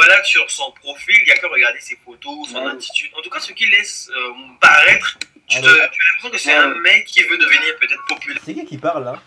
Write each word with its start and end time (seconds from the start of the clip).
balade 0.00 0.24
sur 0.24 0.50
son 0.50 0.72
profil, 0.72 1.14
il 1.20 1.24
n'y 1.24 1.30
a 1.30 1.36
qu'à 1.36 1.48
regarder 1.48 1.80
ses 1.80 1.96
photos, 1.96 2.50
son 2.50 2.66
attitude. 2.66 3.10
En 3.16 3.22
tout 3.22 3.30
cas, 3.30 3.40
ce 3.40 3.52
qu'il 3.52 3.70
laisse 3.70 4.10
euh, 4.14 4.32
paraître, 4.60 5.18
tu, 5.46 5.60
te, 5.60 5.66
tu 5.66 5.68
as 5.68 5.74
l'impression 5.74 6.30
que 6.30 6.38
c'est 6.38 6.54
un 6.54 6.74
mec 6.80 7.04
qui 7.04 7.22
veut 7.22 7.38
devenir 7.38 7.76
peut-être 7.80 8.04
populaire. 8.08 8.40
C'est 8.44 8.54
qui 8.54 8.64
qui 8.64 8.78
parle 8.78 9.04
là? 9.04 9.22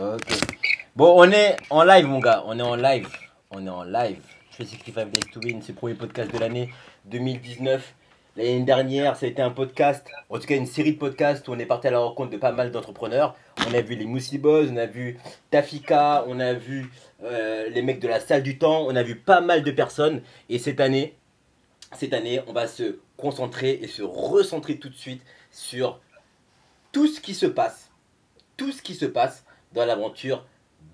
Ok. 0.00 0.32
Bon, 0.96 1.14
on 1.16 1.30
est 1.30 1.56
en 1.70 1.84
live, 1.84 2.06
mon 2.06 2.18
gars. 2.20 2.42
On 2.46 2.58
est 2.58 2.62
en 2.62 2.76
live. 2.76 3.08
On 3.50 3.66
est 3.66 3.70
en 3.70 3.84
live. 3.84 4.20
Je 4.50 4.56
fais 4.56 4.64
65 4.64 5.10
Days 5.10 5.20
to 5.32 5.40
Win, 5.40 5.62
c'est 5.62 5.72
le 5.72 5.78
premier 5.78 5.94
podcast 5.94 6.32
de 6.32 6.38
l'année 6.38 6.72
2019. 7.06 7.82
L'année 8.36 8.64
dernière, 8.64 9.14
ça 9.14 9.26
a 9.26 9.28
été 9.28 9.42
un 9.42 9.50
podcast, 9.50 10.04
en 10.28 10.40
tout 10.40 10.46
cas 10.46 10.56
une 10.56 10.66
série 10.66 10.94
de 10.94 10.98
podcasts 10.98 11.46
où 11.46 11.52
on 11.52 11.58
est 11.60 11.66
parti 11.66 11.86
à 11.86 11.92
la 11.92 12.00
rencontre 12.00 12.30
de 12.30 12.36
pas 12.36 12.50
mal 12.50 12.72
d'entrepreneurs. 12.72 13.36
On 13.68 13.72
a 13.72 13.80
vu 13.80 13.94
les 13.94 14.06
Moussi 14.06 14.40
on 14.42 14.76
a 14.76 14.86
vu 14.86 15.18
Tafika, 15.52 16.24
on 16.26 16.40
a 16.40 16.52
vu 16.52 16.90
euh, 17.22 17.68
les 17.68 17.80
mecs 17.80 18.00
de 18.00 18.08
la 18.08 18.18
salle 18.18 18.42
du 18.42 18.58
temps, 18.58 18.86
on 18.88 18.96
a 18.96 19.04
vu 19.04 19.14
pas 19.14 19.40
mal 19.40 19.62
de 19.62 19.70
personnes. 19.70 20.20
Et 20.48 20.58
cette 20.58 20.80
année, 20.80 21.14
cette 21.92 22.12
année, 22.12 22.40
on 22.48 22.52
va 22.52 22.66
se 22.66 22.98
concentrer 23.16 23.78
et 23.80 23.86
se 23.86 24.02
recentrer 24.02 24.80
tout 24.80 24.88
de 24.88 24.96
suite 24.96 25.22
sur 25.52 26.00
tout 26.90 27.06
ce 27.06 27.20
qui 27.20 27.34
se 27.34 27.46
passe, 27.46 27.92
tout 28.56 28.72
ce 28.72 28.82
qui 28.82 28.96
se 28.96 29.06
passe 29.06 29.44
dans 29.74 29.86
l'aventure 29.86 30.44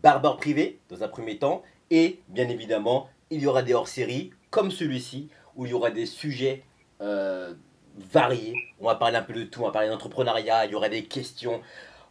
Barbare 0.03 0.37
Privé, 0.37 0.79
dans 0.91 1.03
un 1.03 1.09
premier 1.09 1.39
temps. 1.39 1.63
Et 1.91 2.21
bien 2.29 2.51
évidemment, 2.51 3.09
il 3.31 3.41
y 3.41 3.47
aura 3.47 3.63
des 3.63 3.73
hors-séries 3.73 4.31
comme 4.51 4.71
celui-ci, 4.71 5.31
où 5.57 5.65
il 5.65 5.71
y 5.71 5.75
aura 5.75 5.91
des 5.91 6.05
sujets 6.05 6.65
euh, 7.01 7.55
variés. 7.97 8.55
On 8.81 8.87
va 8.87 8.95
parler 8.95 9.17
un 9.17 9.23
peu 9.23 9.33
de 9.33 9.45
tout, 9.45 9.61
on 9.61 9.67
va 9.67 9.73
parler 9.73 9.89
d'entrepreneuriat, 9.89 10.67
il 10.67 10.73
y 10.73 10.75
aura 10.75 10.89
des 10.89 11.05
questions. 11.05 11.61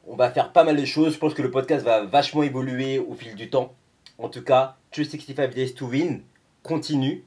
On 0.07 0.15
va 0.15 0.31
faire 0.31 0.51
pas 0.51 0.63
mal 0.63 0.77
de 0.77 0.85
choses. 0.85 1.13
Je 1.13 1.19
pense 1.19 1.33
que 1.33 1.41
le 1.41 1.51
podcast 1.51 1.85
va 1.85 2.03
vachement 2.03 2.43
évoluer 2.43 2.99
au 2.99 3.13
fil 3.13 3.35
du 3.35 3.49
temps. 3.49 3.73
En 4.17 4.29
tout 4.29 4.43
cas, 4.43 4.77
365 4.91 5.53
Days 5.53 5.73
to 5.73 5.87
Win 5.87 6.23
continue. 6.63 7.23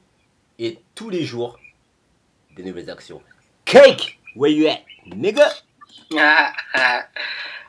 Et 0.59 0.79
tous 0.93 1.09
les 1.09 1.23
jours, 1.23 1.59
des 2.55 2.63
nouvelles 2.63 2.89
actions. 2.89 3.21
Cake, 3.65 4.19
where 4.35 4.51
you 4.51 4.67
at, 4.67 4.81
nigga? 5.15 5.49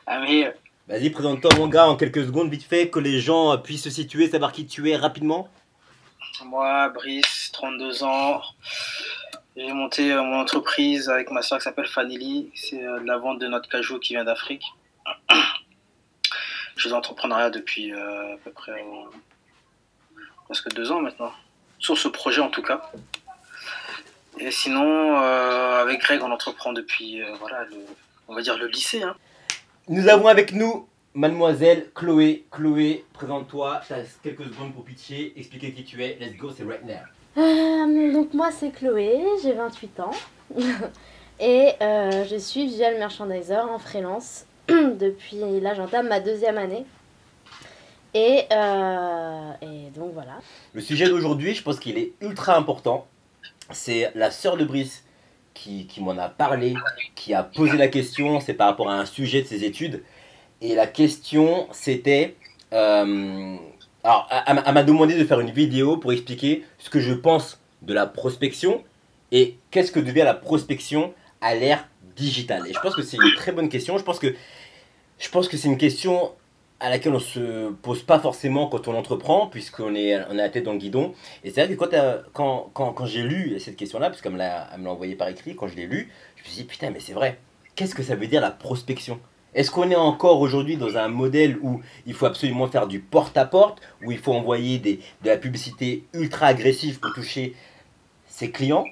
I'm 0.07 0.23
here. 0.27 0.53
Vas-y, 0.87 1.09
présente-toi 1.09 1.49
mon 1.57 1.67
gars 1.67 1.87
en 1.87 1.95
quelques 1.95 2.25
secondes, 2.25 2.51
vite 2.51 2.63
fait, 2.63 2.89
que 2.89 2.99
les 2.99 3.19
gens 3.19 3.57
puissent 3.57 3.85
se 3.85 3.89
situer, 3.89 4.29
savoir 4.29 4.51
qui 4.51 4.67
tu 4.67 4.87
es 4.91 4.95
rapidement. 4.95 5.49
Moi, 6.43 6.89
Brice, 6.89 7.49
32 7.53 8.03
ans. 8.03 8.41
J'ai 9.55 9.71
monté 9.71 10.11
euh, 10.11 10.21
mon 10.21 10.39
entreprise 10.39 11.07
avec 11.09 11.31
ma 11.31 11.41
soeur 11.41 11.59
qui 11.59 11.63
s'appelle 11.63 11.87
Fanili. 11.87 12.51
C'est 12.55 12.83
euh, 12.83 12.99
la 13.05 13.17
vente 13.17 13.39
de 13.39 13.47
notre 13.47 13.69
cajou 13.69 13.99
qui 13.99 14.13
vient 14.13 14.25
d'Afrique. 14.25 14.65
Je 16.75 16.83
fais 16.83 16.89
l'entrepreneuriat 16.89 17.49
depuis 17.49 17.93
euh, 17.93 18.33
à 18.33 18.37
peu 18.43 18.51
près 18.51 18.83
presque 20.45 20.73
deux 20.73 20.91
ans 20.91 20.99
maintenant. 20.99 21.31
Sur 21.79 21.97
ce 21.97 22.09
projet 22.09 22.41
en 22.41 22.49
tout 22.49 22.61
cas. 22.61 22.91
Et 24.37 24.51
sinon, 24.51 25.15
avec 25.15 26.01
Greg, 26.01 26.21
on 26.21 26.31
entreprend 26.31 26.73
depuis, 26.73 27.21
voilà, 27.39 27.63
le, 27.65 27.77
on 28.27 28.35
va 28.35 28.41
dire 28.41 28.57
le 28.57 28.67
lycée. 28.67 29.01
Hein. 29.01 29.15
Nous 29.87 30.09
avons 30.09 30.27
avec 30.27 30.51
nous 30.51 30.89
mademoiselle 31.13 31.89
Chloé. 31.95 32.45
Chloé, 32.51 33.05
présente-toi. 33.13 33.81
Tu 33.87 33.93
as 33.93 34.03
quelques 34.21 34.43
secondes 34.43 34.73
pour 34.73 34.83
pitcher, 34.83 35.31
expliquer 35.37 35.71
qui 35.71 35.85
tu 35.85 36.03
es. 36.03 36.17
Let's 36.19 36.35
go, 36.35 36.51
c'est 36.51 36.65
right 36.65 36.83
now. 36.83 36.95
Euh, 37.75 38.13
donc 38.13 38.33
moi 38.33 38.51
c'est 38.51 38.71
Chloé, 38.71 39.19
j'ai 39.43 39.53
28 39.53 39.99
ans 39.99 40.11
et 41.39 41.71
euh, 41.81 42.25
je 42.29 42.35
suis 42.37 42.65
visual 42.67 42.97
merchandiser 42.97 43.57
en 43.57 43.79
freelance 43.79 44.45
depuis 44.67 45.59
là 45.59 45.73
j'entame 45.73 46.07
ma 46.07 46.19
deuxième 46.19 46.57
année. 46.57 46.85
Et, 48.13 48.43
euh, 48.49 49.51
et 49.61 49.89
donc 49.93 50.13
voilà. 50.13 50.37
Le 50.73 50.79
sujet 50.79 51.09
d'aujourd'hui, 51.09 51.53
je 51.53 51.61
pense 51.61 51.79
qu'il 51.79 51.97
est 51.97 52.13
ultra 52.21 52.55
important. 52.55 53.07
C'est 53.71 54.09
la 54.15 54.31
sœur 54.31 54.55
de 54.55 54.63
Brice 54.63 55.03
qui, 55.53 55.85
qui 55.85 56.01
m'en 56.01 56.17
a 56.17 56.29
parlé, 56.29 56.75
qui 57.15 57.33
a 57.33 57.43
posé 57.43 57.75
la 57.75 57.89
question, 57.89 58.39
c'est 58.39 58.53
par 58.53 58.67
rapport 58.67 58.89
à 58.89 58.97
un 58.97 59.05
sujet 59.05 59.41
de 59.41 59.47
ses 59.47 59.65
études. 59.65 60.01
Et 60.61 60.75
la 60.75 60.87
question 60.87 61.67
c'était 61.71 62.35
alors, 62.71 64.29
elle 64.45 64.73
m'a 64.73 64.83
demandé 64.83 65.17
de 65.17 65.23
faire 65.25 65.39
une 65.39 65.51
vidéo 65.51 65.97
pour 65.97 66.11
expliquer 66.13 66.63
ce 66.77 66.89
que 66.89 66.99
je 66.99 67.13
pense 67.13 67.59
de 67.85 67.93
la 67.93 68.05
prospection 68.05 68.83
et 69.31 69.57
qu'est-ce 69.71 69.91
que 69.91 69.99
devient 69.99 70.23
la 70.23 70.33
prospection 70.33 71.13
à 71.41 71.55
l'ère 71.55 71.87
digitale. 72.15 72.63
Et 72.67 72.73
je 72.73 72.79
pense 72.79 72.95
que 72.95 73.01
c'est 73.01 73.17
une 73.17 73.35
très 73.35 73.51
bonne 73.51 73.69
question. 73.69 73.97
Je 73.97 74.03
pense 74.03 74.19
que, 74.19 74.33
je 75.19 75.29
pense 75.29 75.47
que 75.47 75.57
c'est 75.57 75.67
une 75.67 75.77
question 75.77 76.31
à 76.79 76.89
laquelle 76.89 77.13
on 77.13 77.19
se 77.19 77.71
pose 77.71 78.03
pas 78.03 78.19
forcément 78.19 78.67
quand 78.67 78.87
on 78.87 78.95
entreprend, 78.95 79.47
puisqu'on 79.47 79.95
est, 79.95 80.17
on 80.29 80.31
a 80.31 80.43
la 80.43 80.49
tête 80.49 80.63
dans 80.63 80.73
le 80.73 80.77
guidon. 80.77 81.13
Et 81.43 81.49
c'est 81.49 81.65
vrai 81.65 81.75
que 81.75 81.79
quand, 81.79 81.89
quand, 82.33 82.69
quand, 82.73 82.93
quand 82.93 83.05
j'ai 83.05 83.23
lu 83.23 83.59
cette 83.59 83.75
question-là, 83.75 84.09
parce 84.09 84.21
qu'elle 84.21 84.33
me 84.33 84.37
l'a 84.37 84.69
envoyé 84.85 85.15
par 85.15 85.27
écrit, 85.29 85.55
quand 85.55 85.67
je 85.67 85.75
l'ai 85.75 85.87
lu, 85.87 86.11
je 86.35 86.43
me 86.43 86.47
suis 86.47 86.57
dit, 86.57 86.63
putain, 86.63 86.89
mais 86.89 86.99
c'est 86.99 87.13
vrai, 87.13 87.39
qu'est-ce 87.75 87.95
que 87.95 88.03
ça 88.03 88.15
veut 88.15 88.27
dire 88.27 88.41
la 88.41 88.51
prospection? 88.51 89.19
Est-ce 89.53 89.71
qu'on 89.71 89.89
est 89.89 89.95
encore 89.95 90.41
aujourd'hui 90.41 90.75
dans 90.75 90.97
un 90.97 91.07
modèle 91.07 91.57
où 91.61 91.81
il 92.05 92.13
faut 92.13 92.25
absolument 92.25 92.67
faire 92.67 92.87
du 92.87 92.99
porte-à-porte, 92.99 93.81
où 94.03 94.11
il 94.11 94.17
faut 94.17 94.33
envoyer 94.33 94.79
des, 94.79 94.99
de 95.23 95.29
la 95.29 95.37
publicité 95.37 96.03
ultra 96.13 96.47
agressive 96.47 96.99
pour 96.99 97.13
toucher 97.13 97.55
ses 98.35 98.51
clients 98.51 98.85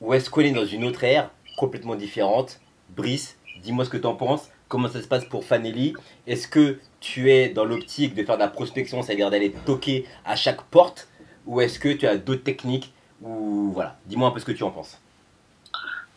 Ou 0.00 0.14
est-ce 0.14 0.30
qu'on 0.30 0.42
est 0.42 0.52
dans 0.52 0.64
une 0.64 0.84
autre 0.84 1.02
ère 1.02 1.30
complètement 1.56 1.96
différente? 1.96 2.60
Brice, 2.90 3.36
dis-moi 3.60 3.84
ce 3.84 3.90
que 3.90 3.96
tu 3.96 4.06
en 4.06 4.14
penses. 4.14 4.50
Comment 4.68 4.86
ça 4.86 5.02
se 5.02 5.08
passe 5.08 5.24
pour 5.24 5.44
Fanelli? 5.44 5.94
Est-ce 6.28 6.46
que 6.46 6.78
tu 7.00 7.32
es 7.32 7.48
dans 7.48 7.64
l'optique 7.64 8.14
de 8.14 8.22
faire 8.22 8.36
de 8.36 8.42
la 8.42 8.48
prospection, 8.48 9.02
c'est-à-dire 9.02 9.30
d'aller 9.30 9.50
toquer 9.66 10.06
à 10.24 10.36
chaque 10.36 10.62
porte? 10.62 11.08
Ou 11.46 11.60
est-ce 11.60 11.80
que 11.80 11.88
tu 11.88 12.06
as 12.06 12.16
d'autres 12.16 12.44
techniques? 12.44 12.92
Ou 13.20 13.72
voilà, 13.72 13.96
dis-moi 14.06 14.28
un 14.28 14.30
peu 14.30 14.38
ce 14.38 14.44
que 14.44 14.52
tu 14.52 14.62
en 14.62 14.70
penses. 14.70 15.00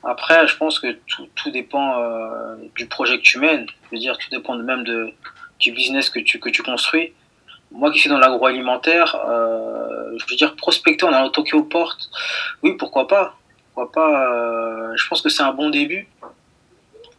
Après, 0.03 0.47
je 0.47 0.55
pense 0.55 0.79
que 0.79 0.91
tout, 1.07 1.27
tout 1.33 1.49
dépend 1.49 1.99
euh, 1.99 2.57
du 2.75 2.85
projet 2.85 3.17
que 3.17 3.23
tu 3.23 3.39
mènes. 3.39 3.65
Je 3.85 3.95
veux 3.95 3.99
dire, 3.99 4.15
tout 4.19 4.29
dépend 4.29 4.55
même 4.55 4.83
du 5.59 5.71
business 5.71 6.11
que 6.11 6.19
tu 6.19 6.39
construis. 6.61 7.13
Moi 7.71 7.91
qui 7.91 7.99
suis 7.99 8.09
dans 8.09 8.19
l'agroalimentaire, 8.19 9.15
euh, 9.27 10.17
je 10.17 10.25
veux 10.29 10.35
dire, 10.35 10.55
prospecter 10.55 11.05
en 11.05 11.13
allant 11.13 11.29
toquer 11.29 11.55
aux 11.55 11.63
portes, 11.63 12.09
oui, 12.63 12.73
pourquoi 12.77 13.07
pas? 13.07 13.35
Pourquoi 13.73 13.91
pas 13.91 14.33
euh, 14.33 14.93
Je 14.95 15.07
pense 15.07 15.21
que 15.21 15.29
c'est 15.29 15.43
un 15.43 15.53
bon 15.53 15.69
début. 15.69 16.07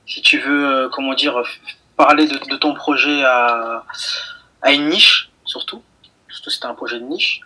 Si 0.06 0.20
tu 0.20 0.38
veux, 0.38 0.66
euh, 0.66 0.88
comment 0.90 1.14
dire, 1.14 1.42
parler 1.96 2.26
de, 2.26 2.36
de, 2.36 2.56
ton 2.56 2.74
projet 2.74 3.24
à, 3.24 3.84
à 4.60 4.72
une 4.72 4.88
niche, 4.88 5.30
surtout. 5.44 5.82
Surtout 6.28 6.50
si 6.50 6.58
c'est 6.58 6.66
un 6.66 6.74
projet 6.74 6.98
de 7.00 7.04
niche 7.04 7.40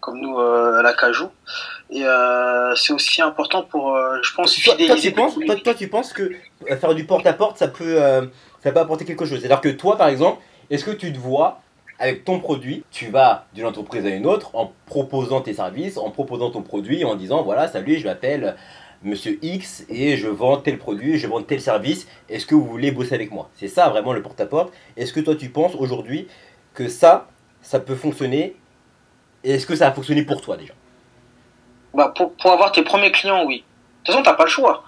comme 0.00 0.20
nous 0.20 0.36
à 0.36 0.82
la 0.82 0.92
Cajou. 0.94 1.30
Et 1.88 2.02
c'est 2.74 2.92
aussi 2.92 3.22
important 3.22 3.62
pour, 3.62 3.96
je 4.20 4.34
pense, 4.34 4.52
fidéliser. 4.52 5.12
Toi, 5.12 5.28
tu 5.28 5.36
penses, 5.46 5.62
toi, 5.62 5.74
tu 5.74 5.88
penses 5.88 6.12
que 6.12 6.32
faire 6.80 6.92
du 6.92 7.06
porte-à-porte, 7.06 7.58
ça, 7.58 7.68
peut, 7.68 8.00
ça 8.64 8.72
peut 8.72 8.80
apporter 8.80 9.04
quelque 9.04 9.24
chose 9.24 9.38
C'est-à-dire 9.38 9.60
que 9.60 9.68
toi, 9.68 9.96
par 9.96 10.08
exemple, 10.08 10.42
est-ce 10.70 10.84
que 10.84 10.90
tu 10.90 11.12
te 11.12 11.18
vois 11.18 11.62
avec 12.02 12.24
ton 12.24 12.40
produit, 12.40 12.82
tu 12.90 13.10
vas 13.10 13.46
d'une 13.54 13.64
entreprise 13.64 14.04
à 14.04 14.08
une 14.08 14.26
autre 14.26 14.56
en 14.56 14.72
proposant 14.86 15.40
tes 15.40 15.54
services, 15.54 15.96
en 15.96 16.10
proposant 16.10 16.50
ton 16.50 16.60
produit, 16.60 17.04
en 17.04 17.14
disant 17.14 17.44
voilà, 17.44 17.68
salut, 17.68 17.96
je 17.96 18.04
m'appelle 18.04 18.56
Monsieur 19.04 19.38
X 19.40 19.84
et 19.88 20.16
je 20.16 20.26
vends 20.26 20.56
tel 20.56 20.78
produit, 20.78 21.16
je 21.16 21.28
vends 21.28 21.42
tel 21.42 21.60
service, 21.60 22.08
est-ce 22.28 22.44
que 22.44 22.56
vous 22.56 22.64
voulez 22.64 22.90
bosser 22.90 23.14
avec 23.14 23.30
moi? 23.30 23.50
C'est 23.54 23.68
ça 23.68 23.88
vraiment 23.88 24.12
le 24.12 24.20
porte-à-porte. 24.20 24.72
Est-ce 24.96 25.12
que 25.12 25.20
toi 25.20 25.36
tu 25.36 25.48
penses 25.48 25.76
aujourd'hui 25.76 26.26
que 26.74 26.88
ça, 26.88 27.28
ça 27.60 27.78
peut 27.78 27.94
fonctionner? 27.94 28.56
Est-ce 29.44 29.64
que 29.64 29.76
ça 29.76 29.86
a 29.86 29.92
fonctionné 29.92 30.24
pour 30.24 30.40
toi 30.40 30.56
déjà? 30.56 30.74
Bah, 31.94 32.12
pour, 32.16 32.34
pour, 32.34 32.50
avoir 32.50 32.72
tes 32.72 32.82
premiers 32.82 33.12
clients, 33.12 33.44
oui. 33.46 33.58
De 33.58 34.06
toute 34.06 34.06
façon, 34.08 34.24
t'as 34.24 34.34
pas 34.34 34.44
le 34.44 34.50
choix. 34.50 34.82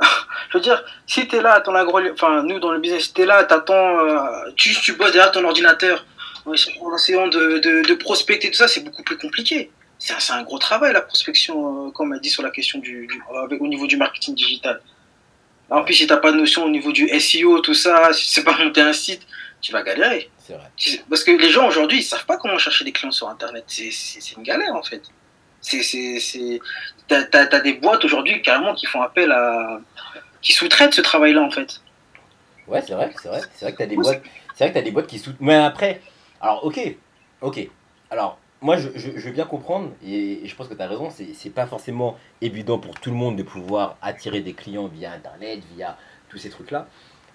je 0.48 0.56
veux 0.56 0.62
dire, 0.62 0.82
si 1.06 1.28
tu 1.28 1.36
es 1.36 1.42
là, 1.42 1.60
ton 1.60 1.74
agro, 1.74 2.00
enfin, 2.10 2.42
nous 2.42 2.58
dans 2.58 2.72
le 2.72 2.78
business, 2.78 3.12
es 3.18 3.26
là, 3.26 3.44
t'attends, 3.44 3.98
euh, 3.98 4.20
tu, 4.56 4.72
tu 4.72 4.94
bosses 4.94 5.12
derrière 5.12 5.30
ton 5.30 5.44
ordinateur 5.44 6.06
en 6.48 6.96
essayant 6.96 7.28
de, 7.28 7.58
de, 7.58 7.88
de 7.88 7.94
prospecter, 7.94 8.50
tout 8.50 8.56
ça, 8.56 8.68
c'est 8.68 8.80
beaucoup 8.80 9.02
plus 9.02 9.16
compliqué. 9.16 9.70
C'est 9.98 10.12
un, 10.12 10.36
un, 10.36 10.42
gros 10.44 10.58
travail 10.58 10.92
la 10.92 11.00
prospection, 11.00 11.88
euh, 11.88 11.90
comme 11.90 12.06
on 12.06 12.10
m'a 12.10 12.18
dit 12.18 12.30
sur 12.30 12.42
la 12.42 12.50
question 12.50 12.78
du, 12.78 13.06
du 13.06 13.22
au 13.28 13.66
niveau 13.66 13.86
du 13.86 13.96
marketing 13.96 14.34
digital. 14.34 14.80
En 15.70 15.84
plus, 15.84 15.94
si 15.94 16.06
t'as 16.06 16.16
pas 16.16 16.32
de 16.32 16.38
notion 16.38 16.64
au 16.64 16.70
niveau 16.70 16.92
du 16.92 17.08
SEO, 17.20 17.60
tout 17.60 17.74
ça, 17.74 18.12
si 18.12 18.26
tu 18.26 18.32
sais 18.32 18.44
pas 18.44 18.56
monter 18.56 18.80
un 18.80 18.92
site, 18.92 19.26
tu 19.60 19.72
vas 19.72 19.82
galérer. 19.82 20.30
C'est 20.38 20.54
vrai. 20.54 20.70
Parce 21.10 21.24
que 21.24 21.32
les 21.32 21.50
gens 21.50 21.66
aujourd'hui, 21.66 21.98
ils 21.98 22.02
savent 22.02 22.24
pas 22.24 22.38
comment 22.38 22.58
chercher 22.58 22.84
des 22.84 22.92
clients 22.92 23.10
sur 23.10 23.28
Internet. 23.28 23.64
C'est 23.66 24.36
une 24.36 24.42
galère 24.42 24.74
en 24.74 24.82
fait. 24.82 25.02
T'as 27.08 27.26
as, 27.32 27.60
des 27.60 27.74
boîtes 27.74 28.04
aujourd'hui 28.04 28.40
carrément 28.40 28.74
qui 28.74 28.86
font 28.86 29.02
appel 29.02 29.30
à. 29.32 29.80
qui 30.40 30.52
sous-traitent 30.52 30.94
ce 30.94 31.00
travail-là 31.00 31.42
en 31.42 31.50
fait. 31.50 31.80
Ouais, 32.68 32.82
c'est 32.86 32.94
vrai, 32.94 33.10
c'est 33.20 33.28
vrai. 33.28 33.40
C'est 33.54 33.64
vrai 33.64 33.72
que 33.72 33.78
t'as 33.78 33.86
des, 33.86 33.96
boîtes... 33.96 34.22
vrai 34.58 34.72
que 34.72 34.78
as 34.78 34.82
des 34.82 34.90
boîtes 34.90 35.06
qui 35.06 35.18
sous 35.18 35.32
Mais 35.40 35.56
après, 35.56 36.00
alors 36.40 36.64
ok, 36.64 36.96
ok. 37.42 37.68
Alors, 38.10 38.38
moi 38.60 38.76
je, 38.76 38.88
veux 38.88 39.32
bien 39.32 39.44
comprendre, 39.44 39.90
et, 40.04 40.40
je 40.44 40.54
pense 40.54 40.68
que 40.68 40.74
tu 40.74 40.82
as 40.82 40.88
raison, 40.88 41.08
c'est 41.10 41.50
pas 41.50 41.66
forcément 41.66 42.16
évident 42.40 42.78
pour 42.78 42.98
tout 42.98 43.10
le 43.10 43.16
monde 43.16 43.36
de 43.36 43.42
pouvoir 43.42 43.96
attirer 44.02 44.40
des 44.40 44.52
clients 44.52 44.86
via 44.86 45.12
Internet, 45.12 45.60
via 45.74 45.96
tous 46.28 46.38
ces 46.38 46.50
trucs-là. 46.50 46.86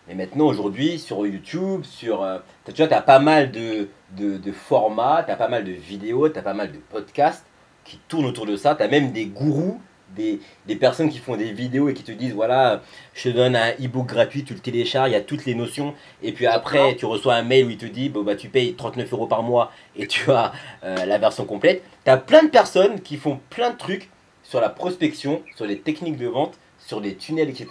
Mais 0.07 0.15
maintenant, 0.15 0.47
aujourd'hui, 0.47 0.99
sur 0.99 1.25
YouTube, 1.25 1.83
sur, 1.85 2.23
euh, 2.23 2.39
tu 2.65 2.73
vois, 2.73 2.87
tu 2.87 2.93
as 2.93 3.01
pas 3.01 3.19
mal 3.19 3.51
de, 3.51 3.87
de, 4.17 4.37
de 4.37 4.51
formats, 4.51 5.23
tu 5.23 5.31
as 5.31 5.37
pas 5.37 5.47
mal 5.47 5.63
de 5.63 5.71
vidéos, 5.71 6.27
tu 6.27 6.37
as 6.37 6.41
pas 6.41 6.53
mal 6.53 6.73
de 6.73 6.77
podcasts 6.77 7.45
qui 7.85 7.97
tournent 8.09 8.25
autour 8.25 8.45
de 8.45 8.57
ça. 8.57 8.75
Tu 8.75 8.83
as 8.83 8.89
même 8.89 9.13
des 9.13 9.25
gourous, 9.25 9.79
des, 10.15 10.39
des 10.67 10.75
personnes 10.75 11.09
qui 11.09 11.19
font 11.19 11.35
des 11.35 11.51
vidéos 11.51 11.89
et 11.89 11.93
qui 11.93 12.03
te 12.03 12.11
disent, 12.11 12.33
voilà, 12.33 12.81
je 13.13 13.29
te 13.29 13.35
donne 13.35 13.55
un 13.55 13.71
e-book 13.71 14.07
gratuit, 14.07 14.43
tu 14.43 14.53
le 14.53 14.59
télécharges, 14.59 15.09
il 15.09 15.13
y 15.13 15.17
a 15.17 15.21
toutes 15.21 15.45
les 15.45 15.55
notions. 15.55 15.93
Et 16.21 16.31
puis 16.31 16.45
après, 16.45 16.95
tu 16.95 17.05
reçois 17.05 17.35
un 17.35 17.43
mail 17.43 17.65
où 17.65 17.69
il 17.69 17.77
te 17.77 17.85
dit, 17.85 18.09
bon, 18.09 18.23
bah, 18.23 18.35
tu 18.35 18.49
payes 18.49 18.75
39 18.75 19.11
euros 19.13 19.27
par 19.27 19.43
mois 19.43 19.71
et 19.95 20.07
tu 20.07 20.31
as 20.31 20.51
euh, 20.83 21.05
la 21.05 21.17
version 21.17 21.45
complète. 21.45 21.83
Tu 22.05 22.11
as 22.11 22.17
plein 22.17 22.43
de 22.43 22.49
personnes 22.49 23.01
qui 23.01 23.17
font 23.17 23.39
plein 23.49 23.71
de 23.71 23.77
trucs 23.77 24.09
sur 24.43 24.59
la 24.61 24.69
prospection, 24.69 25.41
sur 25.55 25.65
les 25.65 25.79
techniques 25.79 26.17
de 26.17 26.27
vente, 26.27 26.57
sur 26.77 26.99
les 26.99 27.15
tunnels, 27.15 27.49
etc. 27.49 27.67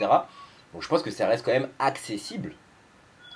Donc 0.72 0.82
je 0.82 0.88
pense 0.88 1.02
que 1.02 1.10
ça 1.10 1.26
reste 1.26 1.44
quand 1.44 1.52
même 1.52 1.68
accessible. 1.78 2.54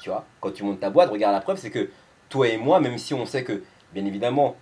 Tu 0.02 0.10
vois, 0.10 0.24
quand 0.40 0.52
tu 0.52 0.64
montes 0.64 0.80
ta 0.80 0.90
boîte, 0.90 1.10
regarde 1.10 1.34
la 1.34 1.40
preuve, 1.40 1.58
c'est 1.58 1.70
que 1.70 1.90
toi 2.28 2.48
et 2.48 2.56
moi, 2.56 2.80
même 2.80 2.98
si 2.98 3.14
on 3.14 3.26
sait 3.26 3.44
que, 3.44 3.62
bien 3.92 4.04
évidemment, 4.04 4.56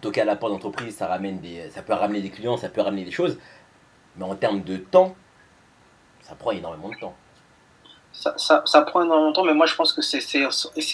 toquer 0.00 0.22
à 0.22 0.24
la 0.24 0.36
porte 0.36 0.52
d'entreprise, 0.52 0.96
ça, 0.96 1.06
ramène 1.06 1.40
des, 1.40 1.70
ça 1.70 1.82
peut 1.82 1.92
ramener 1.92 2.20
des 2.20 2.30
clients, 2.30 2.56
ça 2.56 2.68
peut 2.68 2.80
ramener 2.80 3.04
des 3.04 3.10
choses, 3.10 3.38
mais 4.16 4.24
en 4.24 4.34
termes 4.34 4.62
de 4.62 4.76
temps, 4.76 5.14
ça 6.22 6.34
prend 6.34 6.50
énormément 6.52 6.88
de 6.90 6.96
temps. 6.96 7.16
Ça, 8.12 8.34
ça, 8.36 8.62
ça 8.66 8.82
prend 8.82 9.02
énormément 9.02 9.30
de 9.30 9.34
temps, 9.34 9.44
mais 9.44 9.54
moi 9.54 9.66
je 9.66 9.74
pense 9.74 9.92
que 9.92 10.02
c'est 10.02 10.18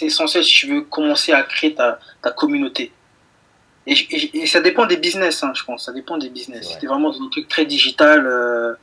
essentiel 0.01 0.43
si 0.43 0.53
tu 0.53 0.67
veux 0.67 0.81
commencer 0.81 1.33
à 1.33 1.43
créer 1.43 1.73
ta, 1.75 1.99
ta 2.21 2.31
communauté. 2.31 2.91
Et, 3.87 3.93
et- 3.93 4.41
et 4.43 4.47
ça 4.47 4.61
dépend 4.61 4.85
des 4.85 4.97
business, 4.97 5.43
hein, 5.43 5.51
je 5.55 5.63
pense. 5.63 5.85
Ça 5.85 5.91
dépend 5.91 6.17
des 6.17 6.29
business. 6.29 6.63
Si 6.65 6.71
vrai. 6.73 6.79
t'es 6.81 6.87
vraiment 6.87 7.09
dans 7.11 7.21
un 7.21 7.29
truc 7.29 7.47
très 7.47 7.65
digital, 7.65 8.25
euh, 8.25 8.73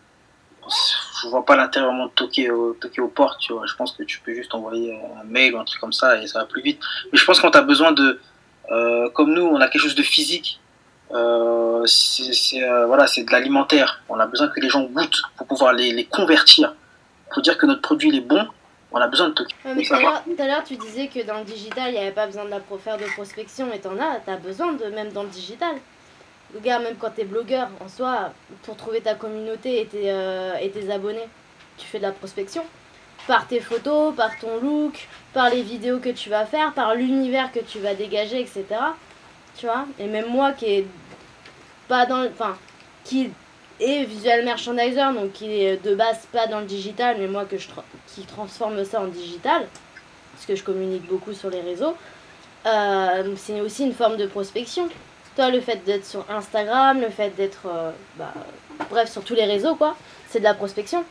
je 1.23 1.29
vois 1.29 1.45
pas 1.45 1.55
l'intérêt 1.57 1.87
vraiment 1.87 2.07
de 2.07 2.11
toquer, 2.13 2.51
au- 2.51 2.73
toquer 2.75 3.01
aux 3.01 3.09
portes. 3.09 3.39
Tu 3.41 3.53
vois. 3.53 3.67
Je 3.67 3.75
pense 3.75 3.93
que 3.93 4.03
tu 4.03 4.19
peux 4.21 4.35
juste 4.35 4.55
envoyer 4.55 4.99
un 5.21 5.25
mail 5.25 5.55
ou 5.55 5.59
un 5.59 5.65
truc 5.65 5.81
comme 5.81 5.93
ça 5.93 6.21
et 6.21 6.27
ça 6.27 6.41
va 6.41 6.47
plus 6.47 6.63
vite. 6.63 6.81
Mais 7.13 7.19
je 7.19 7.25
pense 7.25 7.41
tu 7.51 7.57
as 7.59 7.63
besoin 7.63 7.93
de. 7.93 8.21
euh, 8.73 9.09
comme 9.11 9.33
nous, 9.33 9.43
on 9.45 9.61
a 9.61 9.69
quelque 9.69 9.83
chose 9.83 9.95
de 9.95 10.03
physique. 10.03 10.61
Euh, 11.13 11.85
c'est 11.87 12.63
euh, 12.63 12.87
voilà, 12.87 13.05
de 13.05 13.33
l'alimentaire. 13.33 14.03
On 14.09 14.19
a 14.19 14.27
besoin 14.27 14.49
que 14.49 14.61
les 14.61 14.69
gens 14.69 14.83
goûtent 14.85 15.23
pour 15.37 15.47
pouvoir 15.47 15.73
les, 15.73 15.93
les 15.93 16.05
convertir. 16.05 16.75
Pour 17.33 17.43
dire 17.43 17.57
que 17.59 17.67
notre 17.67 17.83
produit 17.83 18.09
il 18.09 18.17
est 18.17 18.21
bon, 18.21 18.47
on 18.93 18.99
a 18.99 19.09
besoin 19.09 19.29
de 19.29 19.33
Et 19.33 19.85
tout 19.85 19.95
tout 19.95 20.43
à 20.43 20.47
l'heure, 20.47 20.65
tu 20.65 20.77
disais 20.77 21.09
que 21.09 21.25
dans 21.27 21.39
le 21.39 21.45
digital, 21.45 21.89
il 21.89 21.93
n'y 21.93 21.99
avait 21.99 22.13
pas 22.13 22.27
besoin 22.27 22.45
de 22.45 22.51
la 22.51 22.61
faire 22.79 22.97
de 22.97 23.05
prospection, 23.05 23.67
mais 23.71 23.79
t'en 23.79 23.99
as, 23.99 24.21
t'as 24.25 24.37
besoin 24.37 24.73
de 24.73 24.87
même 24.87 25.13
dans 25.13 25.23
le 25.23 25.29
digital. 25.29 25.75
Regarde, 26.55 26.85
même 26.85 26.97
quand 26.97 27.11
t'es 27.11 27.25
blogueur, 27.25 27.69
en 27.85 27.89
soi, 27.89 28.31
pour 28.63 28.77
trouver 28.77 29.01
ta 29.01 29.15
communauté 29.15 29.83
et 29.83 29.87
tes, 29.87 30.11
euh, 30.11 30.57
et 30.57 30.71
tes 30.71 30.91
abonnés, 30.91 31.29
tu 31.77 31.87
fais 31.87 31.99
de 31.99 32.05
la 32.05 32.13
prospection. 32.13 32.65
Par 33.27 33.47
tes 33.49 33.61
photos, 33.61 34.15
par 34.15 34.39
ton 34.39 34.61
look, 34.63 35.09
par 35.35 35.51
les 35.51 35.63
vidéos 35.63 35.99
que 35.99 36.11
tu 36.11 36.31
vas 36.31 36.47
faire, 36.47 36.73
par 36.73 36.95
l'univers 36.95 37.51
que 37.53 37.61
tu 37.61 37.81
vas 37.81 37.95
dégager, 37.95 38.41
etc. 38.41 38.65
Tu 39.59 39.67
vois 39.67 39.87
Et 39.99 40.07
même 40.07 40.29
moi 40.29 40.53
qui 40.53 40.67
est 40.67 40.87
pas 41.89 42.07
dans 42.07 42.25
Enfin, 42.27 42.57
qui 43.05 43.31
est 43.81 44.05
visual 44.05 44.45
merchandiser, 44.45 45.13
donc 45.15 45.33
qui 45.33 45.63
est 45.63 45.83
de 45.83 45.95
base 45.95 46.27
pas 46.33 46.47
dans 46.47 46.61
le 46.61 46.67
digital, 46.67 47.17
mais 47.19 47.29
moi 47.29 47.45
que 47.45 47.57
je 47.59 47.69
qui 48.09 48.23
transforme 48.23 48.85
ça 48.85 49.01
en 49.01 49.07
digital, 49.07 49.67
parce 50.33 50.47
que 50.47 50.57
je 50.57 50.63
communique 50.63 51.07
beaucoup 51.07 51.33
sur 51.33 51.51
les 51.51 51.61
réseaux, 51.61 51.95
euh, 52.67 53.35
c'est 53.37 53.61
aussi 53.61 53.85
une 53.85 53.95
forme 53.95 54.17
de 54.17 54.27
prospection. 54.27 54.89
Toi, 55.37 55.51
le 55.51 55.61
fait 55.61 55.85
d'être 55.85 56.07
sur 56.07 56.25
Instagram, 56.31 57.01
le 57.01 57.11
fait 57.11 57.31
d'être, 57.31 57.67
euh, 57.67 57.91
bah, 58.17 58.33
bref, 58.91 59.11
sur 59.11 59.23
tous 59.23 59.35
les 59.35 59.45
réseaux, 59.45 59.75
quoi, 59.75 59.97
c'est 60.29 60.39
de 60.39 60.45
la 60.45 60.55
prospection. 60.55 61.05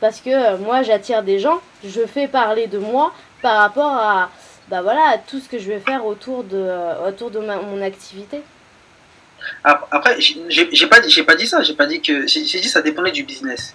Parce 0.00 0.20
que 0.20 0.30
euh, 0.30 0.58
moi, 0.58 0.82
j'attire 0.82 1.22
des 1.22 1.38
gens, 1.38 1.60
je 1.84 2.06
fais 2.06 2.26
parler 2.26 2.66
de 2.66 2.78
moi 2.78 3.12
par 3.42 3.58
rapport 3.58 3.92
à, 3.92 4.30
bah 4.68 4.82
voilà, 4.82 5.18
tout 5.28 5.38
ce 5.40 5.48
que 5.48 5.58
je 5.58 5.68
vais 5.68 5.80
faire 5.80 6.04
autour 6.06 6.44
de, 6.44 6.56
euh, 6.56 7.08
autour 7.08 7.30
de 7.30 7.38
ma- 7.38 7.60
mon 7.60 7.80
activité. 7.82 8.42
Ap- 9.64 9.86
Après, 9.90 10.16
j'ai 10.20 10.86
pas, 10.88 11.00
pas 11.26 11.34
dit 11.36 11.46
ça. 11.46 11.62
J'ai 11.62 11.74
pas 11.74 11.86
dit 11.86 12.00
que. 12.00 12.26
J'ai 12.26 12.42
dit 12.42 12.60
que 12.62 12.66
ça 12.68 12.82
dépendait 12.82 13.12
du 13.12 13.22
business. 13.22 13.74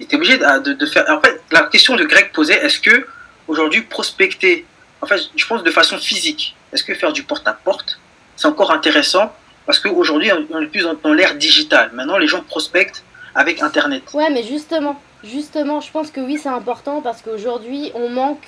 Et 0.00 0.06
t'es 0.06 0.16
obligé 0.16 0.38
de, 0.38 0.58
de, 0.60 0.72
de 0.72 0.86
faire. 0.86 1.04
Après, 1.08 1.38
la 1.50 1.62
question 1.64 1.94
de 1.96 2.04
Greg 2.04 2.32
posait 2.32 2.54
est-ce 2.64 2.80
que 2.80 3.06
aujourd'hui 3.46 3.82
prospecter, 3.82 4.64
en 5.00 5.06
fait, 5.06 5.20
je 5.36 5.46
pense 5.46 5.62
de 5.62 5.70
façon 5.70 5.98
physique, 5.98 6.56
est-ce 6.72 6.82
que 6.82 6.94
faire 6.94 7.12
du 7.12 7.22
porte-à-porte, 7.22 8.00
c'est 8.36 8.46
encore 8.46 8.70
intéressant? 8.72 9.32
Parce 9.66 9.78
qu'aujourd'hui, 9.78 10.30
on 10.50 10.60
est 10.60 10.66
plus 10.66 10.82
dans, 10.82 10.94
dans 10.94 11.12
l'ère 11.12 11.36
digitale. 11.36 11.90
Maintenant, 11.92 12.18
les 12.18 12.26
gens 12.26 12.42
prospectent 12.42 13.04
avec 13.34 13.62
Internet. 13.62 14.02
Ouais, 14.12 14.28
mais 14.30 14.42
justement, 14.42 15.00
justement, 15.22 15.80
je 15.80 15.90
pense 15.92 16.10
que 16.10 16.20
oui, 16.20 16.36
c'est 16.42 16.48
important 16.48 17.00
parce 17.00 17.22
qu'aujourd'hui, 17.22 17.92
on 17.94 18.08
manque 18.08 18.44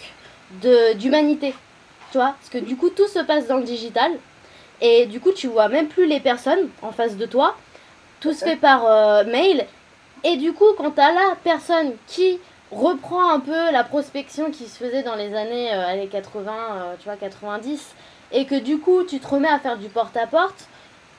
d'humanité. 0.96 1.54
Tu 2.14 2.18
vois 2.18 2.36
Parce 2.38 2.48
que 2.48 2.58
du 2.58 2.76
coup, 2.76 2.90
tout 2.90 3.08
se 3.08 3.18
passe 3.18 3.48
dans 3.48 3.56
le 3.56 3.64
digital. 3.64 4.12
Et 4.80 5.06
du 5.06 5.18
coup, 5.18 5.32
tu 5.32 5.48
vois 5.48 5.66
même 5.66 5.88
plus 5.88 6.06
les 6.06 6.20
personnes 6.20 6.68
en 6.80 6.92
face 6.92 7.16
de 7.16 7.26
toi. 7.26 7.56
Tout 8.20 8.32
se 8.32 8.44
fait 8.44 8.54
par 8.54 8.86
euh, 8.86 9.24
mail. 9.24 9.66
Et 10.22 10.36
du 10.36 10.52
coup, 10.52 10.74
quand 10.78 10.92
t'as 10.92 11.10
la 11.12 11.34
personne 11.42 11.94
qui 12.06 12.38
reprend 12.70 13.30
un 13.30 13.40
peu 13.40 13.72
la 13.72 13.82
prospection 13.82 14.52
qui 14.52 14.68
se 14.68 14.78
faisait 14.78 15.02
dans 15.02 15.16
les 15.16 15.34
années, 15.34 15.74
euh, 15.74 15.88
années 15.88 16.06
80, 16.06 16.52
euh, 16.52 16.94
tu 17.00 17.06
vois, 17.06 17.16
90, 17.16 17.84
et 18.30 18.44
que 18.44 18.60
du 18.60 18.78
coup, 18.78 19.02
tu 19.02 19.18
te 19.18 19.26
remets 19.26 19.48
à 19.48 19.58
faire 19.58 19.76
du 19.76 19.88
porte-à-porte, 19.88 20.68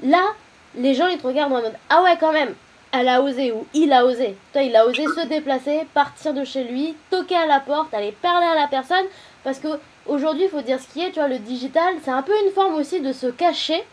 là, 0.01 0.23
les 0.77 0.93
gens, 0.93 1.07
ils 1.07 1.17
te 1.17 1.27
regardent 1.27 1.51
en 1.51 1.61
mode 1.61 1.73
Ah 1.89 2.03
ouais, 2.03 2.15
quand 2.17 2.31
même, 2.31 2.55
elle 2.93 3.09
a 3.09 3.21
osé 3.21 3.51
ou 3.51 3.67
il 3.73 3.91
a 3.91 4.05
osé. 4.05 4.37
Toi, 4.53 4.61
il 4.61 4.73
a 4.73 4.85
osé 4.85 5.03
se 5.07 5.27
déplacer, 5.27 5.85
partir 5.93 6.33
de 6.33 6.45
chez 6.45 6.63
lui, 6.63 6.95
toquer 7.09 7.35
à 7.35 7.47
la 7.47 7.59
porte, 7.59 7.93
aller 7.93 8.13
parler 8.13 8.47
à 8.47 8.55
la 8.55 8.69
personne. 8.69 9.05
Parce 9.43 9.59
que 9.59 9.67
aujourd'hui, 10.05 10.43
il 10.45 10.49
faut 10.49 10.61
dire 10.61 10.79
ce 10.79 10.87
qui 10.87 11.01
est, 11.01 11.11
tu 11.11 11.19
vois, 11.19 11.27
le 11.27 11.39
digital, 11.39 11.95
c'est 12.03 12.11
un 12.11 12.21
peu 12.21 12.33
une 12.45 12.51
forme 12.51 12.75
aussi 12.75 13.01
de 13.01 13.11
se 13.11 13.27
cacher, 13.27 13.83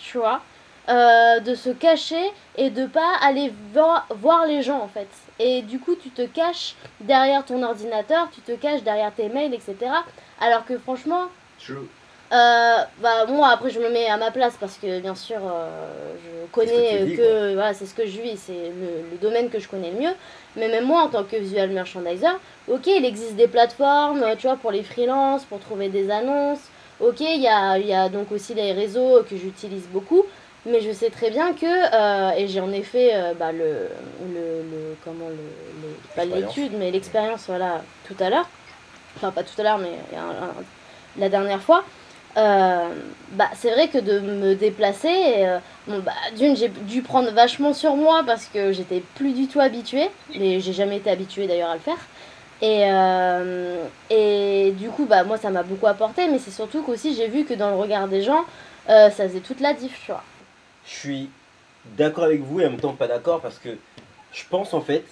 tu 0.00 0.18
vois, 0.18 0.40
euh, 0.88 1.40
de 1.40 1.54
se 1.54 1.70
cacher 1.70 2.32
et 2.56 2.70
de 2.70 2.86
pas 2.86 3.16
aller 3.20 3.52
voir, 3.72 4.06
voir 4.10 4.46
les 4.46 4.62
gens 4.62 4.80
en 4.80 4.88
fait. 4.88 5.08
Et 5.38 5.62
du 5.62 5.78
coup, 5.78 5.94
tu 5.96 6.10
te 6.10 6.22
caches 6.22 6.74
derrière 7.00 7.44
ton 7.44 7.62
ordinateur, 7.62 8.28
tu 8.32 8.40
te 8.40 8.52
caches 8.52 8.82
derrière 8.82 9.12
tes 9.12 9.28
mails, 9.28 9.54
etc. 9.54 9.76
Alors 10.40 10.64
que 10.64 10.78
franchement, 10.78 11.26
euh, 12.32 12.76
bah 13.00 13.26
moi 13.28 13.48
après 13.48 13.70
je 13.70 13.78
me 13.78 13.88
mets 13.88 14.06
à 14.06 14.16
ma 14.16 14.30
place 14.30 14.54
parce 14.58 14.76
que 14.78 15.00
bien 15.00 15.14
sûr 15.14 15.38
euh, 15.38 15.68
je 16.24 16.46
connais 16.52 17.02
euh, 17.02 17.16
que 17.16 17.54
voilà 17.54 17.72
c'est 17.74 17.86
ce 17.86 17.94
que 17.94 18.06
je 18.06 18.20
vis 18.20 18.36
c'est 18.36 18.52
le, 18.52 19.10
le 19.12 19.16
domaine 19.20 19.48
que 19.48 19.58
je 19.58 19.68
connais 19.68 19.90
le 19.92 20.00
mieux. 20.00 20.14
Mais 20.56 20.68
même 20.68 20.84
moi 20.84 21.02
en 21.02 21.08
tant 21.08 21.24
que 21.24 21.36
visual 21.36 21.70
merchandiser 21.70 22.26
ok 22.68 22.86
il 22.86 23.04
existe 23.04 23.36
des 23.36 23.48
plateformes 23.48 24.24
tu 24.38 24.46
vois 24.46 24.56
pour 24.56 24.72
les 24.72 24.82
freelances 24.82 25.44
pour 25.44 25.60
trouver 25.60 25.88
des 25.88 26.10
annonces. 26.10 26.64
Ok 27.00 27.20
il 27.20 27.40
y 27.40 27.48
a, 27.48 27.78
y 27.78 27.92
a 27.94 28.08
donc 28.08 28.32
aussi 28.32 28.54
les 28.54 28.72
réseaux 28.72 29.22
que 29.28 29.36
j'utilise 29.36 29.86
beaucoup. 29.88 30.24
Mais 30.68 30.80
je 30.80 30.90
sais 30.90 31.10
très 31.10 31.30
bien 31.30 31.52
que 31.52 31.64
euh, 31.64 32.30
et 32.36 32.48
j'en 32.48 32.72
ai 32.72 32.82
fait 32.82 33.14
euh, 33.14 33.34
bah, 33.38 33.52
le, 33.52 33.88
le, 34.34 34.62
le 34.72 34.96
comment 35.04 35.28
le, 35.28 35.88
pas 36.16 36.24
l'étude 36.24 36.72
mais 36.76 36.90
l'expérience 36.90 37.44
voilà 37.46 37.82
tout 38.08 38.16
à 38.18 38.30
l'heure. 38.30 38.48
Enfin 39.16 39.30
pas 39.30 39.44
tout 39.44 39.54
à 39.60 39.62
l'heure 39.62 39.78
mais 39.78 39.92
la 41.18 41.28
dernière 41.28 41.62
fois 41.62 41.84
euh, 42.36 42.88
bah, 43.32 43.50
c'est 43.54 43.70
vrai 43.70 43.88
que 43.88 43.98
de 43.98 44.20
me 44.20 44.54
déplacer, 44.54 45.08
euh, 45.38 45.58
bon, 45.86 46.00
bah, 46.00 46.12
d'une, 46.36 46.56
j'ai 46.56 46.68
dû 46.68 47.02
prendre 47.02 47.30
vachement 47.32 47.72
sur 47.72 47.96
moi 47.96 48.22
parce 48.26 48.46
que 48.46 48.72
j'étais 48.72 49.02
plus 49.14 49.32
du 49.32 49.48
tout 49.48 49.60
habituée, 49.60 50.10
mais 50.38 50.60
j'ai 50.60 50.72
jamais 50.72 50.98
été 50.98 51.10
habituée 51.10 51.46
d'ailleurs 51.46 51.70
à 51.70 51.74
le 51.74 51.80
faire. 51.80 51.98
Et, 52.62 52.84
euh, 52.90 53.84
et 54.10 54.72
du 54.72 54.88
coup, 54.88 55.06
bah, 55.06 55.24
moi, 55.24 55.38
ça 55.38 55.50
m'a 55.50 55.62
beaucoup 55.62 55.86
apporté, 55.86 56.28
mais 56.28 56.38
c'est 56.38 56.50
surtout 56.50 56.82
qu'aussi 56.82 57.14
j'ai 57.14 57.28
vu 57.28 57.44
que 57.44 57.54
dans 57.54 57.70
le 57.70 57.76
regard 57.76 58.08
des 58.08 58.22
gens, 58.22 58.44
ça 58.86 59.10
faisait 59.10 59.40
toute 59.40 59.60
la 59.60 59.74
diff. 59.74 60.10
Je 60.86 60.94
suis 60.94 61.30
d'accord 61.96 62.24
avec 62.24 62.40
vous 62.42 62.60
et 62.60 62.66
en 62.66 62.70
même 62.70 62.80
temps 62.80 62.92
pas 62.92 63.08
d'accord 63.08 63.40
parce 63.40 63.58
que 63.58 63.70
je 64.32 64.42
pense 64.48 64.74
en 64.74 64.80
fait, 64.80 65.04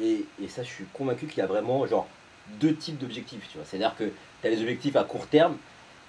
et, 0.00 0.24
et 0.42 0.48
ça 0.48 0.62
je 0.62 0.68
suis 0.68 0.84
convaincu 0.92 1.26
qu'il 1.26 1.38
y 1.38 1.42
a 1.42 1.46
vraiment 1.46 1.86
genre 1.86 2.06
deux 2.60 2.74
types 2.74 2.98
d'objectifs, 2.98 3.48
tu 3.50 3.58
vois. 3.58 3.66
C'est-à-dire 3.68 3.94
que 3.98 4.04
tu 4.04 4.46
as 4.46 4.50
les 4.50 4.60
objectifs 4.60 4.96
à 4.96 5.04
court 5.04 5.26
terme 5.26 5.56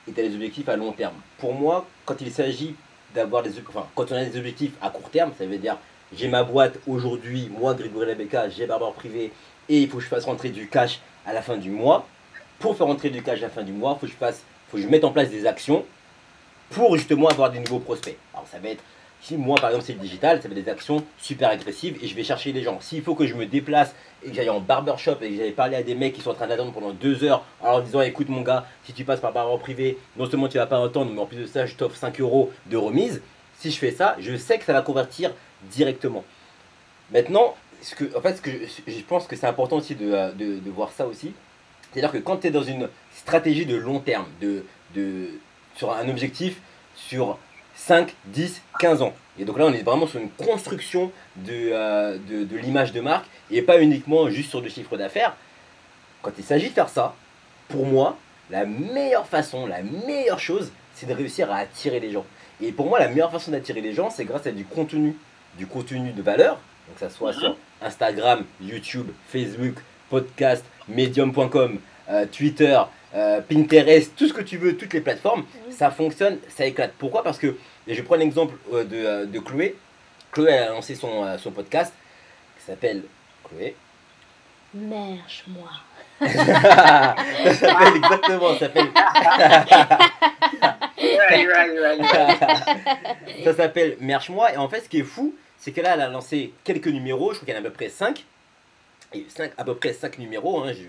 et 0.07 0.11
tu 0.11 0.19
as 0.19 0.23
les 0.23 0.35
objectifs 0.35 0.69
à 0.69 0.75
long 0.75 0.91
terme. 0.91 1.15
Pour 1.37 1.53
moi, 1.53 1.85
quand 2.05 2.21
il 2.21 2.31
s'agit 2.31 2.75
d'avoir 3.13 3.43
des 3.43 3.51
enfin, 3.67 3.87
quand 3.95 4.11
on 4.11 4.15
a 4.15 4.23
des 4.23 4.37
objectifs 4.37 4.73
à 4.81 4.89
court 4.89 5.09
terme, 5.09 5.31
ça 5.37 5.45
veut 5.45 5.57
dire 5.57 5.77
j'ai 6.15 6.27
ma 6.27 6.43
boîte 6.43 6.79
aujourd'hui, 6.87 7.49
moi 7.57 7.73
Grégory 7.73 8.05
Labeka, 8.07 8.49
j'ai 8.49 8.65
barbare 8.65 8.93
privé 8.93 9.31
et 9.67 9.81
il 9.81 9.89
faut 9.89 9.97
que 9.97 10.03
je 10.03 10.07
fasse 10.07 10.25
rentrer 10.25 10.49
du 10.49 10.67
cash 10.69 11.01
à 11.25 11.33
la 11.33 11.41
fin 11.41 11.57
du 11.57 11.69
mois. 11.69 12.07
Pour 12.59 12.75
faire 12.77 12.87
rentrer 12.87 13.09
du 13.09 13.21
cash 13.21 13.39
à 13.39 13.43
la 13.43 13.49
fin 13.49 13.63
du 13.63 13.73
mois, 13.73 13.97
il 13.97 13.99
faut 13.99 14.05
que 14.07 14.11
je 14.11 14.17
fasse 14.17 14.43
faut 14.69 14.77
que 14.77 14.83
je 14.83 14.87
mette 14.87 15.03
en 15.03 15.11
place 15.11 15.29
des 15.29 15.45
actions 15.45 15.85
pour 16.69 16.97
justement 16.97 17.27
avoir 17.27 17.51
des 17.51 17.59
nouveaux 17.59 17.79
prospects. 17.79 18.17
Alors 18.33 18.47
ça 18.47 18.59
va 18.59 18.69
être 18.69 18.83
si 19.21 19.37
moi 19.37 19.57
par 19.59 19.69
exemple 19.69 19.85
c'est 19.85 19.93
le 19.93 19.99
digital, 19.99 20.41
ça 20.41 20.47
être 20.47 20.53
des 20.53 20.69
actions 20.69 21.03
super 21.17 21.49
agressives 21.49 21.97
et 22.01 22.07
je 22.07 22.15
vais 22.15 22.23
chercher 22.23 22.51
les 22.51 22.63
gens. 22.63 22.79
S'il 22.81 23.01
faut 23.01 23.15
que 23.15 23.25
je 23.25 23.33
me 23.33 23.45
déplace 23.45 23.93
et 24.23 24.29
que 24.29 24.35
j'aille 24.35 24.49
en 24.49 24.59
barbershop 24.59 25.17
et 25.21 25.29
que 25.29 25.35
j'aille 25.35 25.51
parler 25.51 25.75
à 25.75 25.83
des 25.83 25.95
mecs 25.95 26.13
qui 26.13 26.21
sont 26.21 26.31
en 26.31 26.35
train 26.35 26.47
d'attendre 26.47 26.71
pendant 26.71 26.91
deux 26.91 27.23
heures 27.23 27.43
en 27.61 27.71
leur 27.71 27.81
disant 27.81 28.01
écoute 28.01 28.29
mon 28.29 28.41
gars, 28.41 28.65
si 28.83 28.93
tu 28.93 29.03
passes 29.03 29.19
par 29.19 29.33
barber 29.33 29.57
privé, 29.59 29.97
non 30.15 30.29
seulement 30.29 30.47
tu 30.47 30.57
vas 30.57 30.67
pas 30.67 30.83
attendre, 30.83 31.11
mais 31.11 31.19
en 31.19 31.25
plus 31.25 31.37
de 31.37 31.45
ça 31.45 31.65
je 31.65 31.75
t'offre 31.75 31.95
5 31.95 32.19
euros 32.21 32.51
de 32.67 32.77
remise. 32.77 33.21
Si 33.59 33.71
je 33.71 33.77
fais 33.77 33.91
ça, 33.91 34.15
je 34.19 34.35
sais 34.37 34.59
que 34.59 34.65
ça 34.65 34.73
va 34.73 34.81
convertir 34.81 35.33
directement. 35.71 36.23
Maintenant, 37.11 37.55
ce 37.81 37.95
que, 37.95 38.15
en 38.15 38.21
fait, 38.21 38.35
ce 38.35 38.41
que 38.41 38.51
je, 38.87 39.01
pense 39.01 39.27
que 39.27 39.35
c'est 39.35 39.47
important 39.47 39.77
aussi 39.77 39.95
de, 39.95 40.11
euh, 40.11 40.31
de, 40.31 40.59
de 40.59 40.71
voir 40.71 40.91
ça 40.91 41.07
aussi, 41.07 41.33
C'est-à-dire 41.91 42.11
que 42.11 42.17
quand 42.17 42.37
tu 42.37 42.47
es 42.47 42.51
dans 42.51 42.63
une 42.63 42.89
stratégie 43.13 43.65
de 43.65 43.75
long 43.75 43.99
terme, 43.99 44.27
de, 44.41 44.65
de, 44.95 45.29
sur 45.75 45.91
un 45.91 46.07
objectif 46.09 46.59
sur 46.95 47.37
5, 47.77 48.13
10, 48.25 48.61
15 48.79 49.01
ans, 49.01 49.13
et 49.39 49.45
donc 49.45 49.57
là 49.57 49.65
on 49.65 49.71
est 49.73 49.83
vraiment 49.83 50.07
sur 50.07 50.19
une 50.19 50.29
construction 50.31 51.11
de, 51.37 51.69
euh, 51.71 52.17
de, 52.29 52.43
de 52.43 52.57
l'image 52.57 52.91
de 52.91 52.99
marque 53.01 53.25
et 53.51 53.61
pas 53.61 53.79
uniquement 53.81 54.29
juste 54.29 54.49
sur 54.49 54.61
du 54.61 54.69
chiffre 54.69 54.97
d'affaires, 54.97 55.35
quand 56.21 56.31
il 56.37 56.43
s'agit 56.43 56.67
de 56.69 56.73
faire 56.73 56.89
ça, 56.89 57.15
pour 57.69 57.85
moi, 57.85 58.17
la 58.49 58.65
meilleure 58.65 59.27
façon, 59.27 59.65
la 59.67 59.81
meilleure 59.83 60.39
chose, 60.39 60.71
c'est 60.95 61.05
de 61.05 61.13
réussir 61.13 61.51
à 61.51 61.57
attirer 61.57 61.99
les 61.99 62.11
gens. 62.11 62.25
Et 62.61 62.71
pour 62.71 62.87
moi, 62.87 62.97
la 62.99 63.07
meilleure 63.09 63.31
façon 63.31 63.51
d'attirer 63.51 63.81
les 63.81 63.93
gens, 63.93 64.09
c'est 64.09 64.25
grâce 64.25 64.47
à 64.47 64.51
du 64.51 64.65
contenu, 64.65 65.15
du 65.57 65.67
contenu 65.67 66.11
de 66.11 66.21
valeur, 66.21 66.59
donc 66.87 66.95
que 66.95 66.99
ça 67.01 67.09
soit 67.09 67.33
Mhm. 67.33 67.39
sur 67.39 67.57
Instagram, 67.81 68.43
YouTube, 68.61 69.07
Facebook, 69.29 69.75
podcast, 70.09 70.65
medium.com, 70.87 71.79
euh, 72.09 72.25
Twitter, 72.25 72.79
euh, 73.15 73.41
Pinterest, 73.41 74.13
tout 74.15 74.27
ce 74.27 74.33
que 74.33 74.41
tu 74.41 74.57
veux, 74.57 74.75
toutes 74.77 74.93
les 74.93 75.01
plateformes, 75.01 75.45
ça 75.69 75.91
fonctionne, 75.91 76.37
ça 76.49 76.65
éclate. 76.65 76.93
Pourquoi? 76.97 77.23
Parce 77.23 77.37
que, 77.37 77.55
et 77.87 77.93
je 77.95 78.01
prends 78.01 78.15
l'exemple 78.15 78.55
euh, 78.73 78.83
de, 78.83 78.95
euh, 78.97 79.25
de 79.25 79.39
Chloé. 79.39 79.75
Chloé 80.31 80.53
a 80.57 80.69
lancé 80.69 80.95
son, 80.95 81.23
euh, 81.23 81.37
son 81.37 81.51
podcast 81.51 81.93
qui 82.57 82.65
s'appelle 82.65 83.03
Chloé. 83.43 83.75
Merche-moi. 84.73 85.69
ça 86.19 87.53
s'appelle 87.53 87.95
exactement, 87.95 88.53
ça 88.53 88.59
s'appelle 88.59 88.87
Right, 91.29 91.47
right, 91.47 91.79
right, 91.79 92.01
right. 92.01 93.43
ça 93.43 93.53
s'appelle 93.53 93.97
Merche-moi. 93.99 94.53
Et 94.53 94.57
en 94.57 94.67
fait, 94.67 94.81
ce 94.81 94.89
qui 94.89 94.99
est 94.99 95.03
fou, 95.03 95.35
c'est 95.57 95.71
que 95.71 95.81
là, 95.81 95.93
elle 95.93 96.01
a 96.01 96.09
lancé 96.09 96.53
quelques 96.63 96.87
numéros. 96.87 97.33
Je 97.33 97.39
crois 97.39 97.45
qu'il 97.45 97.53
y 97.55 97.57
en 97.57 97.63
a 97.63 97.67
à 97.67 97.69
peu 97.69 97.75
près 97.75 97.89
5. 97.89 98.23
Et 99.13 99.25
5 99.29 99.51
à 99.57 99.63
peu 99.63 99.75
près 99.75 99.93
5 99.93 100.17
numéros. 100.19 100.63
hein, 100.63 100.73
je- 100.73 100.79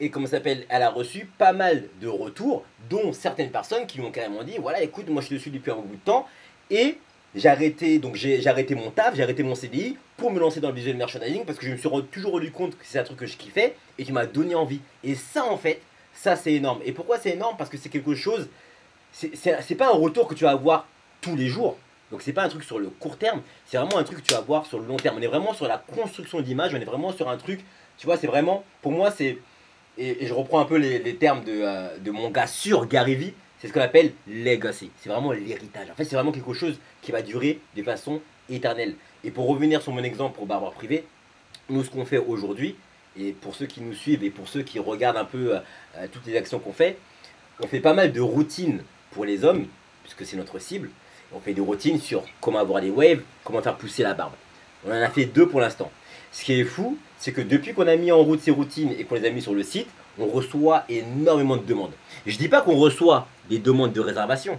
Et 0.00 0.10
comment 0.10 0.26
s'appelle 0.26 0.66
Elle 0.68 0.82
a 0.82 0.90
reçu 0.90 1.26
pas 1.38 1.52
mal 1.52 1.84
de 2.00 2.08
retours, 2.08 2.64
dont 2.90 3.12
certaines 3.12 3.50
personnes 3.50 3.86
qui 3.86 3.98
lui 3.98 4.06
ont 4.06 4.10
carrément 4.10 4.44
dit 4.44 4.56
voilà, 4.60 4.82
écoute, 4.82 5.08
moi 5.08 5.22
je 5.22 5.28
te 5.28 5.34
suis 5.36 5.50
depuis 5.50 5.70
un 5.70 5.76
bout 5.76 5.94
de 5.96 6.04
temps. 6.04 6.26
Et 6.70 6.98
j'ai 7.34 7.48
arrêté, 7.48 7.98
donc 7.98 8.14
j'ai 8.14 8.46
arrêté 8.46 8.74
mon 8.74 8.90
taf, 8.90 9.14
j'ai 9.14 9.22
arrêté 9.22 9.42
mon 9.42 9.54
CDI 9.54 9.96
pour 10.16 10.30
me 10.30 10.40
lancer 10.40 10.60
dans 10.60 10.68
le 10.68 10.74
visual 10.74 10.96
merchandising 10.96 11.44
parce 11.44 11.58
que 11.58 11.66
je 11.66 11.72
me 11.72 11.76
suis 11.76 11.88
toujours 12.10 12.32
rendu 12.32 12.50
compte 12.50 12.72
que 12.78 12.84
c'est 12.84 12.98
un 12.98 13.04
truc 13.04 13.18
que 13.18 13.26
je 13.26 13.36
kiffais 13.36 13.76
et 13.98 14.04
qui 14.04 14.12
m'a 14.12 14.26
donné 14.26 14.54
envie. 14.54 14.80
Et 15.04 15.14
ça, 15.14 15.44
en 15.44 15.56
fait, 15.56 15.80
ça 16.14 16.36
c'est 16.36 16.52
énorme. 16.54 16.80
Et 16.84 16.92
pourquoi 16.92 17.18
c'est 17.18 17.30
énorme? 17.30 17.56
Parce 17.56 17.70
que 17.70 17.76
c'est 17.76 17.88
quelque 17.90 18.14
chose 18.14 18.48
c'est- 19.12 19.74
pas 19.76 19.86
un 19.86 19.96
retour 19.96 20.28
que 20.28 20.34
tu 20.34 20.44
vas 20.44 20.50
avoir 20.50 20.86
tous 21.20 21.36
les 21.36 21.48
jours. 21.48 21.78
Donc 22.10 22.22
c'est 22.22 22.32
pas 22.32 22.42
un 22.44 22.48
truc 22.48 22.62
sur 22.62 22.78
le 22.78 22.88
court 22.88 23.16
terme, 23.16 23.42
c'est 23.66 23.78
vraiment 23.78 23.98
un 23.98 24.04
truc 24.04 24.18
que 24.18 24.22
tu 24.22 24.34
vas 24.34 24.40
voir 24.40 24.66
sur 24.66 24.78
le 24.78 24.86
long 24.86 24.96
terme. 24.96 25.16
On 25.18 25.22
est 25.22 25.26
vraiment 25.26 25.54
sur 25.54 25.66
la 25.66 25.78
construction 25.78 26.40
d'image, 26.40 26.72
on 26.72 26.80
est 26.80 26.84
vraiment 26.84 27.12
sur 27.12 27.28
un 27.28 27.36
truc, 27.36 27.64
tu 27.98 28.06
vois, 28.06 28.16
c'est 28.16 28.28
vraiment, 28.28 28.62
pour 28.80 28.92
moi 28.92 29.10
c'est, 29.10 29.38
et, 29.98 30.26
je 30.26 30.32
reprends 30.34 30.60
un 30.60 30.64
peu 30.64 30.76
les, 30.76 31.16
termes 31.16 31.44
de, 31.44 31.60
euh, 31.62 31.96
de 31.98 32.10
mon 32.10 32.30
gars 32.30 32.46
sur 32.46 32.86
Gary 32.86 33.14
Vee, 33.14 33.34
c'est 33.58 33.68
ce 33.68 33.72
qu'on 33.72 33.80
appelle 33.80 34.12
legacy. 34.28 34.90
C'est 34.98 35.08
vraiment 35.08 35.32
l'héritage. 35.32 35.90
En 35.90 35.94
fait 35.94 36.04
c'est 36.04 36.16
vraiment 36.16 36.32
quelque 36.32 36.52
chose 36.52 36.78
qui 37.02 37.12
va 37.12 37.22
durer 37.22 37.60
de 37.76 37.82
façon 37.82 38.20
éternelle. 38.48 38.94
Et 39.24 39.30
pour 39.30 39.48
revenir 39.48 39.82
sur 39.82 39.92
mon 39.92 40.02
exemple 40.02 40.36
pour 40.36 40.46
Barbare 40.46 40.72
Privé, 40.72 41.04
nous 41.68 41.82
ce 41.82 41.90
qu'on 41.90 42.04
fait 42.04 42.18
aujourd'hui, 42.18 42.76
et 43.18 43.32
pour 43.32 43.54
ceux 43.54 43.66
qui 43.66 43.80
nous 43.80 43.94
suivent 43.94 44.22
et 44.24 44.30
pour 44.30 44.48
ceux 44.48 44.62
qui 44.62 44.78
regardent 44.78 45.16
un 45.16 45.24
peu 45.24 45.56
euh, 45.56 45.60
euh, 45.96 46.06
toutes 46.10 46.26
les 46.26 46.36
actions 46.36 46.58
qu'on 46.58 46.72
fait, 46.72 46.98
on 47.60 47.66
fait 47.66 47.80
pas 47.80 47.94
mal 47.94 48.12
de 48.12 48.20
routines 48.20 48.82
pour 49.10 49.24
les 49.24 49.44
hommes, 49.44 49.66
puisque 50.02 50.26
c'est 50.26 50.36
notre 50.36 50.58
cible. 50.58 50.90
On 51.32 51.40
fait 51.40 51.54
des 51.54 51.60
routines 51.60 51.98
sur 51.98 52.22
comment 52.40 52.58
avoir 52.58 52.82
des 52.82 52.90
waves, 52.90 53.22
comment 53.42 53.62
faire 53.62 53.76
pousser 53.76 54.02
la 54.02 54.14
barbe. 54.14 54.34
On 54.86 54.90
en 54.90 55.02
a 55.02 55.08
fait 55.08 55.24
deux 55.24 55.48
pour 55.48 55.60
l'instant. 55.60 55.90
Ce 56.36 56.44
qui 56.44 56.60
est 56.60 56.64
fou, 56.64 56.98
c'est 57.16 57.32
que 57.32 57.40
depuis 57.40 57.72
qu'on 57.72 57.86
a 57.86 57.96
mis 57.96 58.12
en 58.12 58.18
route 58.18 58.42
ces 58.42 58.50
routines 58.50 58.92
et 58.98 59.04
qu'on 59.04 59.14
les 59.14 59.24
a 59.24 59.30
mis 59.30 59.40
sur 59.40 59.54
le 59.54 59.62
site, 59.62 59.88
on 60.18 60.26
reçoit 60.26 60.84
énormément 60.90 61.56
de 61.56 61.64
demandes. 61.64 61.94
Je 62.26 62.36
dis 62.36 62.48
pas 62.48 62.60
qu'on 62.60 62.76
reçoit 62.76 63.26
des 63.48 63.58
demandes 63.58 63.94
de 63.94 64.02
réservation, 64.02 64.58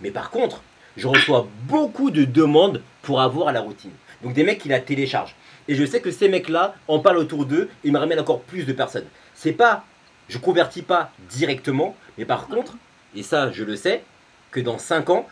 mais 0.00 0.10
par 0.10 0.30
contre, 0.30 0.60
je 0.96 1.06
reçois 1.06 1.46
beaucoup 1.68 2.10
de 2.10 2.24
demandes 2.24 2.82
pour 3.02 3.20
avoir 3.20 3.52
la 3.52 3.60
routine. 3.60 3.92
Donc 4.24 4.32
des 4.32 4.42
mecs 4.42 4.58
qui 4.58 4.68
la 4.68 4.80
téléchargent. 4.80 5.36
Et 5.68 5.76
je 5.76 5.84
sais 5.84 6.00
que 6.00 6.10
ces 6.10 6.28
mecs-là 6.28 6.74
en 6.88 6.98
parlent 6.98 7.18
autour 7.18 7.46
d'eux 7.46 7.70
et 7.84 7.92
me 7.92 7.98
ramènent 8.00 8.18
encore 8.18 8.40
plus 8.40 8.66
de 8.66 8.72
personnes. 8.72 9.06
C'est 9.36 9.52
pas, 9.52 9.84
je 10.28 10.38
convertis 10.38 10.82
pas 10.82 11.12
directement, 11.30 11.96
mais 12.18 12.24
par 12.24 12.48
contre, 12.48 12.74
et 13.14 13.22
ça 13.22 13.52
je 13.52 13.62
le 13.62 13.76
sais, 13.76 14.02
que 14.50 14.58
dans 14.58 14.78
5 14.78 15.10
ans, 15.10 15.28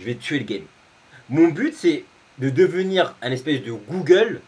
je 0.00 0.06
vais 0.06 0.16
tuer 0.16 0.40
le 0.40 0.44
game. 0.44 0.66
Mon 1.28 1.50
but 1.50 1.72
c'est 1.72 2.02
de 2.38 2.50
devenir 2.50 3.14
un 3.22 3.30
espèce 3.30 3.62
de 3.62 3.70
Google 3.70 4.40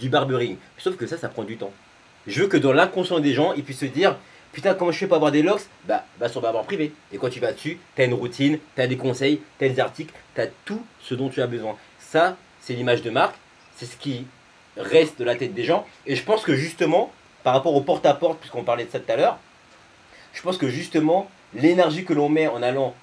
du 0.00 0.08
barbering. 0.08 0.56
Sauf 0.78 0.96
que 0.96 1.06
ça, 1.06 1.16
ça 1.18 1.28
prend 1.28 1.44
du 1.44 1.56
temps. 1.56 1.72
Je 2.26 2.42
veux 2.42 2.48
que 2.48 2.56
dans 2.56 2.72
l'inconscient 2.72 3.20
des 3.20 3.32
gens, 3.34 3.52
ils 3.54 3.62
puissent 3.62 3.80
se 3.80 3.86
dire 3.86 4.16
Putain, 4.52 4.74
comment 4.74 4.90
je 4.90 4.98
fais 4.98 5.06
pour 5.06 5.16
avoir 5.16 5.30
des 5.30 5.42
locks? 5.42 5.62
Bah, 5.86 6.04
bah 6.18 6.28
sur 6.28 6.40
Barber 6.40 6.62
Privé. 6.66 6.92
Et 7.12 7.18
quand 7.18 7.30
tu 7.30 7.38
vas 7.38 7.52
dessus, 7.52 7.78
t'as 7.94 8.04
une 8.06 8.14
routine, 8.14 8.58
t'as 8.74 8.88
des 8.88 8.96
conseils, 8.96 9.40
t'as 9.58 9.68
des 9.68 9.78
articles, 9.78 10.12
t'as 10.34 10.46
tout 10.64 10.82
ce 11.00 11.14
dont 11.14 11.28
tu 11.28 11.40
as 11.40 11.46
besoin. 11.46 11.76
Ça, 12.00 12.36
c'est 12.60 12.74
l'image 12.74 13.02
de 13.02 13.10
marque, 13.10 13.36
c'est 13.76 13.86
ce 13.86 13.96
qui 13.96 14.26
reste 14.76 15.18
de 15.20 15.24
la 15.24 15.36
tête 15.36 15.54
des 15.54 15.62
gens. 15.64 15.86
Et 16.06 16.16
je 16.16 16.24
pense 16.24 16.42
que 16.42 16.54
justement, 16.54 17.12
par 17.44 17.54
rapport 17.54 17.74
au 17.74 17.80
porte-à-porte, 17.80 18.40
puisqu'on 18.40 18.64
parlait 18.64 18.84
de 18.84 18.90
ça 18.90 18.98
tout 18.98 19.12
à 19.12 19.16
l'heure, 19.16 19.38
je 20.32 20.42
pense 20.42 20.58
que 20.58 20.68
justement, 20.68 21.30
l'énergie 21.54 22.04
que 22.04 22.12
l'on 22.12 22.28
met 22.28 22.48
en 22.48 22.62
allant 22.62 22.94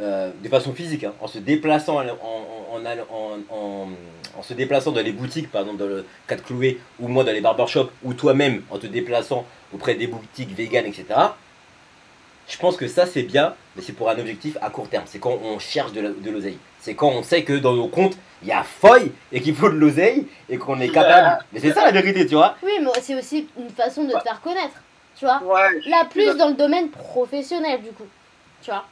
euh, 0.00 0.30
de 0.42 0.48
façon 0.48 0.74
physique, 0.74 1.04
hein, 1.04 1.14
en 1.20 1.26
se 1.26 1.38
déplaçant, 1.38 1.98
en, 2.00 2.06
en, 2.08 2.84
en, 2.84 3.38
en- 3.50 3.88
en- 4.38 4.42
se 4.42 4.54
déplaçant 4.54 4.92
dans 4.92 5.02
les 5.02 5.12
boutiques, 5.12 5.50
par 5.50 5.62
exemple 5.62 5.78
dans 5.78 5.86
le 5.86 6.06
cas 6.26 6.36
de 6.36 6.40
Cloué, 6.42 6.78
ou 7.00 7.08
moi 7.08 7.24
dans 7.24 7.32
les 7.32 7.40
barbershops, 7.40 7.90
ou 8.02 8.14
toi-même 8.14 8.62
en 8.70 8.78
te 8.78 8.86
déplaçant 8.86 9.46
auprès 9.72 9.94
des 9.94 10.06
boutiques 10.06 10.54
véganes, 10.54 10.86
etc. 10.86 11.06
Je 12.46 12.58
pense 12.58 12.76
que 12.76 12.86
ça 12.88 13.06
c'est 13.06 13.22
bien, 13.22 13.54
mais 13.74 13.82
c'est 13.82 13.92
pour 13.94 14.10
un 14.10 14.18
objectif 14.18 14.58
à 14.60 14.68
court 14.70 14.88
terme. 14.88 15.04
C'est 15.06 15.18
quand 15.18 15.38
on 15.42 15.58
cherche 15.58 15.92
de 15.92 16.00
la- 16.02 16.10
l'oseille. 16.30 16.58
C'est 16.80 16.94
quand 16.94 17.08
on 17.08 17.22
sait 17.22 17.42
que 17.42 17.54
dans 17.54 17.72
nos 17.72 17.88
comptes, 17.88 18.16
il 18.42 18.48
y 18.48 18.52
a 18.52 18.62
foille 18.62 19.10
et 19.32 19.40
qu'il 19.40 19.54
faut 19.54 19.70
de 19.70 19.76
l'oseille 19.76 20.26
et 20.50 20.58
qu'on 20.58 20.78
est 20.78 20.90
capable. 20.90 21.42
Mais 21.52 21.60
c'est 21.60 21.72
ça 21.72 21.82
la 21.84 21.90
vérité, 21.92 22.26
tu 22.26 22.34
vois. 22.34 22.56
Oui, 22.62 22.72
mais 22.82 22.90
c'est 23.00 23.14
aussi 23.14 23.48
une 23.58 23.70
façon 23.70 24.04
de 24.04 24.12
te 24.12 24.20
faire 24.20 24.40
connaître. 24.42 24.74
Tu 25.16 25.24
vois 25.24 25.40
Ouais, 25.42 25.80
Là, 25.86 26.04
plus 26.10 26.36
dans 26.36 26.48
le 26.48 26.54
domaine 26.54 26.90
professionnel, 26.90 27.80
du 27.80 27.90
coup. 27.92 28.04
Tu 28.62 28.70
vois 28.70 28.84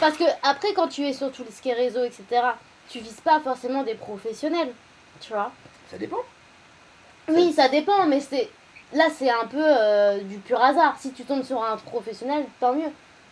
Parce 0.00 0.16
que 0.16 0.24
après, 0.42 0.72
quand 0.72 0.88
tu 0.88 1.02
es 1.06 1.12
sur 1.12 1.30
tous 1.30 1.44
les 1.64 1.72
réseaux, 1.74 2.04
etc., 2.04 2.22
tu 2.88 2.98
vises 3.00 3.20
pas 3.24 3.40
forcément 3.40 3.82
des 3.82 3.94
professionnels. 3.94 4.72
Tu 5.20 5.32
vois 5.32 5.50
Ça 5.90 5.98
dépend. 5.98 6.18
Oui, 7.28 7.52
ça 7.52 7.68
dépend, 7.68 8.06
mais 8.06 8.20
c'est. 8.20 8.48
Là, 8.94 9.04
c'est 9.16 9.30
un 9.30 9.46
peu 9.46 9.62
euh, 9.62 10.18
du 10.18 10.36
pur 10.38 10.62
hasard. 10.62 10.96
Si 11.00 11.12
tu 11.12 11.22
tombes 11.24 11.44
sur 11.44 11.62
un 11.62 11.76
professionnel, 11.78 12.44
tant 12.60 12.74
mieux. 12.74 12.90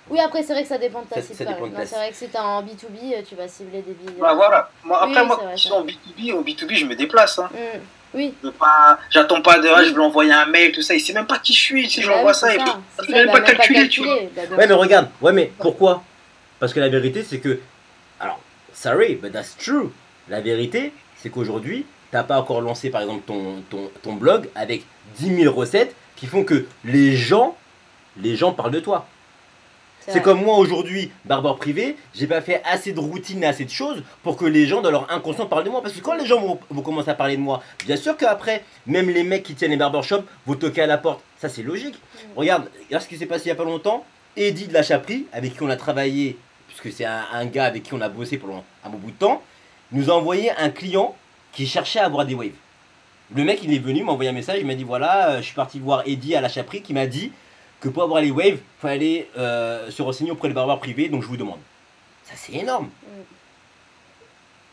Oui, 0.09 0.19
après, 0.19 0.43
c'est 0.43 0.55
vrai 0.55 0.63
que 0.63 0.69
ça 0.69 0.79
dépend 0.79 1.03
de 1.03 1.07
ta 1.07 1.17
Ça- 1.17 1.23
cible. 1.23 1.37
ça 1.37 1.45
ta 1.45 1.87
C'est 1.87 1.95
vrai 1.97 2.11
que 2.11 2.17
si 2.17 2.29
t'es 2.29 2.39
en 2.39 2.63
B2B, 2.63 3.15
euh, 3.15 3.23
tu 3.29 3.35
vas 3.35 3.47
cibler 3.47 3.83
des 3.83 3.93
billets. 3.93 4.19
bah 4.19 4.33
voilà. 4.35 4.71
Moi, 4.85 5.03
après, 5.03 5.21
Oui, 5.21 5.27
moi, 5.27 5.37
vrai, 5.37 5.57
si 5.57 5.69
ça. 5.69 5.75
en 5.75 5.85
B2B, 5.85 6.33
en 6.35 6.43
B2B, 6.43 6.75
je 6.77 6.87
me 6.87 6.95
déplace. 6.97 7.39
Hein. 7.39 7.51
Mm, 7.53 7.79
Oui. 8.15 8.35
Je 8.43 8.47
veux 8.49 8.53
pas, 8.55 8.99
j'attends 9.11 9.43
pas 9.43 9.59
de, 9.61 9.69
ah, 9.69 9.77
Oui. 9.79 9.85
je 9.85 9.91
vais 9.91 9.97
lui 9.97 10.03
envoyer 10.03 10.33
un 10.33 10.47
mail, 10.47 10.73
tout 10.73 10.83
ça. 10.83 10.95
Il 10.95 11.01
sait 11.01 11.13
même 11.13 11.27
pas 11.27 11.39
qui 11.39 11.53
je 11.53 11.59
suis. 11.61 11.89
Si 11.91 12.01
je 12.01 12.07
lui 12.07 12.13
Bah 12.15 12.21
envoie 12.21 12.33
oui, 12.33 12.39
ça, 12.39 12.55
il 12.55 12.59
peut, 12.65 12.71
ça. 12.71 12.79
il 13.07 13.11
ça, 13.11 13.13
même 13.19 13.27
il 13.29 13.33
pas 13.33 13.41
calculer, 13.43 13.89
tu 13.89 14.03
vois. 14.03 14.15
Ouais, 14.17 14.67
mais 14.67 14.73
regarde, 14.73 15.11
ouais, 15.21 15.33
mais 15.33 15.53
pourquoi? 15.59 16.03
Parce 16.59 16.73
que 16.73 16.81
la 16.81 16.89
vérité, 16.89 17.23
c'est 17.23 17.39
que. 17.39 17.61
Alors, 18.19 18.41
sorry, 18.73 19.17
but 19.17 19.33
that's 19.33 19.57
true. 19.57 19.91
La 20.29 20.41
vérité, 20.41 20.93
c'est 21.17 21.31
qu'aujourd'hui, 21.31 21.87
t'as 22.11 22.23
pas 22.23 22.41
encore 22.41 22.61
lancé, 22.61 22.91
par 22.91 23.03
exemple, 23.03 23.23
ton, 23.27 23.63
ton, 23.69 23.91
ton 24.03 24.15
blog 24.15 24.49
avec 24.55 24.85
10 25.19 25.43
000 25.43 25.55
recettes 25.55 25.95
qui 26.17 26.27
font 26.27 26.45
que 26.45 26.67
les 26.85 27.17
gens, 27.17 27.57
les 28.17 28.37
gens 28.37 28.53
parlent 28.53 28.73
de 28.73 28.81
toi. 28.81 29.07
C'est 30.09 30.23
comme 30.23 30.43
moi 30.43 30.57
aujourd'hui, 30.57 31.13
barbeur 31.25 31.57
privé, 31.57 31.97
j'ai 32.15 32.27
pas 32.27 32.41
fait 32.41 32.63
assez 32.65 32.93
de 32.93 33.01
routine 33.01 33.43
et 33.43 33.47
assez 33.47 33.65
de 33.65 33.71
choses 33.71 34.03
pour 34.23 34.37
que 34.37 34.45
les 34.45 34.67
gens 34.67 34.81
dans 34.81 34.91
leur 34.91 35.13
inconscient 35.13 35.47
parlent 35.47 35.65
de 35.65 35.71
moi. 35.71 35.83
Parce 35.83 35.95
que 35.95 36.01
quand 36.01 36.15
les 36.15 36.27
gens 36.27 36.41
vont, 36.41 36.59
vont 36.71 36.83
commencer 36.83 37.11
à 37.11 37.15
parler 37.15 37.37
de 37.37 37.43
moi, 37.43 37.63
bien 37.87 37.97
sûr 37.97 38.17
qu'après, 38.17 38.65
même 38.87 39.09
les 39.09 39.23
mecs 39.23 39.43
qui 39.43 39.55
tiennent 39.55 39.71
les 39.71 39.77
barbershops 39.77 40.25
vont 40.47 40.55
toquer 40.55 40.83
à 40.83 40.87
la 40.87 40.99
porte. 40.99 41.21
Ça 41.39 41.49
c'est 41.49 41.63
logique. 41.63 41.95
Mm. 41.95 42.39
Regarde, 42.39 42.71
regarde 42.87 43.05
ce 43.05 43.09
qui 43.09 43.19
s'est 43.19 43.27
passé 43.27 43.47
il 43.47 43.49
y 43.49 43.53
a 43.53 43.57
pas 43.57 43.65
longtemps. 43.65 44.05
Eddie 44.37 44.69
de 44.69 44.73
la 44.73 44.83
Chaperie, 44.83 45.27
avec 45.33 45.55
qui 45.55 45.63
on 45.63 45.69
a 45.69 45.77
travaillé, 45.77 46.39
puisque 46.81 46.97
c'est 46.97 47.05
un, 47.05 47.25
un 47.33 47.47
gars 47.47 47.65
avec 47.65 47.83
qui 47.85 47.95
on 47.95 48.01
a 48.01 48.09
bossé 48.09 48.39
pendant 48.39 48.65
un 48.85 48.91
bon 48.91 48.99
bout 48.99 49.11
de 49.11 49.17
temps, 49.17 49.43
nous 49.93 50.11
a 50.11 50.15
envoyé 50.15 50.51
un 50.53 50.71
client 50.71 51.17
qui 51.53 51.67
cherchait 51.67 51.99
à 51.99 52.07
avoir 52.07 52.25
des 52.27 52.35
waves. 52.35 52.51
Le 53.35 53.45
mec 53.45 53.61
il 53.63 53.73
est 53.73 53.79
venu, 53.79 54.03
m'a 54.03 54.13
envoyé 54.13 54.31
un 54.31 54.35
message, 54.35 54.59
il 54.61 54.67
m'a 54.67 54.75
dit 54.75 54.85
voilà, 54.85 55.31
euh, 55.31 55.37
je 55.39 55.43
suis 55.43 55.55
parti 55.55 55.79
voir 55.79 56.03
Eddie 56.07 56.35
à 56.35 56.41
la 56.41 56.49
Chaperie 56.49 56.83
qui 56.83 56.95
m'a 56.95 57.07
dit 57.07 57.33
que 57.81 57.89
pour 57.89 58.03
avoir 58.03 58.21
les 58.21 58.31
waves, 58.31 58.59
il 58.59 58.81
fallait 58.81 59.29
euh, 59.39 59.91
se 59.91 60.03
renseigner 60.03 60.31
auprès 60.31 60.49
des 60.49 60.55
barbeurs 60.55 60.81
privés, 60.81 61.09
donc 61.09 61.23
je 61.23 61.29
vous 61.29 61.37
demande. 61.37 61.61
Ça 62.25 62.35
c'est 62.37 62.55
énorme. 62.55 62.91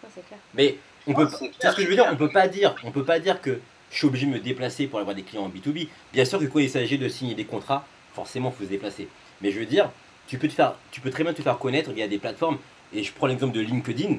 Ouais, 0.03 0.23
clair. 0.27 0.39
Mais 0.53 0.77
on 1.05 1.13
peut, 1.13 1.29
c'est 1.59 1.69
ce 1.69 1.75
que 1.75 1.83
je 1.83 1.87
veux 1.87 1.95
dire, 1.95 2.07
on 2.11 2.15
peut 2.15 2.31
pas 2.31 2.47
dire, 2.47 2.75
on 2.83 2.91
peut 2.91 3.05
pas 3.05 3.19
dire 3.19 3.41
que 3.41 3.59
je 3.91 3.97
suis 3.97 4.07
obligé 4.07 4.25
de 4.25 4.31
me 4.31 4.39
déplacer 4.39 4.87
pour 4.87 4.99
avoir 4.99 5.15
des 5.15 5.23
clients 5.23 5.43
en 5.43 5.49
B2B. 5.49 5.87
Bien 6.11 6.25
sûr 6.25 6.39
que 6.39 6.45
quand 6.45 6.59
il 6.59 6.69
s'agit 6.69 6.97
de 6.97 7.07
signer 7.07 7.35
des 7.35 7.45
contrats, 7.45 7.85
forcément 8.13 8.51
il 8.53 8.57
faut 8.57 8.63
se 8.65 8.69
déplacer. 8.69 9.07
Mais 9.41 9.51
je 9.51 9.59
veux 9.59 9.65
dire, 9.65 9.91
tu 10.27 10.37
peux 10.37 10.47
te 10.47 10.53
faire, 10.53 10.75
tu 10.91 11.01
peux 11.01 11.09
très 11.09 11.23
bien 11.23 11.33
te 11.33 11.41
faire 11.41 11.57
connaître 11.57 11.91
via 11.91 12.07
des 12.07 12.17
plateformes. 12.17 12.57
Et 12.93 13.03
je 13.03 13.11
prends 13.11 13.27
l'exemple 13.27 13.55
de 13.55 13.61
LinkedIn. 13.61 14.17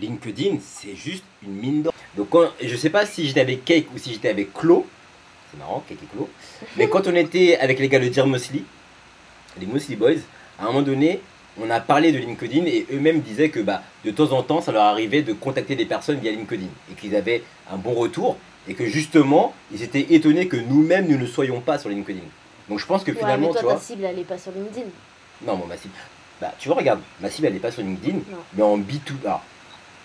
LinkedIn, 0.00 0.58
c'est 0.62 0.94
juste 0.94 1.24
une 1.42 1.52
mine 1.52 1.82
d'or. 1.82 1.94
Donc 2.16 2.30
quand, 2.30 2.48
je 2.62 2.76
sais 2.76 2.90
pas 2.90 3.06
si 3.06 3.26
j'étais 3.26 3.40
avec 3.40 3.64
Cake 3.64 3.86
ou 3.94 3.98
si 3.98 4.12
j'étais 4.12 4.28
avec 4.28 4.52
Clo, 4.52 4.86
c'est 5.50 5.58
marrant, 5.58 5.84
Kekeklo. 5.88 6.28
Mais 6.76 6.88
quand 6.88 7.06
on 7.06 7.14
était 7.14 7.58
avec 7.58 7.78
les 7.78 7.88
gars 7.88 7.98
de 7.98 8.08
Dear 8.08 8.26
Mosley, 8.26 8.62
les 9.58 9.66
Mosley 9.66 9.96
Boys, 9.96 10.20
à 10.58 10.64
un 10.64 10.66
moment 10.66 10.82
donné, 10.82 11.20
on 11.60 11.68
a 11.70 11.80
parlé 11.80 12.12
de 12.12 12.18
LinkedIn 12.18 12.64
et 12.66 12.86
eux-mêmes 12.92 13.20
disaient 13.20 13.50
que 13.50 13.60
bah, 13.60 13.82
de 14.04 14.10
temps 14.10 14.32
en 14.32 14.42
temps, 14.42 14.60
ça 14.60 14.72
leur 14.72 14.84
arrivait 14.84 15.22
de 15.22 15.32
contacter 15.32 15.76
des 15.76 15.86
personnes 15.86 16.18
via 16.18 16.30
LinkedIn 16.30 16.66
et 16.90 16.94
qu'ils 16.94 17.16
avaient 17.16 17.42
un 17.70 17.76
bon 17.76 17.94
retour 17.94 18.36
et 18.68 18.74
que 18.74 18.86
justement, 18.86 19.54
ils 19.72 19.82
étaient 19.82 20.06
étonnés 20.10 20.46
que 20.46 20.56
nous-mêmes, 20.56 21.08
nous 21.08 21.18
ne 21.18 21.26
soyons 21.26 21.60
pas 21.60 21.78
sur 21.78 21.88
LinkedIn. 21.88 22.20
Donc 22.70 22.78
je 22.78 22.86
pense 22.86 23.04
que 23.04 23.10
Ouais, 23.10 23.18
finalement, 23.18 23.48
mais 23.48 23.60
toi, 23.60 23.62
tu 23.62 23.66
ta 23.76 23.80
cible, 23.80 24.04
elle 24.04 24.18
est 24.20 24.24
pas 24.24 24.38
sur 24.38 24.52
LinkedIn. 24.52 24.86
Non, 25.42 25.56
bon, 25.56 25.66
ma 25.66 25.76
cible. 25.76 25.92
Bah, 26.40 26.52
tu 26.58 26.68
vois, 26.68 26.78
regarde, 26.78 27.00
ma 27.20 27.28
cible, 27.28 27.48
elle 27.48 27.54
n'est 27.54 27.58
pas 27.58 27.70
sur 27.72 27.82
LinkedIn, 27.82 28.18
Non. 28.30 28.38
mais 28.54 28.62
en 28.62 28.78
B2B. 28.78 29.26
Alors, 29.26 29.42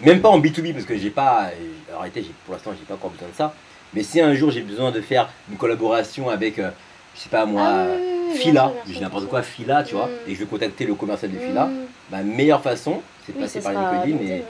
même 0.01 0.19
pas 0.22 0.29
en 0.29 0.39
B2B, 0.39 0.74
parce 0.74 0.86
que 0.86 0.98
j'ai 0.98 1.12
pas. 1.12 1.50
En 1.95 2.00
réalité, 2.00 2.25
pour 2.45 2.55
l'instant, 2.55 2.72
j'ai 2.77 2.84
pas 2.86 2.95
encore 2.95 3.12
besoin 3.12 3.29
de 3.29 3.36
ça. 3.36 3.53
Mais 3.93 4.03
si 4.03 4.19
un 4.19 4.34
jour 4.34 4.51
j'ai 4.51 4.62
besoin 4.62 4.91
de 4.91 5.00
faire 5.00 5.29
une 5.50 5.55
collaboration 5.57 6.29
avec, 6.29 6.60
euh, 6.60 6.72
je 7.15 7.22
sais 7.22 7.29
pas 7.29 7.45
moi, 7.45 7.63
Ah 7.67 7.86
oui, 7.95 8.31
oui, 8.31 8.38
Fila, 8.38 8.74
n'importe 9.00 9.27
quoi, 9.27 9.41
Fila, 9.43 9.84
tu 9.84 9.93
vois, 9.95 10.07
Mm. 10.07 10.29
et 10.29 10.34
je 10.36 10.39
veux 10.39 10.45
contacter 10.48 10.86
le 10.86 10.95
commercial 10.95 11.31
de. 11.31 11.38
Fila, 11.38 11.67
Mm. 11.67 11.86
ma 12.12 12.24
meilleure 12.24 12.62
façon, 12.62 13.01
c'est 13.25 13.31
de 13.31 13.38
Oui, 13.38 13.43
passer 13.43 13.62
par 13.62 13.72
LinkedIn 13.72 14.17
et. 14.25 14.43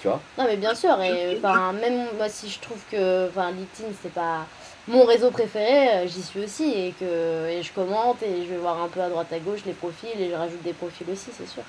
Tu 0.00 0.06
vois 0.06 0.20
Non, 0.36 0.44
mais 0.46 0.56
bien 0.56 0.74
sûr, 0.76 1.00
et 1.02 1.38
enfin, 1.38 1.72
même 1.72 2.06
moi, 2.16 2.28
si 2.28 2.48
je 2.48 2.60
trouve 2.60 2.78
que 2.90 3.26
LinkedIn, 3.34 3.88
c'est 4.00 4.12
pas 4.12 4.46
mon 4.88 5.04
réseau 5.04 5.30
préféré, 5.30 5.88
euh, 5.90 6.06
j'y 6.06 6.22
suis 6.22 6.40
aussi, 6.44 6.64
et 6.72 6.94
que 6.98 7.48
et 7.48 7.62
je 7.62 7.72
commente, 7.72 8.22
et 8.22 8.44
je 8.44 8.50
vais 8.50 8.56
voir 8.56 8.82
un 8.82 8.88
peu 8.88 9.00
à 9.00 9.08
droite 9.08 9.32
à 9.32 9.38
gauche 9.38 9.60
les 9.66 9.72
profils, 9.72 10.20
et 10.20 10.30
je 10.30 10.34
rajoute 10.34 10.62
des 10.62 10.72
profils 10.72 11.06
aussi, 11.10 11.28
c'est 11.36 11.48
sûr. 11.48 11.62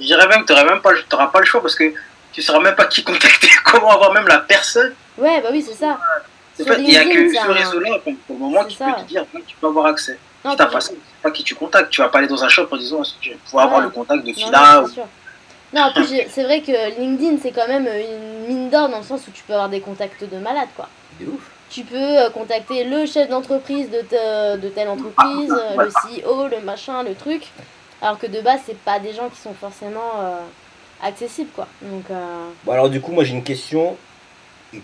Je 0.00 0.06
dirais 0.06 0.26
même 0.28 0.42
que 0.42 0.46
tu 0.46 0.52
n'auras 0.52 0.64
même 0.64 0.80
pas, 0.80 1.26
pas 1.28 1.40
le 1.40 1.46
choix 1.46 1.62
parce 1.62 1.74
que 1.74 1.92
tu 2.32 2.42
sauras 2.42 2.60
même 2.60 2.74
pas 2.74 2.86
qui 2.86 3.02
contacter, 3.04 3.48
comment 3.64 3.90
avoir 3.90 4.12
même 4.12 4.26
la 4.28 4.38
personne. 4.38 4.94
Ouais, 5.16 5.40
bah 5.40 5.48
oui, 5.52 5.62
c'est 5.66 5.74
ça. 5.74 5.98
Il 6.58 6.64
n'y 6.84 6.96
a 6.96 7.04
que 7.04 7.28
c'est 7.30 7.34
ce 7.38 7.40
un- 7.48 7.52
réseau-là, 7.52 7.98
pour 8.02 8.12
le 8.30 8.38
moment, 8.38 8.64
C'est 8.68 8.76
ça. 8.76 8.92
peut 8.92 9.02
te 9.02 9.06
dire, 9.08 9.24
tu 9.46 9.56
peux 9.56 9.66
avoir 9.66 9.86
accès. 9.86 10.18
Non, 10.44 10.52
Si 10.52 10.56
t'as 10.56 10.66
pas 10.66 10.80
ça, 10.80 10.90
tu 10.92 10.98
pas 11.22 11.30
qui 11.30 11.42
tu 11.44 11.54
contactes. 11.54 11.90
Tu 11.90 12.00
vas 12.00 12.08
pas 12.08 12.18
aller 12.18 12.26
dans 12.28 12.42
un 12.44 12.48
shop 12.48 12.68
en 12.70 12.76
disant, 12.76 13.02
je 13.20 13.30
vais 13.30 13.36
pouvoir 13.44 13.66
Ouais. 13.66 13.72
avoir 13.72 13.80
le 13.82 13.90
contact 13.90 14.24
de 14.24 14.32
Fila. 14.32 14.80
non, 14.82 14.86
c'est. 14.94 15.02
Non, 15.76 15.82
en 15.82 15.92
plus, 15.92 16.08
j'ai- 16.08 16.28
c'est 16.30 16.44
vrai 16.44 16.60
que 16.62 16.98
LinkedIn, 16.98 17.36
c'est 17.42 17.50
quand 17.50 17.66
même 17.68 17.86
une 17.86 18.46
mine 18.46 18.70
d'or 18.70 18.88
dans 18.88 18.98
le 18.98 19.04
sens 19.04 19.22
où 19.28 19.30
tu 19.32 19.42
peux 19.42 19.52
avoir 19.52 19.68
des 19.68 19.80
contacts 19.80 20.22
de 20.24 20.38
malade, 20.38 20.68
quoi. 20.76 20.88
De 21.20 21.26
ouf. 21.26 21.50
Tu 21.70 21.82
peux 21.82 21.96
euh, 21.96 22.30
contacter 22.30 22.84
le 22.84 23.06
chef 23.06 23.28
d'entreprise 23.28 23.90
de, 23.90 24.00
te- 24.00 24.56
de 24.58 24.68
telle 24.68 24.88
entreprise, 24.88 25.50
euh, 25.52 25.84
le 25.84 26.22
CEO, 26.22 26.48
le 26.48 26.60
machin, 26.60 27.02
le 27.02 27.14
truc. 27.14 27.42
Alors 28.00 28.18
que 28.18 28.26
de 28.26 28.40
base, 28.40 28.60
c'est 28.66 28.78
pas 28.78 28.98
des 29.00 29.12
gens 29.12 29.28
qui 29.28 29.40
sont 29.40 29.54
forcément 29.54 30.12
euh, 30.20 30.38
accessibles, 31.02 31.50
quoi. 31.54 31.66
Donc, 31.82 32.04
euh, 32.10 32.48
Bon, 32.64 32.72
alors, 32.72 32.88
du 32.88 33.00
coup, 33.00 33.12
moi 33.12 33.24
j'ai 33.24 33.34
une 33.34 33.42
question 33.42 33.96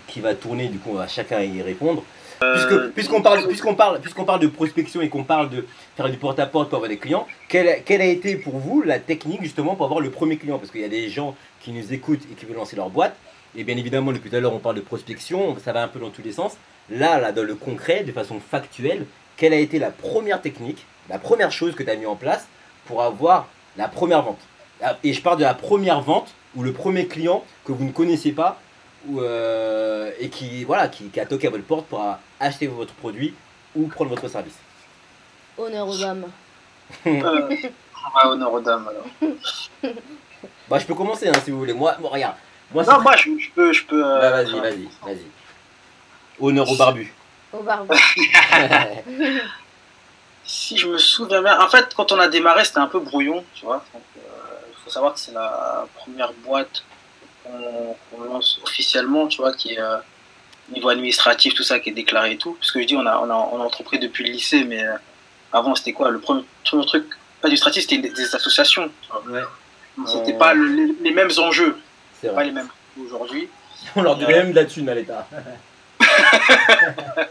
qui 0.07 0.19
va 0.19 0.33
tourner, 0.33 0.67
du 0.67 0.77
coup, 0.79 0.89
on 0.91 0.95
va 0.95 1.07
chacun 1.07 1.39
y 1.41 1.61
répondre. 1.61 2.03
Puisque, 2.55 2.89
puisqu'on 2.89 3.21
parle, 3.21 3.47
puisqu'on 3.47 3.75
parle, 3.75 4.01
puisqu'on 4.01 4.25
parle 4.25 4.39
de 4.41 4.47
prospection 4.47 4.99
et 5.01 5.07
qu'on 5.07 5.23
parle 5.23 5.49
de 5.49 5.65
faire 5.95 6.09
du 6.09 6.17
porte-à-porte 6.17 6.67
pour 6.67 6.75
avoir 6.77 6.89
des 6.89 6.97
clients, 6.97 7.25
quelle, 7.47 7.83
quelle 7.85 8.01
a 8.01 8.05
été 8.05 8.35
pour 8.35 8.57
vous 8.57 8.81
la 8.81 8.99
technique 8.99 9.41
justement 9.43 9.75
pour 9.75 9.85
avoir 9.85 10.01
le 10.01 10.09
premier 10.11 10.35
client? 10.35 10.57
Parce 10.59 10.69
qu'il 10.69 10.81
y 10.81 10.85
a 10.85 10.89
des 10.89 11.09
gens 11.09 11.35
qui 11.61 11.71
nous 11.71 11.93
écoutent 11.93 12.23
et 12.29 12.35
qui 12.35 12.45
veulent 12.45 12.57
lancer 12.57 12.75
leur 12.75 12.89
boîte. 12.89 13.15
Et 13.55 13.63
bien 13.63 13.77
évidemment, 13.77 14.11
depuis 14.11 14.29
tout 14.29 14.35
à 14.35 14.39
l'heure, 14.39 14.53
on 14.53 14.59
parle 14.59 14.75
de 14.75 14.81
prospection, 14.81 15.57
ça 15.63 15.73
va 15.73 15.83
un 15.83 15.87
peu 15.87 15.99
dans 15.99 16.09
tous 16.09 16.21
les 16.23 16.31
sens. 16.33 16.57
Là, 16.89 17.19
là, 17.19 17.31
dans 17.31 17.43
le 17.43 17.55
concret, 17.55 18.03
de 18.03 18.11
façon 18.11 18.39
factuelle, 18.39 19.05
quelle 19.37 19.53
a 19.53 19.57
été 19.57 19.79
la 19.79 19.91
première 19.91 20.41
technique, 20.41 20.85
la 21.09 21.19
première 21.19 21.51
chose 21.51 21.75
que 21.75 21.83
tu 21.83 21.89
as 21.89 21.95
mis 21.95 22.05
en 22.05 22.15
place 22.15 22.47
pour 22.85 23.03
avoir 23.03 23.47
la 23.77 23.87
première 23.87 24.21
vente? 24.23 24.39
Ah, 24.81 24.97
Et 25.03 25.13
je 25.13 25.21
parle 25.21 25.37
de 25.37 25.43
la 25.43 25.53
première 25.53 26.01
vente 26.01 26.33
ou 26.55 26.63
le 26.63 26.73
premier 26.73 27.07
client 27.07 27.43
que 27.65 27.71
vous 27.71 27.85
ne 27.85 27.91
connaissez 27.91 28.31
pas 28.31 28.59
ou, 29.07 29.21
euh, 29.21 30.11
et 30.19 30.29
qui, 30.29 30.63
voilà, 30.63 30.87
qui, 30.87 31.09
qui 31.09 31.19
a 31.19 31.25
toqué 31.25 31.47
à 31.47 31.49
votre 31.51 31.63
porte 31.63 31.85
pour 31.87 32.03
acheter 32.39 32.67
votre 32.67 32.93
produit 32.95 33.33
ou 33.75 33.87
prendre 33.87 34.09
votre 34.09 34.27
service. 34.27 34.57
honneur 35.57 35.87
aux 35.87 36.03
hommes. 36.03 36.25
Euh, 37.07 37.49
honneur 38.25 38.51
aux 38.53 38.59
dames, 38.61 38.87
alors. 38.87 39.33
Bah, 40.69 40.79
je 40.79 40.85
peux 40.85 40.95
commencer 40.95 41.27
hein, 41.27 41.33
si 41.43 41.51
vous 41.51 41.59
voulez. 41.59 41.73
Moi, 41.73 41.95
bon, 41.99 42.09
regarde. 42.09 42.35
Moi, 42.73 42.83
Non, 42.83 43.01
moi, 43.01 43.15
je, 43.17 43.29
je 43.37 43.49
peux. 43.51 43.71
Je 43.73 43.85
peux 43.85 44.03
euh, 44.05 44.19
Bah, 44.19 44.29
vas-y, 44.31 44.59
vas-y, 44.59 44.89
vas-y. 45.05 45.25
Honneur 46.39 46.69
au 46.69 46.75
barbu. 46.75 47.13
Au 47.51 47.61
barbu. 47.61 47.95
Si 50.45 50.77
je 50.77 50.87
me 50.87 50.97
souviens 50.97 51.41
bien, 51.41 51.59
en 51.61 51.69
fait, 51.69 51.93
quand 51.95 52.11
on 52.11 52.19
a 52.19 52.27
démarré, 52.27 52.65
c'était 52.65 52.79
un 52.79 52.87
peu 52.87 52.99
brouillon, 52.99 53.45
tu 53.55 53.63
vois. 53.65 53.83
Euh, 53.95 53.99
il 54.69 54.75
faut 54.83 54.89
savoir 54.89 55.13
que 55.13 55.19
c'est 55.19 55.31
la 55.31 55.85
première 55.95 56.33
boîte 56.45 56.83
qu'on 57.45 58.21
lance 58.23 58.59
officiellement, 58.63 59.27
tu 59.27 59.37
vois, 59.37 59.53
qui 59.53 59.73
est 59.73 59.79
euh, 59.79 59.97
niveau 60.73 60.89
administratif, 60.89 61.53
tout 61.53 61.63
ça, 61.63 61.79
qui 61.79 61.89
est 61.89 61.93
déclaré 61.93 62.31
et 62.33 62.37
tout. 62.37 62.53
Parce 62.59 62.71
que 62.71 62.81
je 62.81 62.85
dis, 62.87 62.95
on 62.97 63.05
a, 63.05 63.17
on 63.19 63.29
a, 63.29 63.33
on 63.53 63.61
a 63.61 63.63
entrepris 63.63 63.99
depuis 63.99 64.25
le 64.25 64.31
lycée, 64.31 64.65
mais 64.65 64.83
euh, 64.83 64.95
avant, 65.53 65.75
c'était 65.75 65.93
quoi? 65.93 66.09
Le 66.11 66.19
premier, 66.19 66.43
premier 66.65 66.85
truc 66.85 67.05
administratif, 67.41 67.83
c'était 67.83 67.99
des, 67.99 68.09
des 68.09 68.35
associations. 68.35 68.91
Ouais, 69.29 69.43
C'était 70.07 70.33
pas 70.33 70.53
le- 70.53 70.67
les, 70.67 70.93
les 71.01 71.11
mêmes 71.11 71.31
enjeux, 71.37 71.77
c'est 72.23 72.33
pas 72.33 72.43
les 72.43 72.51
mêmes 72.51 72.69
aujourd'hui. 72.99 73.49
On 73.95 74.01
leur 74.01 74.15
devait 74.15 74.33
même 74.33 74.51
de 74.51 74.55
la 74.55 74.65
thune 74.65 74.89
à 74.89 74.95
l'État. 74.95 75.27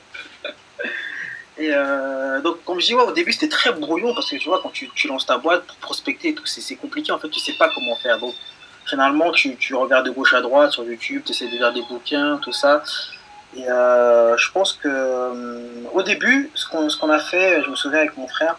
Et 1.58 1.70
euh, 1.72 2.40
donc, 2.40 2.64
comme 2.64 2.80
je 2.80 2.86
dis, 2.86 2.94
ouais, 2.94 3.02
au 3.02 3.12
début, 3.12 3.32
c'était 3.32 3.48
très 3.48 3.72
brouillon 3.72 4.14
parce 4.14 4.30
que 4.30 4.36
tu 4.36 4.48
vois, 4.48 4.60
quand 4.62 4.70
tu, 4.70 4.90
tu 4.94 5.06
lances 5.06 5.26
ta 5.26 5.38
boîte 5.38 5.64
pour 5.66 5.76
prospecter 5.76 6.28
et 6.30 6.34
tout, 6.34 6.46
c'est 6.46 6.76
compliqué. 6.76 7.12
En 7.12 7.18
fait, 7.18 7.28
tu 7.28 7.40
sais 7.40 7.52
pas 7.52 7.70
comment 7.74 7.94
faire. 7.96 8.18
Donc, 8.18 8.34
généralement, 8.86 9.30
tu, 9.32 9.56
tu 9.56 9.74
regardes 9.74 10.06
de 10.06 10.10
gauche 10.10 10.34
à 10.34 10.40
droite 10.40 10.72
sur 10.72 10.84
YouTube, 10.84 11.22
tu 11.24 11.32
essaies 11.32 11.46
de 11.48 11.52
lire 11.52 11.72
des 11.72 11.82
bouquins, 11.82 12.38
tout 12.42 12.52
ça. 12.52 12.82
Et 13.56 13.68
euh, 13.68 14.36
je 14.36 14.50
pense 14.50 14.72
que 14.72 14.88
euh, 14.88 15.84
au 15.92 16.02
début, 16.02 16.50
ce 16.54 16.66
qu'on 16.66 17.10
a 17.10 17.18
fait, 17.18 17.62
je 17.62 17.70
me 17.70 17.76
souviens 17.76 18.00
avec 18.00 18.16
mon 18.16 18.26
frère, 18.26 18.58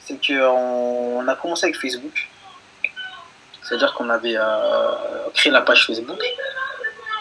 c'est 0.00 0.18
qu'on 0.24 1.18
on 1.18 1.28
a 1.28 1.34
commencé 1.34 1.66
avec 1.66 1.76
Facebook. 1.76 2.28
C'est-à-dire 3.64 3.94
qu'on 3.94 4.10
avait 4.10 4.36
euh, 4.36 4.92
créé 5.34 5.50
la 5.52 5.62
page 5.62 5.86
Facebook. 5.86 6.20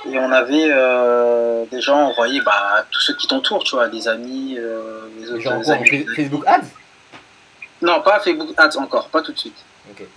Et 0.06 0.19
on 0.19 0.32
avait 0.34 0.67
euh, 0.69 1.63
des 1.71 1.79
gens 1.79 1.97
envoyés 2.10 2.41
bah, 2.41 2.86
tous 2.91 2.99
ceux 2.99 3.15
qui 3.15 3.25
t'entourent, 3.27 3.63
tu 3.63 3.75
vois, 3.75 3.88
des 3.88 4.08
amis, 4.10 4.56
euh, 4.60 5.08
les 5.17 5.32
autres 5.32 5.71
amis. 5.71 6.06
Facebook 6.15 6.43
Ads? 6.45 6.67
Non, 7.82 8.01
pas 8.01 8.19
Facebook 8.19 8.49
Ads 8.58 8.77
encore, 8.77 9.08
pas 9.10 9.21
tout 9.21 9.32
de 9.32 9.38
suite. 9.39 9.56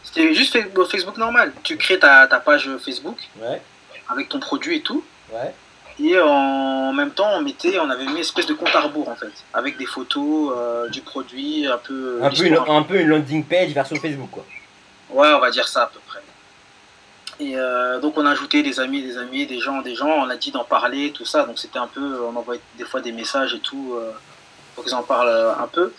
C'était 0.02 0.34
juste 0.34 0.52
Fa- 0.52 0.84
Facebook 0.90 1.16
normal. 1.16 1.52
Tu 1.62 1.76
crées 1.76 1.98
ta, 1.98 2.26
ta 2.26 2.38
page 2.40 2.68
Facebook 2.84 3.16
Ouais, 3.40 3.60
avec 4.08 4.28
ton 4.28 4.38
produit 4.40 4.76
et 4.78 4.82
tout. 4.82 5.04
ouais. 5.32 5.54
Et 5.98 6.18
en 6.20 6.92
même 6.92 7.10
temps, 7.12 7.30
on 7.32 7.40
mettait, 7.40 7.78
on 7.78 7.88
avait 7.88 8.04
mis 8.04 8.10
une 8.12 8.18
espèce 8.18 8.44
de 8.44 8.52
compte 8.52 8.74
à 8.76 8.80
rebours 8.80 9.08
en 9.08 9.14
fait, 9.16 9.32
avec 9.54 9.78
des 9.78 9.86
photos 9.86 10.52
euh, 10.54 10.88
du 10.90 11.00
produit, 11.00 11.66
un 11.66 11.78
peu. 11.78 12.18
Un 12.22 12.28
peu, 12.28 12.44
une, 12.44 12.58
un 12.68 12.82
peu 12.82 13.00
une 13.00 13.08
landing 13.08 13.42
page 13.44 13.70
version 13.70 13.96
Facebook, 13.96 14.28
quoi. 14.30 14.44
Ouais, 15.10 15.28
on 15.32 15.38
va 15.40 15.50
dire 15.50 15.66
ça 15.66 15.84
à 15.84 15.86
peu 15.86 15.98
près. 16.05 16.05
Et 17.38 17.56
euh, 17.56 18.00
donc 18.00 18.16
on 18.16 18.24
a 18.24 18.30
ajouté 18.30 18.62
des 18.62 18.80
amis, 18.80 19.02
des 19.02 19.18
amis, 19.18 19.46
des 19.46 19.58
gens, 19.60 19.82
des 19.82 19.94
gens, 19.94 20.08
on 20.08 20.30
a 20.30 20.36
dit 20.36 20.50
d'en 20.52 20.64
parler, 20.64 21.12
tout 21.12 21.26
ça. 21.26 21.44
Donc 21.44 21.58
c'était 21.58 21.78
un 21.78 21.86
peu, 21.86 22.20
on 22.22 22.34
envoyait 22.36 22.60
des 22.78 22.84
fois 22.84 23.00
des 23.00 23.12
messages 23.12 23.54
et 23.54 23.60
tout 23.60 23.94
euh, 23.94 24.10
pour 24.74 24.84
qu'ils 24.84 24.94
en 24.94 25.02
parlent 25.02 25.28
euh, 25.28 25.52
un 25.54 25.66
peu. 25.66 25.92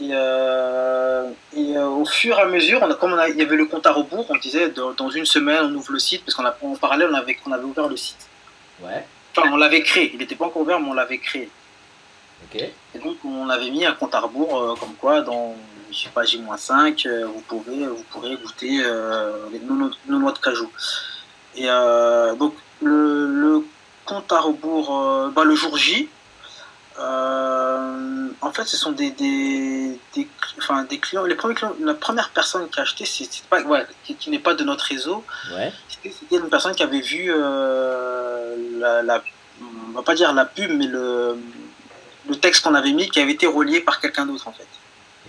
Et, 0.00 0.08
euh, 0.12 1.30
et 1.56 1.78
au 1.78 2.04
fur 2.04 2.36
et 2.36 2.42
à 2.42 2.46
mesure, 2.46 2.80
on 2.82 2.90
a, 2.90 2.94
comme 2.96 3.12
on 3.12 3.18
a- 3.18 3.28
il 3.28 3.36
y 3.36 3.42
avait 3.42 3.54
le 3.54 3.66
compte 3.66 3.86
à 3.86 3.92
rebours, 3.92 4.26
on 4.28 4.36
disait 4.38 4.70
dans, 4.70 4.90
dans 4.92 5.08
une 5.10 5.24
semaine 5.26 5.60
on 5.66 5.74
ouvre 5.76 5.92
le 5.92 6.00
site 6.00 6.24
parce 6.24 6.34
qu'en 6.34 6.44
en 6.44 6.74
parallèle 6.76 7.08
on 7.12 7.14
avait, 7.14 7.38
on 7.46 7.52
avait 7.52 7.62
ouvert 7.62 7.86
le 7.88 7.96
site. 7.96 8.26
Ouais, 8.82 9.06
Enfin 9.36 9.48
on 9.52 9.56
l'avait 9.56 9.82
créé, 9.82 10.10
il 10.12 10.18
n'était 10.18 10.34
pas 10.34 10.46
encore 10.46 10.62
ouvert 10.62 10.80
mais 10.80 10.88
on 10.88 10.94
l'avait 10.94 11.18
créé. 11.18 11.48
ok. 12.52 12.60
Et 12.96 12.98
donc 12.98 13.18
on 13.24 13.48
avait 13.48 13.70
mis 13.70 13.86
un 13.86 13.92
compte 13.92 14.16
à 14.16 14.20
rebours 14.20 14.76
comme 14.80 14.94
quoi 14.94 15.20
dans 15.20 15.54
je 15.94 16.04
sais 16.04 16.08
pas 16.10 16.24
J-5 16.24 17.06
euh, 17.06 17.26
vous 17.26 17.40
pouvez 17.42 17.86
vous 17.86 18.02
pourrez 18.10 18.36
goûter 18.36 18.80
euh, 18.84 19.32
les 19.52 19.60
nos, 19.60 19.90
noix 20.18 20.32
de 20.32 20.38
cajou. 20.38 20.70
Et 21.56 21.66
euh, 21.70 22.34
donc 22.34 22.54
le, 22.82 23.26
le 23.28 23.64
compte 24.04 24.30
à 24.32 24.40
rebours 24.40 24.88
euh, 25.00 25.28
bah, 25.30 25.44
le 25.44 25.54
jour 25.54 25.76
J 25.76 26.08
euh, 26.98 28.28
en 28.40 28.52
fait 28.52 28.64
ce 28.64 28.76
sont 28.76 28.92
des, 28.92 29.10
des, 29.10 29.98
des, 30.14 30.28
enfin, 30.58 30.84
des 30.84 30.98
clients 30.98 31.24
les 31.24 31.34
premiers 31.34 31.54
clients 31.54 31.74
la 31.80 31.94
première 31.94 32.30
personne 32.30 32.68
qui 32.68 32.78
a 32.78 32.82
acheté 32.82 33.04
c'est 33.04 33.28
pas 33.44 33.60
ouais, 33.62 33.86
qui, 34.04 34.14
qui 34.14 34.30
n'est 34.30 34.38
pas 34.38 34.54
de 34.54 34.64
notre 34.64 34.84
réseau. 34.84 35.24
Ouais, 35.54 35.72
c'était 35.88 36.12
c'était 36.18 36.36
une 36.36 36.48
personne 36.48 36.74
qui 36.74 36.82
avait 36.82 37.00
vu 37.00 37.26
euh, 37.28 38.56
la, 38.78 39.02
la- 39.02 39.22
on 39.88 39.92
va 39.92 40.02
pas 40.02 40.14
dire 40.14 40.32
la 40.32 40.44
pub, 40.44 40.70
mais 40.72 40.86
le, 40.86 41.36
le 42.28 42.36
texte 42.36 42.64
qu'on 42.64 42.74
avait 42.74 42.92
mis 42.92 43.08
qui 43.08 43.20
avait 43.20 43.32
été 43.32 43.46
relié 43.46 43.80
par 43.80 44.00
quelqu'un 44.00 44.26
d'autre 44.26 44.48
en 44.48 44.52
fait, 44.52 44.66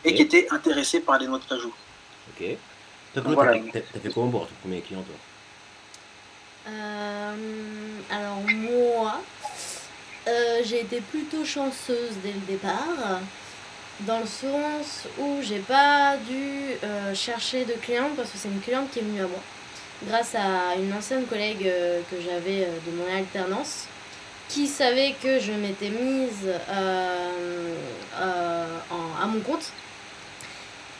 et 0.06 0.14
qui 0.16 0.22
était 0.22 0.48
intéressé 0.52 1.00
par 1.02 1.18
les 1.20 1.28
noix 1.28 1.40
de 1.40 1.44
cajou. 1.46 1.74
ok. 2.30 2.46
Toi, 3.14 3.24
comment 3.24 3.36
Voilà. 3.36 3.54
t'as 3.74 3.80
fait- 3.82 4.14
comment 4.14 4.30
pour 4.32 4.48
ton 4.48 4.54
premier 4.62 4.82
client, 4.82 5.02
toi? 5.04 5.16
Euh, 6.68 7.36
alors 8.12 8.42
moi, 8.48 9.22
euh, 10.28 10.60
j'ai 10.64 10.82
été 10.82 11.00
plutôt 11.02 11.46
chanceuse 11.46 12.14
dès 12.24 12.32
le 12.34 12.40
départ, 12.48 13.22
dans 14.02 14.20
le 14.20 14.26
sens 14.26 15.08
où 15.20 15.38
j'ai 15.42 15.60
pas 15.60 16.18
dû 16.28 16.72
euh, 16.84 17.14
chercher 17.16 17.66
de 17.66 17.74
cliente 17.74 18.16
parce 18.18 18.32
que 18.32 18.38
c'est 18.38 18.48
une 18.50 18.60
cliente 18.62 18.90
qui 18.92 19.00
est 19.00 19.04
venue 19.04 19.22
à 19.22 19.28
moi, 19.28 19.40
grâce 20.08 20.36
à 20.36 20.76
une 20.76 20.92
ancienne 20.94 21.26
collègue 21.26 21.66
euh, 21.68 22.02
que 22.12 22.18
j'avais 22.20 22.64
euh, 22.66 22.78
de 22.86 22.92
mon 22.92 23.16
alternance. 23.16 23.86
qui 24.48 24.68
savait 24.68 25.16
que 25.24 25.40
je 25.40 25.52
m'étais 25.54 25.90
mise 25.90 26.46
euh, 26.46 27.74
euh, 28.20 28.78
en- 28.92 29.24
à 29.24 29.26
mon 29.26 29.40
compte 29.40 29.72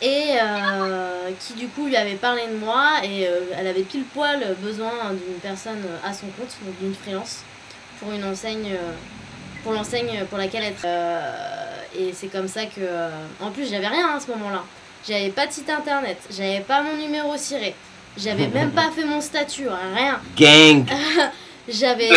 et 0.02 0.36
euh, 0.42 1.30
qui 1.40 1.54
du 1.54 1.68
coup 1.68 1.86
lui 1.86 1.96
avait 1.96 2.16
parlé 2.16 2.42
de 2.48 2.56
moi 2.56 3.00
et 3.02 3.26
euh, 3.26 3.40
elle 3.58 3.66
avait 3.66 3.82
pile 3.82 4.04
poil 4.04 4.56
besoin 4.60 4.92
d'une 5.10 5.38
personne 5.40 5.82
à 6.04 6.12
son 6.12 6.26
compte, 6.26 6.54
donc 6.64 6.78
d'une 6.80 6.94
freelance 6.94 7.42
pour 7.98 8.12
une 8.12 8.24
enseigne, 8.24 8.72
euh, 8.72 8.92
pour 9.62 9.72
l'enseigne 9.72 10.24
pour 10.28 10.38
laquelle 10.38 10.64
être. 10.64 10.84
Euh, 10.84 11.20
et 11.98 12.12
c'est 12.12 12.28
comme 12.28 12.48
ça 12.48 12.66
que, 12.66 12.80
euh, 12.80 13.10
en 13.40 13.50
plus 13.50 13.70
j'avais 13.70 13.88
rien 13.88 14.08
à 14.14 14.20
ce 14.20 14.30
moment-là, 14.32 14.62
j'avais 15.08 15.30
pas 15.30 15.46
de 15.46 15.52
site 15.52 15.70
internet, 15.70 16.18
j'avais 16.30 16.60
pas 16.60 16.82
mon 16.82 16.96
numéro 16.96 17.36
ciré, 17.36 17.74
j'avais 18.18 18.48
même 18.48 18.70
pas 18.72 18.90
fait 18.94 19.04
mon 19.04 19.20
statut, 19.20 19.68
rien. 19.68 20.20
Gang 20.36 20.86
J'avais 21.68 22.10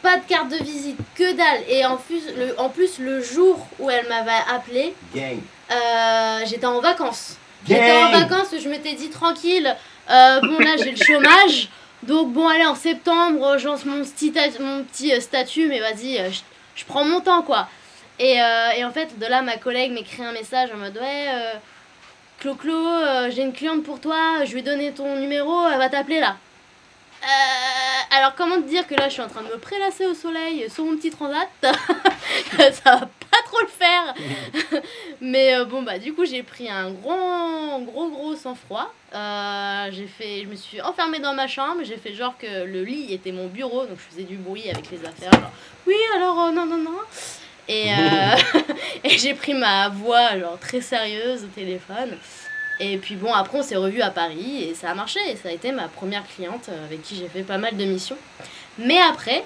pas 0.00 0.18
de 0.18 0.22
carte 0.28 0.48
de 0.48 0.62
visite, 0.62 0.96
que 1.16 1.32
dalle. 1.32 1.62
Et 1.68 1.84
en 1.84 1.96
plus, 1.96 2.22
le, 2.36 2.54
en 2.56 2.68
plus, 2.68 3.00
le 3.00 3.20
jour 3.20 3.66
où 3.80 3.90
elle 3.90 4.06
m'avait 4.08 4.30
appelé, 4.48 4.94
Gang 5.12 5.40
euh, 5.74 6.40
j'étais 6.46 6.66
en 6.66 6.80
vacances. 6.80 7.36
J'étais 7.66 7.92
en 7.92 8.10
vacances, 8.10 8.48
je 8.62 8.68
m'étais 8.68 8.94
dit 8.94 9.10
tranquille. 9.10 9.74
euh, 10.10 10.40
bon, 10.40 10.58
là, 10.58 10.76
j'ai 10.78 10.90
le 10.90 10.96
chômage. 11.04 11.68
Donc, 12.02 12.32
bon, 12.32 12.48
allez, 12.48 12.66
en 12.66 12.74
septembre, 12.74 13.56
je 13.58 13.66
lance 13.66 13.84
mon 13.84 14.02
petit, 14.02 14.32
mon 14.60 14.82
petit 14.84 15.12
euh, 15.14 15.20
statut, 15.20 15.68
mais 15.68 15.78
vas-y, 15.78 16.16
je, 16.32 16.40
je 16.74 16.84
prends 16.84 17.04
mon 17.04 17.20
temps, 17.20 17.42
quoi. 17.42 17.68
Et, 18.18 18.42
euh, 18.42 18.70
et 18.76 18.84
en 18.84 18.90
fait, 18.90 19.18
de 19.18 19.26
là, 19.26 19.42
ma 19.42 19.56
collègue 19.56 19.92
m'écrit 19.92 20.24
un 20.24 20.32
message 20.32 20.70
en 20.74 20.78
mode 20.78 20.96
Ouais, 20.96 21.26
Clo-Clo, 22.40 23.30
j'ai 23.30 23.42
une 23.42 23.52
cliente 23.52 23.84
pour 23.84 24.00
toi, 24.00 24.44
je 24.44 24.52
lui 24.52 24.58
ai 24.60 24.62
donné 24.62 24.92
ton 24.92 25.16
numéro, 25.16 25.66
elle 25.68 25.78
va 25.78 25.88
t'appeler 25.88 26.18
là. 26.20 26.36
Alors 28.10 28.34
comment 28.34 28.56
te 28.56 28.68
dire 28.68 28.86
que 28.86 28.94
là 28.94 29.08
je 29.08 29.12
suis 29.14 29.22
en 29.22 29.28
train 29.28 29.42
de 29.42 29.48
me 29.48 29.58
prélasser 29.58 30.06
au 30.06 30.14
soleil 30.14 30.68
sur 30.68 30.84
mon 30.84 30.96
petit 30.96 31.10
transat? 31.10 31.48
Ça 31.62 32.96
va 32.96 33.00
pas 33.00 33.21
le 33.60 33.68
faire. 33.68 34.14
Mais 35.20 35.54
euh, 35.54 35.64
bon 35.64 35.82
bah 35.82 35.98
du 35.98 36.12
coup 36.14 36.24
j'ai 36.24 36.42
pris 36.42 36.68
un 36.68 36.90
gros 36.90 37.80
gros 37.80 38.08
gros 38.08 38.36
sang-froid. 38.36 38.92
Euh, 39.14 39.88
J'ai 39.92 40.06
fait, 40.06 40.42
je 40.42 40.48
me 40.48 40.56
suis 40.56 40.80
enfermée 40.80 41.18
dans 41.18 41.34
ma 41.34 41.46
chambre. 41.46 41.82
J'ai 41.84 41.96
fait 41.96 42.14
genre 42.14 42.34
que 42.38 42.64
le 42.64 42.82
lit 42.82 43.12
était 43.12 43.32
mon 43.32 43.46
bureau 43.46 43.86
Donc 43.86 43.98
je 43.98 44.14
faisais 44.14 44.24
du 44.24 44.36
bruit 44.36 44.70
avec 44.70 44.90
les 44.90 45.04
affaires 45.04 45.50
Oui 45.86 45.96
alors 46.16 46.40
euh, 46.44 46.50
non 46.52 46.66
non 46.66 46.78
non. 46.78 46.98
Et, 47.68 47.88
et 49.04 49.18
j'ai 49.18 49.34
pris 49.34 49.54
ma 49.54 49.88
voix 49.88 50.38
genre 50.38 50.58
très 50.58 50.80
sérieuse 50.80 51.44
au 51.44 51.48
téléphone. 51.48 52.16
Et 52.80 52.96
puis 52.98 53.14
bon, 53.14 53.32
après 53.32 53.58
on 53.58 53.62
s'est 53.62 53.76
revus 53.76 54.02
à 54.02 54.10
Paris 54.10 54.64
et 54.64 54.74
ça 54.74 54.90
a 54.90 54.94
marché. 54.94 55.20
Et 55.28 55.36
ça 55.36 55.50
a 55.50 55.52
été 55.52 55.70
ma 55.72 55.88
première 55.88 56.26
cliente 56.26 56.68
avec 56.86 57.02
qui 57.02 57.16
j'ai 57.16 57.28
fait 57.28 57.42
pas 57.44 57.58
mal 57.58 57.76
de 57.76 57.84
missions. 57.84 58.16
Mais 58.78 58.98
après, 59.00 59.44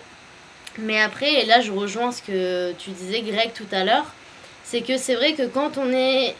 mais 0.78 1.00
après, 1.00 1.42
et 1.42 1.46
là 1.46 1.60
je 1.60 1.72
rejoins 1.72 2.12
ce 2.12 2.22
que 2.22 2.72
tu 2.78 2.90
disais 2.90 3.20
Greg 3.22 3.52
tout 3.54 3.66
à 3.72 3.84
l'heure, 3.84 4.06
c'est 4.64 4.80
que 4.82 4.96
c'est 4.96 5.14
vrai 5.14 5.34
que 5.34 5.46
quand 5.46 5.78
on 5.78 5.90
est... 5.92 6.34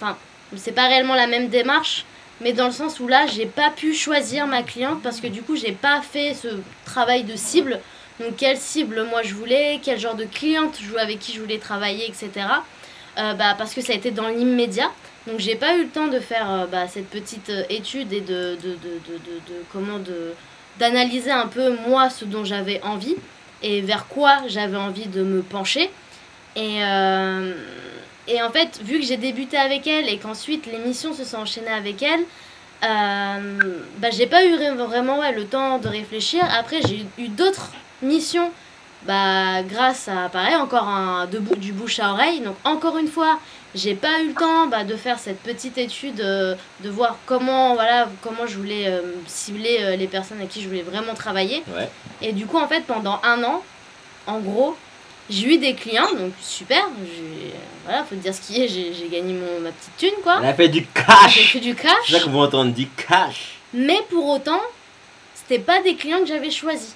Enfin, 0.00 0.16
c'est 0.56 0.72
pas 0.72 0.86
réellement 0.88 1.14
la 1.14 1.26
même 1.26 1.48
démarche, 1.48 2.04
mais 2.40 2.52
dans 2.52 2.66
le 2.66 2.72
sens 2.72 3.00
où 3.00 3.08
là 3.08 3.26
j'ai 3.26 3.46
pas 3.46 3.70
pu 3.70 3.94
choisir 3.94 4.46
ma 4.46 4.62
cliente 4.62 5.02
parce 5.02 5.20
que 5.20 5.26
du 5.28 5.42
coup 5.42 5.56
j'ai 5.56 5.72
pas 5.72 6.00
fait 6.02 6.34
ce 6.34 6.48
travail 6.84 7.24
de 7.24 7.36
cible. 7.36 7.80
Donc 8.20 8.36
quelle 8.36 8.58
cible 8.58 9.04
moi 9.04 9.22
je 9.22 9.34
voulais, 9.34 9.80
quel 9.82 9.98
genre 9.98 10.14
de 10.14 10.24
cliente 10.24 10.78
je- 10.80 10.96
avec 10.96 11.18
qui 11.18 11.32
je 11.32 11.40
voulais 11.40 11.58
travailler, 11.58 12.06
etc. 12.06 12.30
Euh, 13.18 13.34
bah, 13.34 13.54
parce 13.56 13.74
que 13.74 13.80
ça 13.80 13.92
a 13.92 13.96
été 13.96 14.10
dans 14.10 14.28
l'immédiat. 14.28 14.90
Donc 15.26 15.38
j'ai 15.38 15.54
pas 15.54 15.76
eu 15.76 15.82
le 15.84 15.88
temps 15.88 16.08
de 16.08 16.18
faire 16.18 16.50
euh, 16.50 16.66
bah, 16.66 16.88
cette 16.88 17.08
petite 17.08 17.50
euh, 17.50 17.62
étude 17.70 18.12
et 18.12 18.20
de, 18.20 18.56
de, 18.56 18.70
de, 18.70 18.98
de, 19.08 19.16
de- 19.48 19.64
comment 19.72 19.98
d'analyser 20.78 21.30
un 21.30 21.46
peu 21.46 21.76
moi 21.86 22.10
ce 22.10 22.24
dont 22.24 22.44
j'avais 22.44 22.80
envie 22.82 23.16
et 23.62 23.80
vers 23.80 24.06
quoi 24.06 24.38
j'avais 24.46 24.76
envie 24.76 25.06
de 25.06 25.22
me 25.22 25.42
pencher. 25.42 25.90
Et, 26.56 26.84
euh, 26.84 27.54
et 28.28 28.42
en 28.42 28.50
fait, 28.50 28.80
vu 28.82 29.00
que 29.00 29.06
j'ai 29.06 29.16
débuté 29.16 29.56
avec 29.56 29.86
elle 29.86 30.08
et 30.08 30.18
qu'ensuite 30.18 30.66
les 30.66 30.78
missions 30.78 31.14
se 31.14 31.24
sont 31.24 31.38
enchaînées 31.38 31.68
avec 31.68 32.02
elle, 32.02 32.24
euh, 32.84 33.80
bah, 33.98 34.10
j'ai 34.10 34.26
pas 34.26 34.44
eu 34.44 34.56
vraiment 34.74 35.20
ouais, 35.20 35.32
le 35.32 35.44
temps 35.46 35.78
de 35.78 35.88
réfléchir. 35.88 36.42
Après, 36.58 36.80
j'ai 36.82 37.06
eu 37.18 37.28
d'autres 37.28 37.70
missions 38.02 38.50
bah, 39.06 39.62
grâce 39.62 40.08
à, 40.08 40.28
pareil, 40.28 40.56
encore 40.56 40.88
un, 40.88 41.26
de, 41.26 41.38
du 41.56 41.72
bouche 41.72 42.00
à 42.00 42.12
oreille. 42.12 42.40
Donc, 42.40 42.56
encore 42.64 42.98
une 42.98 43.08
fois, 43.08 43.38
j'ai 43.74 43.94
pas 43.94 44.20
eu 44.20 44.28
le 44.28 44.34
temps 44.34 44.66
bah, 44.66 44.84
de 44.84 44.96
faire 44.96 45.18
cette 45.18 45.40
petite 45.40 45.78
étude, 45.78 46.20
euh, 46.20 46.54
de 46.80 46.90
voir 46.90 47.16
comment, 47.26 47.74
voilà, 47.74 48.08
comment 48.22 48.46
je 48.46 48.56
voulais 48.58 48.86
euh, 48.88 49.00
cibler 49.26 49.78
euh, 49.80 49.96
les 49.96 50.06
personnes 50.06 50.38
avec 50.38 50.50
qui 50.50 50.62
je 50.62 50.68
voulais 50.68 50.82
vraiment 50.82 51.14
travailler. 51.14 51.62
Ouais. 51.74 51.88
Et 52.20 52.32
du 52.32 52.46
coup, 52.46 52.58
en 52.58 52.68
fait, 52.68 52.82
pendant 52.84 53.18
un 53.22 53.42
an, 53.44 53.62
en 54.26 54.40
gros, 54.40 54.76
j'ai 55.30 55.54
eu 55.54 55.58
des 55.58 55.74
clients, 55.74 56.12
donc 56.12 56.32
super. 56.42 56.86
j'ai- 57.04 57.52
Voilà, 57.84 58.04
faut 58.04 58.14
te 58.14 58.20
dire 58.20 58.34
ce 58.34 58.40
qui 58.42 58.62
est, 58.62 58.68
j'ai 58.68 58.92
j'ai 58.94 59.08
gagné 59.08 59.32
mon, 59.32 59.60
ma 59.60 59.70
petite 59.72 59.96
thune, 59.96 60.22
quoi. 60.22 60.38
Elle 60.42 60.48
a 60.50 60.54
fait 60.54 60.68
du 60.68 60.80
J'ai 60.80 60.86
cash 61.06 61.52
fait 61.52 61.60
du 61.60 61.74
C'est 61.76 61.82
ça 61.82 61.94
cash. 62.18 62.24
qu'on 62.24 62.30
va 62.30 62.38
entendre, 62.46 62.72
du 62.72 62.86
cash 62.88 63.58
Mais 63.72 63.98
pour 64.10 64.28
autant, 64.28 64.60
c'était 65.34 65.58
pas 65.62 65.80
des 65.82 65.94
clients 65.96 66.20
que 66.20 66.26
j'avais 66.26 66.50
choisis. 66.50 66.94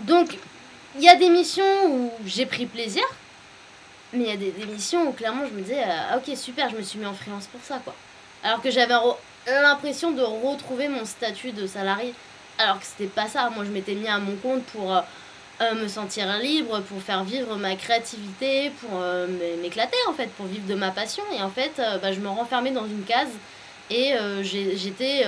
Donc, 0.00 0.36
il 0.96 1.04
y 1.04 1.08
a 1.08 1.14
des 1.16 1.28
missions 1.28 1.86
où 1.88 2.10
j'ai 2.26 2.46
pris 2.46 2.66
plaisir, 2.66 3.04
mais 4.12 4.24
il 4.24 4.28
y 4.28 4.32
a 4.32 4.36
des, 4.36 4.50
des 4.50 4.66
missions 4.66 5.08
où 5.08 5.12
clairement 5.12 5.44
je 5.46 5.52
me 5.52 5.62
disais, 5.62 5.82
euh, 5.82 6.16
ok, 6.18 6.36
super, 6.36 6.68
je 6.70 6.76
me 6.76 6.82
suis 6.82 6.98
mis 6.98 7.06
en 7.06 7.14
freelance 7.14 7.46
pour 7.46 7.60
ça, 7.62 7.80
quoi. 7.84 7.94
Alors 8.44 8.60
que 8.60 8.70
j'avais 8.70 8.94
re- 8.94 9.16
l'impression 9.46 10.10
de 10.10 10.22
retrouver 10.22 10.88
mon 10.88 11.04
statut 11.04 11.52
de 11.52 11.66
salarié, 11.66 12.14
alors 12.58 12.78
que 12.78 12.86
c'était 12.86 13.06
pas 13.06 13.28
ça. 13.28 13.50
Moi, 13.50 13.64
je 13.64 13.70
m'étais 13.70 13.94
mis 13.94 14.08
à 14.08 14.18
mon 14.18 14.36
compte 14.36 14.62
pour 14.64 14.94
euh, 14.94 15.00
euh, 15.60 15.74
me 15.74 15.88
sentir 15.88 16.26
libre, 16.38 16.80
pour 16.80 17.00
faire 17.02 17.24
vivre 17.24 17.56
ma 17.56 17.76
créativité, 17.76 18.70
pour 18.80 19.00
m'éclater, 19.60 19.96
en 20.08 20.12
fait, 20.12 20.28
pour 20.32 20.46
vivre 20.46 20.66
de 20.66 20.74
ma 20.74 20.90
passion. 20.90 21.22
Et 21.36 21.42
en 21.42 21.50
fait, 21.50 21.80
bah, 22.02 22.12
je 22.12 22.20
me 22.20 22.28
renfermais 22.28 22.72
dans 22.72 22.86
une 22.86 23.04
case 23.04 23.30
et 23.90 24.14
j'étais 24.42 25.26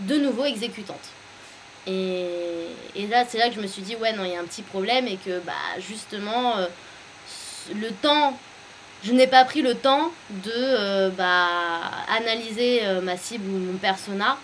de 0.00 0.16
nouveau 0.16 0.44
exécutante. 0.44 0.96
Et, 1.86 2.26
et 2.96 3.06
là, 3.06 3.24
c'est 3.28 3.38
là 3.38 3.48
que 3.48 3.54
je 3.54 3.60
me 3.60 3.66
suis 3.66 3.82
dit, 3.82 3.96
ouais, 3.96 4.12
non, 4.12 4.24
il 4.24 4.32
y 4.32 4.36
a 4.36 4.40
un 4.40 4.44
petit 4.44 4.62
problème 4.62 5.06
et 5.06 5.16
que, 5.16 5.38
bah, 5.40 5.52
justement, 5.78 6.54
le 7.74 7.90
temps, 7.90 8.36
je 9.04 9.12
n'ai 9.12 9.26
pas 9.26 9.44
pris 9.44 9.62
le 9.62 9.74
temps 9.74 10.10
de 10.30 10.52
euh, 10.54 11.10
bah, 11.10 11.46
analyser 12.16 12.80
euh, 12.84 13.00
ma 13.00 13.16
cible 13.16 13.48
ou 13.48 13.58
mon 13.58 13.78
persona 13.78 14.36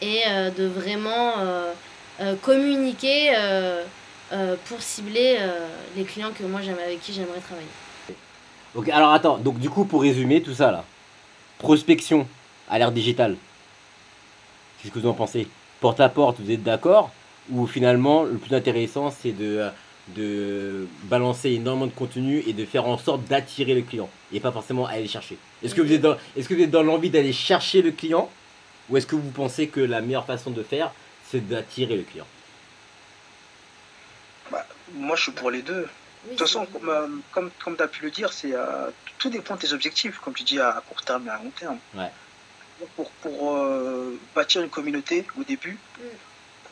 et 0.00 0.22
euh, 0.28 0.50
de 0.50 0.66
vraiment 0.66 1.34
communiquer 2.42 3.34
pour 4.66 4.82
cibler 4.82 5.38
les 5.96 6.04
clients 6.04 6.32
que 6.38 6.44
moi 6.44 6.60
j'aime 6.60 6.78
avec 6.84 7.00
qui 7.00 7.14
j'aimerais 7.14 7.40
travailler. 7.40 7.66
Ok, 8.74 8.90
alors 8.90 9.12
attends, 9.12 9.38
donc 9.38 9.58
du 9.58 9.70
coup, 9.70 9.84
pour 9.86 10.02
résumer 10.02 10.42
tout 10.42 10.52
ça 10.54 10.70
là, 10.70 10.84
prospection 11.58 12.28
à 12.68 12.78
l'ère 12.78 12.92
digitale, 12.92 13.36
qu'est-ce 14.78 14.92
que 14.92 14.98
vous 14.98 15.08
en 15.08 15.14
pensez? 15.14 15.48
Porte 15.80 16.00
à 16.00 16.10
porte, 16.10 16.40
vous 16.40 16.50
êtes 16.50 16.62
d'accord? 16.62 17.10
Ou 17.50 17.66
finalement, 17.66 18.24
le 18.24 18.36
plus 18.36 18.54
intéressant, 18.54 19.10
c'est 19.10 19.32
de, 19.32 19.70
de 20.08 20.88
balancer 21.04 21.50
énormément 21.50 21.86
de 21.86 21.92
contenu 21.92 22.42
et 22.46 22.52
de 22.52 22.64
faire 22.64 22.86
en 22.86 22.98
sorte 22.98 23.24
d'attirer 23.24 23.74
le 23.74 23.82
client 23.82 24.08
et 24.32 24.40
pas 24.40 24.52
forcément 24.52 24.86
aller 24.86 25.02
le 25.02 25.08
chercher 25.08 25.38
Est-ce 25.62 25.74
que 25.74 25.80
vous 25.80 25.92
êtes 25.92 26.00
dans, 26.00 26.16
est-ce 26.36 26.48
que 26.48 26.54
vous 26.54 26.62
êtes 26.62 26.70
dans 26.70 26.82
l'envie 26.82 27.10
d'aller 27.10 27.32
chercher 27.32 27.82
le 27.82 27.92
client 27.92 28.30
Ou 28.88 28.96
est-ce 28.96 29.06
que 29.06 29.14
vous 29.14 29.30
pensez 29.30 29.68
que 29.68 29.80
la 29.80 30.00
meilleure 30.00 30.26
façon 30.26 30.50
de 30.50 30.62
faire, 30.62 30.92
c'est 31.28 31.46
d'attirer 31.46 31.96
le 31.96 32.02
client? 32.02 32.26
Moi, 34.94 35.14
je 35.14 35.22
suis 35.22 35.32
pour 35.32 35.52
les 35.52 35.62
deux. 35.62 35.86
De 36.24 36.30
toute 36.30 36.40
façon, 36.40 36.66
comme, 36.66 36.88
euh, 36.88 37.06
comme, 37.30 37.50
comme 37.62 37.76
tu 37.76 37.82
as 37.82 37.86
pu 37.88 38.02
le 38.02 38.10
dire, 38.10 38.32
c'est 38.32 38.52
euh, 38.52 38.90
tout 39.18 39.30
dépend 39.30 39.54
de 39.54 39.60
tes 39.60 39.72
objectifs, 39.72 40.18
comme 40.18 40.34
tu 40.34 40.42
dis, 40.42 40.58
à 40.58 40.82
court 40.88 41.00
terme 41.02 41.28
et 41.28 41.30
à 41.30 41.36
long 41.36 41.50
terme. 41.50 41.78
Ouais. 41.94 42.10
Pour, 42.96 43.10
pour 43.22 43.56
euh, 43.56 44.18
bâtir 44.34 44.62
une 44.62 44.68
communauté 44.68 45.24
au 45.38 45.44
début, 45.44 45.78
Mm. 46.00 46.02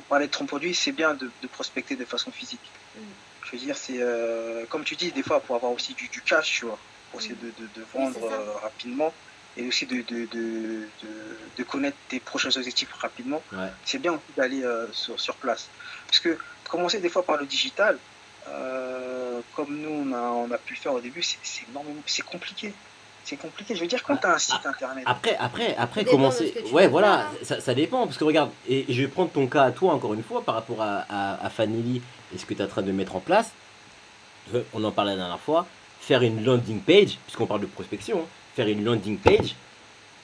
Pour 0.08 0.16
parler 0.16 0.26
de 0.26 0.32
ton 0.32 0.46
produit, 0.46 0.74
c'est 0.74 0.92
bien 0.92 1.12
de, 1.12 1.30
de 1.42 1.48
prospecter 1.48 1.94
de 1.94 2.06
façon 2.06 2.30
physique. 2.30 2.70
Mm. 2.96 3.00
Je 3.44 3.50
veux 3.52 3.58
dire, 3.58 3.76
c'est 3.76 4.00
euh, 4.00 4.64
comme 4.70 4.84
tu 4.84 4.96
dis, 4.96 5.12
des 5.12 5.22
fois, 5.22 5.40
pour 5.40 5.54
avoir 5.54 5.70
aussi 5.72 5.92
du, 5.92 6.08
du 6.08 6.22
cash, 6.22 6.50
tu 6.58 6.64
vois, 6.64 6.78
pour 7.10 7.20
essayer 7.20 7.34
de, 7.34 7.52
de, 7.60 7.68
de 7.74 7.84
vendre 7.94 8.24
euh, 8.24 8.52
rapidement 8.62 9.12
et 9.58 9.66
aussi 9.68 9.84
de, 9.86 9.96
de, 9.96 10.26
de, 10.26 10.88
de, 11.02 11.38
de 11.58 11.62
connaître 11.64 11.96
tes 12.08 12.20
prochains 12.20 12.56
objectifs 12.56 12.92
rapidement. 12.92 13.42
Ouais. 13.52 13.68
C'est 13.84 13.98
bien 13.98 14.12
aussi 14.12 14.32
d'aller 14.36 14.62
euh, 14.64 14.86
sur, 14.92 15.20
sur 15.20 15.34
place. 15.36 15.68
Parce 16.06 16.20
que 16.20 16.38
commencer 16.68 17.00
des 17.00 17.10
fois 17.10 17.22
par 17.24 17.36
le 17.36 17.44
digital, 17.46 17.98
euh, 18.48 19.40
comme 19.54 19.76
nous 19.76 19.90
on 19.90 20.12
a, 20.14 20.20
on 20.20 20.50
a 20.50 20.58
pu 20.58 20.74
le 20.74 20.80
faire 20.80 20.94
au 20.94 21.00
début, 21.00 21.22
c'est 21.22 21.38
c'est 21.42 21.68
énormément, 21.68 22.00
c'est 22.06 22.24
compliqué. 22.24 22.72
C'est 23.28 23.36
compliqué. 23.36 23.74
Je 23.74 23.80
veux 23.82 23.86
dire, 23.86 24.02
quand 24.02 24.16
tu 24.16 24.26
as 24.26 24.34
un 24.36 24.38
site 24.38 24.64
internet, 24.64 25.04
Après, 25.06 25.36
après, 25.38 25.76
après, 25.76 26.02
tu 26.02 26.16
Ouais, 26.72 26.88
voilà, 26.88 27.26
ça, 27.42 27.60
ça 27.60 27.74
dépend. 27.74 28.06
Parce 28.06 28.16
que 28.16 28.24
regarde, 28.24 28.50
et, 28.66 28.86
je 28.88 29.02
vais 29.02 29.08
prendre 29.08 29.30
ton 29.30 29.46
cas 29.46 29.64
à 29.64 29.70
toi 29.70 29.92
encore 29.92 30.14
une 30.14 30.22
fois 30.22 30.42
par 30.42 30.54
rapport 30.54 30.80
à, 30.80 31.04
à, 31.10 31.44
à 31.44 31.50
Fanny 31.50 32.00
et 32.34 32.38
ce 32.38 32.46
que 32.46 32.54
tu 32.54 32.62
es 32.62 32.64
en 32.64 32.68
train 32.68 32.80
de 32.80 32.90
mettre 32.90 33.16
en 33.16 33.20
place. 33.20 33.52
On 34.72 34.82
en 34.82 34.90
parlait 34.92 35.10
la 35.12 35.18
dernière 35.18 35.40
fois. 35.40 35.66
Faire 36.00 36.22
une 36.22 36.42
landing 36.42 36.80
page, 36.80 37.18
puisqu'on 37.26 37.44
parle 37.44 37.60
de 37.60 37.66
prospection, 37.66 38.20
hein, 38.20 38.26
faire 38.56 38.66
une 38.66 38.82
landing 38.82 39.18
page, 39.18 39.54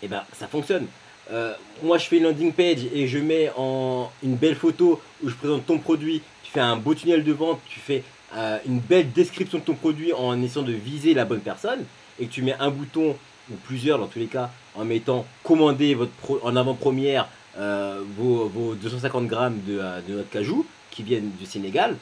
et 0.03 0.09
ben 0.09 0.23
ça 0.33 0.47
fonctionne. 0.47 0.87
euh, 1.31 1.53
moi 1.83 1.99
je 1.99 2.07
fais 2.07 2.17
une 2.17 2.23
landing 2.25 2.53
page 2.55 2.85
et 2.95 3.07
je 3.07 3.19
mets 3.19 3.51
en 3.57 4.11
une 4.23 4.37
belle 4.37 4.55
photo 4.57 4.99
où 5.23 5.29
je 5.29 5.35
présente 5.35 5.67
ton 5.67 5.79
produit, 5.79 6.23
tu 6.43 6.51
fais 6.51 6.61
un 6.61 6.77
beau 6.77 6.95
tunnel 6.95 7.23
de 7.23 7.33
vente, 7.33 7.61
tu 7.69 7.81
fais 7.81 8.03
euh, 8.35 8.59
une 8.67 8.79
belle 8.79 9.13
description 9.13 9.59
de 9.59 9.65
ton 9.65 9.75
produit 9.75 10.15
en 10.15 10.41
essayant 10.43 10.65
de 10.65 10.73
viser 10.73 11.13
la 11.13 11.27
bonne 11.27 11.41
personne 11.41 11.85
et 12.19 12.27
que 12.27 12.33
tu 12.33 12.43
mets 12.43 12.57
un 12.59 12.71
bouton 12.71 13.17
ou 13.51 13.55
plusieurs 13.65 13.99
dans 13.99 14.07
tous 14.07 14.19
les 14.19 14.27
cas 14.27 14.51
en 14.75 14.85
mettant 14.85 15.27
commander 15.43 15.95
votre 15.95 16.13
en 16.43 16.57
avant-première 16.57 17.29
euh, 17.57 18.03
vos, 18.17 18.49
vos 18.49 18.75
250 18.75 19.27
grammes 19.27 19.61
de, 19.67 19.79
euh, 19.79 20.01
de 20.09 20.15
notre 20.15 20.31
cajou 20.31 20.67
qui 20.91 21.03
viennent 21.03 21.31
du 21.39 21.47
Sénégal, 21.47 21.97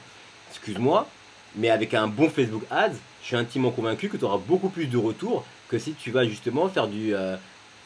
excuse-moi, 0.50 1.06
mais 1.56 1.70
avec 1.70 1.94
un 1.94 2.08
bon 2.08 2.30
Facebook 2.30 2.62
Ads, 2.70 2.94
je 3.22 3.26
suis 3.26 3.36
intimement 3.36 3.70
convaincu 3.70 4.08
que 4.08 4.16
tu 4.16 4.24
auras 4.24 4.38
beaucoup 4.38 4.68
plus 4.68 4.86
de 4.86 4.96
retours 4.96 5.44
que 5.68 5.78
si 5.78 5.92
tu 5.94 6.10
vas 6.10 6.24
justement 6.26 6.68
faire 6.68 6.88
du 6.88 7.14
euh, 7.14 7.36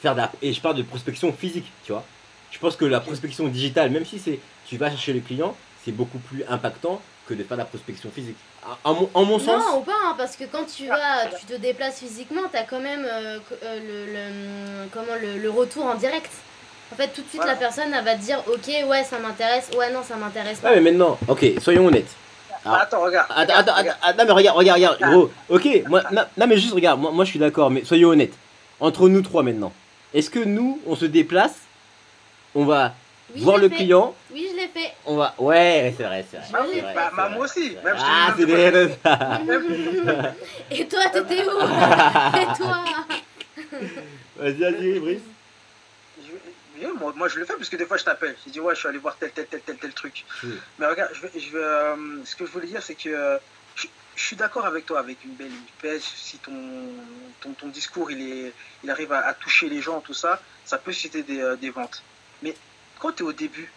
faire 0.01 0.15
de 0.15 0.23
et 0.43 0.53
je 0.53 0.61
parle 0.61 0.77
de 0.77 0.83
prospection 0.83 1.33
physique, 1.33 1.71
tu 1.85 1.93
vois. 1.93 2.05
Je 2.51 2.59
pense 2.59 2.77
que 2.77 2.85
la 2.85 3.01
prospection 3.01 3.49
digitale, 3.49 3.91
même 3.91 4.05
si 4.05 4.19
c'est 4.19 4.39
tu 4.67 4.77
vas 4.77 4.91
chercher 4.91 5.13
le 5.13 5.21
client, 5.21 5.57
c'est 5.85 5.93
beaucoup 5.93 6.19
plus 6.19 6.45
impactant 6.49 7.01
que 7.27 7.35
de 7.35 7.43
faire 7.43 7.57
de 7.57 7.63
la 7.63 7.67
prospection 7.67 8.11
physique. 8.15 8.37
En, 8.85 8.91
en 8.91 8.95
mon, 8.95 9.11
en 9.15 9.25
mon 9.25 9.39
sens, 9.39 9.63
Non, 9.71 9.79
ou 9.79 9.83
pas, 9.83 9.93
hein, 10.07 10.15
parce 10.17 10.37
que 10.37 10.45
quand 10.45 10.65
tu 10.65 10.87
vas, 10.87 11.27
tu 11.39 11.45
te 11.47 11.55
déplaces 11.55 11.99
physiquement, 11.99 12.43
t'as 12.51 12.63
quand 12.63 12.81
même 12.81 13.05
euh, 13.05 13.39
euh, 13.65 13.81
le, 13.81 14.13
le- 14.13 14.89
comment, 14.93 15.15
le, 15.21 15.39
le 15.41 15.51
retour 15.51 15.85
en 15.87 15.95
direct. 15.95 16.31
En 16.93 16.97
fait, 16.97 17.09
tout 17.09 17.23
de 17.23 17.29
suite, 17.29 17.37
Voilà. 17.43 17.55
la 17.55 17.59
personne, 17.59 17.93
elle 17.93 18.05
va 18.05 18.15
te 18.15 18.21
dire, 18.21 18.41
ok, 18.47 18.89
ouais, 18.89 19.03
ça 19.03 19.19
m'intéresse, 19.19 19.71
ouais, 19.77 19.93
non, 19.93 20.03
ça 20.05 20.15
m'intéresse 20.17 20.61
pas. 20.61 20.71
ouais, 20.71 20.81
mais 20.81 20.93
maintenant, 20.93 21.19
ok, 21.27 21.45
soyons 21.61 21.87
honnêtes. 21.87 22.15
Alors, 22.65 22.79
Attends, 22.79 23.01
regarde. 23.03 23.27
Attends, 23.31 23.41
regarde, 23.43 23.69
attends, 23.69 23.79
regarde. 23.81 23.99
attends, 24.03 24.25
mais 24.25 24.33
regarde, 24.33 24.57
regarde, 24.59 24.81
regarde, 24.81 25.13
gros. 25.13 25.31
Ok, 25.49 25.69
moi, 25.89 26.03
non, 26.13 26.23
non, 26.37 26.47
mais 26.47 26.57
juste 26.59 26.75
regarde, 26.75 27.01
moi, 27.01 27.11
moi 27.11 27.25
je 27.25 27.31
suis 27.31 27.39
d'accord, 27.41 27.71
mais 27.71 27.85
soyons 27.85 28.11
honnêtes. 28.11 28.35
Entre 28.79 29.09
nous 29.09 29.23
trois 29.23 29.43
maintenant, 29.43 29.73
est-ce 30.15 30.31
que 30.31 30.39
nous, 30.39 30.81
on 30.87 30.95
se 30.95 31.07
déplace, 31.07 31.55
on 32.55 32.65
va 32.65 32.95
Oui, 33.35 33.41
voir 33.43 33.59
le 33.59 33.69
fait. 33.69 33.75
client, 33.77 34.15
Oui, 34.33 34.46
fait. 34.79 34.93
on 35.07 35.17
va. 35.17 35.35
Ouais, 35.39 35.95
c'est 35.97 36.05
vrai, 36.05 36.25
c'est 36.31 36.37
vrai. 36.39 36.47
Bah 36.53 36.65
oui, 36.69 36.81
bah, 36.95 37.11
bah, 37.17 37.29
moi 37.31 37.45
aussi, 37.45 37.77
même 37.85 37.97
Ah, 37.99 38.35
c'est. 38.37 38.45
Et 40.71 40.87
toi, 40.89 41.01
t'étais 41.13 41.45
où? 41.47 41.61
Et 41.61 42.57
toi? 42.57 42.85
Vas-y, 44.37 44.61
vas-y, 44.61 44.99
Brice. 45.01 45.21
Je- 46.81 46.87
moi, 46.99 47.13
moi, 47.17 47.29
je 47.29 47.39
le 47.39 47.47
fais 47.47 47.55
parce 47.55 47.69
que 47.71 47.77
des 47.77 47.87
fois 47.87 47.97
je 47.97 48.05
t'appelle. 48.05 48.37
Je 48.47 48.51
dis 48.53 48.61
ouais, 48.61 48.75
je 48.75 48.81
suis 48.81 48.89
allé 48.89 48.99
voir 48.99 49.17
tel, 49.17 49.31
tel, 49.31 49.47
tel, 49.47 49.61
tel, 49.61 49.77
tel 49.77 49.93
truc. 49.95 50.25
Oui. 50.45 50.59
Mais 50.79 50.87
regarde, 50.87 51.11
je 51.15 51.23
vais, 51.23 51.31
je 51.41 51.51
vais, 51.51 51.65
euh, 51.65 51.97
ce 52.25 52.37
que 52.37 52.45
je 52.47 52.51
voulais 52.51 52.67
dire, 52.67 52.83
c'est 52.83 52.95
que 52.95 53.09
euh, 53.09 53.39
je, 53.75 53.87
je 54.15 54.23
suis 54.23 54.37
d'accord 54.37 54.67
avec 54.67 54.85
toi 54.85 54.99
avec 54.99 55.25
une 55.25 55.33
belle 55.35 55.51
page. 55.83 56.03
Si 56.03 56.37
ton, 56.39 56.53
ton, 57.41 57.53
ton 57.53 57.69
discours 57.69 58.11
il, 58.11 58.21
est, 58.21 58.53
il 58.85 58.91
arrive 58.91 59.13
à, 59.13 59.21
à 59.27 59.33
toucher 59.35 59.69
les 59.71 59.81
gens, 59.81 60.01
tout 60.01 60.13
ça, 60.15 60.41
ça 60.67 60.77
peut 60.77 60.93
susciter 60.93 61.23
des, 61.23 61.41
euh, 61.41 61.57
des 61.57 61.71
ventes. 61.71 62.03
Mais 62.43 62.55
quand 62.99 63.13
tu 63.13 63.23
es 63.23 63.27
au 63.27 63.33
début, 63.33 63.73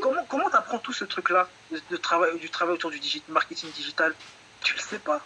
comment 0.00 0.24
comment 0.28 0.50
tu 0.50 0.56
apprends 0.56 0.78
tout 0.78 0.92
ce 0.92 1.04
truc-là 1.04 1.48
de, 1.72 1.80
de 1.90 1.96
travail, 1.96 2.38
du 2.38 2.50
travail 2.50 2.74
autour 2.74 2.90
du 2.90 2.98
digi- 2.98 3.22
marketing 3.28 3.70
digital? 3.72 4.14
Tu 4.62 4.74
le 4.74 4.80
sais 4.80 4.98
pas. 4.98 5.20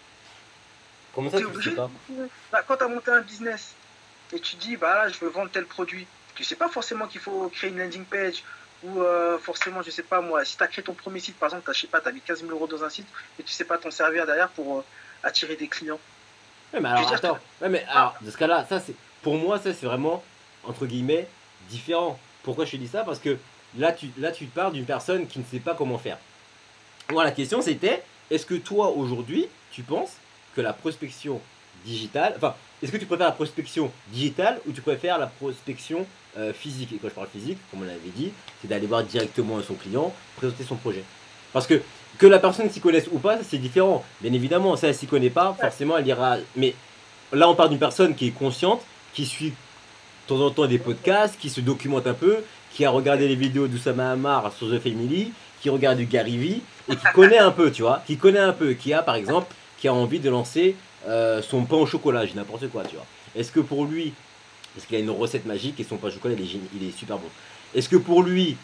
Comment 1.14 1.30
ça, 1.30 1.38
tu 1.38 1.44
le 1.44 1.62
sais 1.62 1.70
pas? 1.72 1.90
Bah, 2.52 2.62
quand 2.66 2.76
tu 2.76 2.84
as 2.84 2.88
monté 2.88 3.10
un 3.10 3.20
business 3.20 3.74
et 4.32 4.40
tu 4.40 4.56
dis, 4.56 4.76
bah 4.76 4.94
là, 5.04 5.08
je 5.08 5.18
veux 5.20 5.28
vendre 5.30 5.50
tel 5.50 5.64
produit, 5.64 6.06
tu 6.34 6.44
sais 6.44 6.56
pas 6.56 6.68
forcément 6.68 7.06
qu'il 7.06 7.20
faut 7.20 7.48
créer 7.48 7.70
une 7.70 7.78
landing 7.78 8.04
page 8.04 8.42
ou 8.84 9.00
euh, 9.00 9.38
forcément, 9.38 9.82
je 9.82 9.90
sais 9.90 10.02
pas 10.02 10.20
moi, 10.20 10.44
si 10.44 10.56
tu 10.56 10.62
as 10.62 10.68
créé 10.68 10.84
ton 10.84 10.94
premier 10.94 11.18
site, 11.20 11.36
par 11.36 11.48
exemple, 11.48 11.64
tu 11.64 11.70
as, 11.70 11.72
je 11.74 11.80
sais 11.80 11.86
pas, 11.88 12.00
as 12.04 12.12
mis 12.12 12.20
15 12.20 12.40
000 12.40 12.50
euros 12.52 12.66
dans 12.66 12.84
un 12.84 12.90
site 12.90 13.06
et 13.38 13.42
tu 13.42 13.52
sais 13.52 13.64
pas 13.64 13.78
t'en 13.78 13.90
servir 13.90 14.26
derrière 14.26 14.48
pour 14.50 14.78
euh, 14.78 14.84
attirer 15.24 15.56
des 15.56 15.66
clients. 15.68 15.98
Ouais, 16.72 16.80
mais 16.80 16.88
alors 16.90 17.12
attends. 17.12 17.38
Ouais, 17.60 17.68
mais 17.68 17.84
alors, 17.88 18.14
dans 18.20 18.30
ce 18.30 18.36
cas-là, 18.36 18.66
ça 18.68 18.78
c'est. 18.80 18.94
Pour 19.22 19.36
moi, 19.36 19.58
ça 19.58 19.74
c'est 19.74 19.86
vraiment, 19.86 20.22
entre 20.64 20.86
guillemets, 20.86 21.26
différent. 21.70 22.20
Pourquoi 22.44 22.66
je 22.66 22.72
te 22.72 22.76
dis 22.76 22.86
ça? 22.88 23.02
Parce 23.02 23.18
que 23.18 23.36
là, 23.76 23.92
tu, 23.92 24.08
là, 24.18 24.30
tu 24.30 24.46
parles 24.46 24.72
d'une 24.72 24.84
personne 24.84 25.26
qui 25.26 25.38
ne 25.38 25.44
sait 25.44 25.60
pas 25.60 25.74
comment 25.74 25.98
faire. 25.98 26.18
Moi, 27.10 27.24
la 27.24 27.32
question 27.32 27.60
c'était 27.62 28.02
est-ce 28.30 28.44
que 28.44 28.54
toi, 28.54 28.90
aujourd'hui, 28.90 29.46
tu 29.70 29.82
penses 29.82 30.12
que 30.54 30.60
la 30.60 30.72
prospection 30.72 31.40
digitale. 31.84 32.34
Enfin, 32.36 32.54
est-ce 32.82 32.92
que 32.92 32.96
tu 32.96 33.06
préfères 33.06 33.28
la 33.28 33.32
prospection 33.32 33.90
digitale 34.08 34.60
ou 34.66 34.72
tu 34.72 34.80
préfères 34.80 35.18
la 35.18 35.26
prospection 35.26 36.06
euh, 36.36 36.52
physique? 36.52 36.92
Et 36.92 36.96
quand 36.96 37.08
je 37.08 37.14
parle 37.14 37.28
physique, 37.28 37.58
comme 37.70 37.82
on 37.82 37.84
l'avait 37.84 37.98
dit, 38.14 38.32
c'est 38.60 38.68
d'aller 38.68 38.86
voir 38.86 39.02
directement 39.04 39.60
son 39.62 39.74
client, 39.74 40.12
présenter 40.36 40.64
son 40.64 40.76
projet. 40.76 41.04
Parce 41.52 41.66
que 41.66 41.80
que 42.18 42.26
la 42.26 42.38
personne 42.38 42.68
s'y 42.70 42.80
connaisse 42.80 43.06
ou 43.12 43.18
pas, 43.18 43.38
c'est 43.42 43.58
différent. 43.58 44.04
Bien 44.20 44.32
évidemment, 44.32 44.76
si 44.76 44.86
elle 44.86 44.94
s'y 44.94 45.06
connaît 45.06 45.30
pas, 45.30 45.56
forcément, 45.60 45.96
elle 45.98 46.06
ira. 46.06 46.36
Mais 46.56 46.74
là, 47.32 47.48
on 47.48 47.54
parle 47.54 47.70
d'une 47.70 47.78
personne 47.78 48.14
qui 48.14 48.28
est 48.28 48.32
consciente, 48.32 48.80
qui 49.14 49.24
suit 49.26 49.50
de 49.50 49.54
temps 50.26 50.40
en 50.40 50.50
temps 50.50 50.66
des 50.66 50.78
podcasts, 50.78 51.38
qui 51.38 51.48
se 51.50 51.60
documente 51.60 52.06
un 52.06 52.14
peu, 52.14 52.38
qui 52.78 52.84
a 52.84 52.90
regardé 52.90 53.26
les 53.26 53.34
vidéos 53.34 53.66
d'Oussama 53.66 54.12
Hamar 54.12 54.52
sur 54.56 54.70
The 54.70 54.78
Family, 54.78 55.32
qui 55.60 55.68
regarde 55.68 55.98
du 55.98 56.06
Gary 56.06 56.36
Vee 56.36 56.62
et 56.88 56.94
qui 56.94 57.04
connaît 57.12 57.38
un 57.38 57.50
peu, 57.50 57.72
tu 57.72 57.82
vois, 57.82 58.04
qui 58.06 58.16
connaît 58.16 58.38
un 58.38 58.52
peu, 58.52 58.74
qui 58.74 58.92
a 58.92 59.02
par 59.02 59.16
exemple, 59.16 59.52
qui 59.78 59.88
a 59.88 59.92
envie 59.92 60.20
de 60.20 60.30
lancer 60.30 60.76
euh, 61.08 61.42
son 61.42 61.64
pain 61.64 61.74
au 61.74 61.86
chocolat, 61.86 62.24
j'ai 62.24 62.34
n'importe 62.34 62.68
quoi, 62.70 62.84
tu 62.84 62.94
vois. 62.94 63.04
Est-ce 63.34 63.50
que 63.50 63.58
pour 63.58 63.84
lui, 63.84 64.14
parce 64.76 64.86
qu'il 64.86 64.94
a 64.96 65.00
une 65.00 65.10
recette 65.10 65.44
magique 65.44 65.80
et 65.80 65.82
son 65.82 65.96
pain 65.96 66.06
au 66.06 66.10
chocolat, 66.12 66.36
il 66.38 66.44
est, 66.44 66.46
génie- 66.46 66.68
il 66.80 66.88
est 66.88 66.96
super 66.96 67.16
bon. 67.18 67.26
Est-ce 67.74 67.88
que 67.88 67.96
pour 67.96 68.22
lui, 68.22 68.56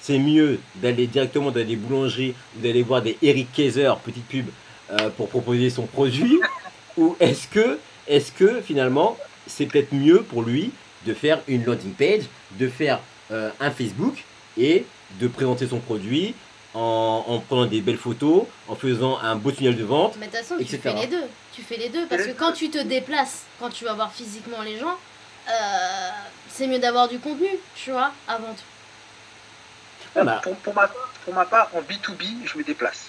c'est 0.00 0.20
mieux 0.20 0.60
d'aller 0.76 1.08
directement 1.08 1.50
dans 1.50 1.66
des 1.66 1.74
boulangeries 1.74 2.34
ou 2.56 2.62
d'aller 2.62 2.84
voir 2.84 3.02
des 3.02 3.18
Eric 3.22 3.52
Kaiser, 3.52 3.92
petite 4.04 4.28
pub, 4.28 4.46
euh, 4.92 5.10
pour 5.16 5.28
proposer 5.28 5.68
son 5.68 5.86
produit 5.86 6.38
Ou 6.96 7.16
est-ce 7.18 7.48
que, 7.48 7.78
est 8.06 8.32
que 8.36 8.60
finalement, 8.60 9.16
c'est 9.48 9.66
peut-être 9.66 9.92
mieux 9.92 10.22
pour 10.22 10.42
lui 10.42 10.70
de 11.06 11.12
faire 11.12 11.40
une 11.48 11.64
landing 11.64 11.94
page, 11.94 12.22
de 12.60 12.68
faire 12.68 13.00
euh, 13.32 13.50
un 13.60 13.70
Facebook 13.70 14.24
et 14.58 14.84
de 15.20 15.28
présenter 15.28 15.66
son 15.66 15.78
produit 15.78 16.34
en, 16.74 17.24
en 17.26 17.38
prenant 17.40 17.66
des 17.66 17.80
belles 17.80 17.98
photos, 17.98 18.44
en 18.68 18.74
faisant 18.76 19.18
un 19.18 19.36
beau 19.36 19.50
tunnel 19.52 19.76
de 19.76 19.84
vente 19.84 20.14
Mais 20.18 20.26
de 20.26 20.32
toute 20.32 20.40
façon, 20.40 20.56
tu 20.56 20.62
Etc. 20.62 20.78
fais 20.82 20.94
les 20.94 21.06
deux. 21.06 21.24
Tu 21.54 21.62
fais 21.62 21.76
les 21.76 21.88
deux 21.90 22.06
parce 22.06 22.22
que 22.24 22.32
quand 22.32 22.52
tu 22.52 22.70
te 22.70 22.78
déplaces, 22.78 23.42
quand 23.60 23.68
tu 23.70 23.84
vas 23.84 23.92
voir 23.94 24.12
physiquement 24.12 24.62
les 24.62 24.78
gens, 24.78 24.96
euh, 25.48 26.08
c'est 26.48 26.66
mieux 26.66 26.78
d'avoir 26.78 27.08
du 27.08 27.18
contenu, 27.18 27.48
tu 27.74 27.90
vois, 27.90 28.12
avant 28.28 28.52
tout. 28.54 28.64
Ah 30.16 30.24
bah, 30.24 30.40
Pour, 30.42 30.54
pour, 30.56 30.74
ma, 30.74 30.88
pour 31.24 31.34
ma 31.34 31.44
part, 31.46 31.68
en 31.74 31.80
B2B, 31.80 32.24
je 32.44 32.58
me 32.58 32.62
déplace. 32.64 33.06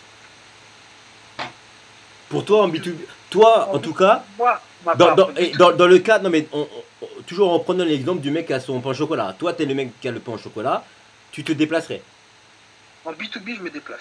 Pour 2.30 2.46
toi, 2.46 2.64
en 2.64 2.70
B2B, 2.70 2.96
toi 3.30 3.70
en 3.74 3.80
tout 3.80 3.94
cas, 3.94 4.24
Moi, 4.38 4.60
ma 4.86 4.96
Dans, 4.96 5.06
part, 5.08 5.16
dans, 5.16 5.28
en 5.30 5.36
et 5.36 5.52
B2B, 5.52 5.58
dans, 5.58 5.72
dans 5.74 5.88
le 5.88 6.00
cas, 6.00 6.20
non 6.20 6.30
mais 6.30 6.48
on- 6.52 6.68
on- 7.02 7.08
toujours 7.26 7.52
en 7.52 7.60
prenant 7.60 7.84
l'exemple 7.86 8.22
du 8.22 8.32
mec 8.32 8.48
qui 8.48 8.54
a 8.54 8.60
son 8.60 8.80
pain 8.82 8.90
au 8.90 8.94
chocolat. 8.94 9.36
Toi, 9.38 9.54
t'es 9.54 9.66
le 9.66 9.74
mec 9.76 10.00
qui 10.02 10.08
a 10.08 10.12
le 10.12 10.20
pain 10.20 10.34
au 10.34 10.38
chocolat, 10.38 10.84
tu 11.32 11.44
te 11.44 11.52
déplacerais. 11.52 12.02
en 13.06 13.12
B2B, 13.12 13.58
je 13.58 13.62
me 13.62 13.70
déplace. 13.70 14.00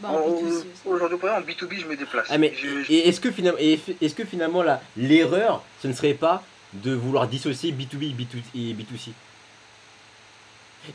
Bah, 0.00 0.08
En- 0.10 0.14
en 0.14 0.28
B2C 0.30 0.46
aussi. 0.56 0.66
Aujourd'hui, 0.86 1.18
en 1.22 1.40
B2B, 1.40 1.80
je 1.80 1.86
me 1.86 1.96
déplace. 1.96 2.26
Ah 2.30 2.38
mais 2.38 2.52
Je- 2.56 2.82
je- 2.84 2.92
et 2.92 3.08
est-ce 3.08 3.20
que 3.20 3.30
finalement, 3.30 3.58
est-ce 3.58 4.14
que 4.14 4.24
finalement 4.24 4.62
là, 4.62 4.80
l'erreur, 4.96 5.62
ce 5.82 5.88
ne 5.88 5.92
serait 5.92 6.14
pas 6.14 6.42
de 6.72 6.92
vouloir 6.92 7.28
dissocier 7.28 7.70
B2B 7.72 8.02
et 8.10 8.14
B2, 8.14 8.38
et 8.54 8.72
B2C 8.74 9.12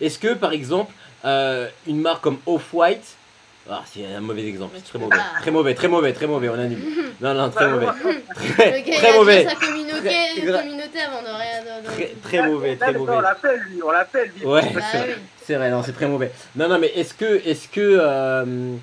Est-ce 0.01 0.19
que 0.19 0.33
par 0.33 0.51
exemple, 0.51 0.91
euh, 1.25 1.69
une 1.87 2.01
marque 2.01 2.21
comme 2.21 2.39
Off-White, 2.45 3.15
ah, 3.71 3.83
c'est 3.91 4.05
un 4.05 4.19
mauvais 4.21 4.47
exemple, 4.47 4.75
c'est 4.77 4.83
très 4.89 4.99
mauvais, 4.99 5.17
très 5.41 5.51
mauvais, 5.51 5.73
très 5.75 5.87
mauvais, 5.87 6.13
très 6.13 6.27
mauvais, 6.27 6.49
on 6.49 6.53
annule. 6.59 6.79
Non, 7.21 7.33
non, 7.33 7.49
très 7.49 7.67
mauvais, 7.67 7.85
Le 7.85 8.43
très, 8.55 8.81
gars, 8.81 9.13
mauvais, 9.17 9.43
sa 9.45 9.55
communauté, 9.55 9.99
Très- 10.01 10.41
gra- 10.41 10.61
communauté 10.63 10.99
avant 11.01 11.21
de 11.21 11.27
rien. 11.27 11.81
très, 11.83 12.15
très 12.23 12.47
mauvais, 12.47 12.75
très 12.77 12.93
mauvais. 12.93 13.11
On 13.13 13.19
l'appelle, 13.19 13.59
lui, 13.69 13.83
on 13.83 13.91
l'appelle, 13.91 14.31
lui. 14.39 14.45
Ouais, 14.45 14.61
Bah 14.73 14.81
c'est 14.91 14.97
vrai. 14.99 15.15
oui. 15.17 15.23
C'est 15.45 15.55
vrai, 15.55 15.69
non, 15.69 15.83
c'est 15.83 15.91
très 15.91 16.07
mauvais. 16.07 16.31
Non, 16.55 16.69
non, 16.69 16.79
mais 16.79 16.87
est-ce 16.95 17.13
que, 17.13 17.41
est-ce 17.45 17.67
que, 17.67 17.81
euh, 17.99 18.75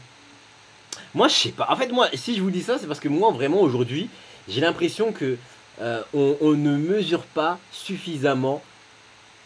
moi, 1.15 1.29
je 1.29 1.35
sais 1.35 1.49
pas. 1.53 1.67
En 1.71 1.77
fait, 1.77 1.89
moi, 1.93 2.09
si 2.15 2.37
je 2.37 2.43
vous 2.43 2.51
dis 2.51 2.63
ça, 2.63 2.77
c'est 2.79 2.87
parce 2.87 3.01
que 3.01 3.09
moi, 3.09 3.31
vraiment, 3.33 3.61
aujourd'hui, 3.63 4.11
j'ai 4.49 4.61
l'impression 4.61 5.13
que 5.13 5.37
euh, 5.81 6.03
on, 6.15 6.37
on 6.43 6.51
ne 6.51 6.77
mesure 6.77 7.23
pas 7.23 7.59
suffisamment 7.73 8.63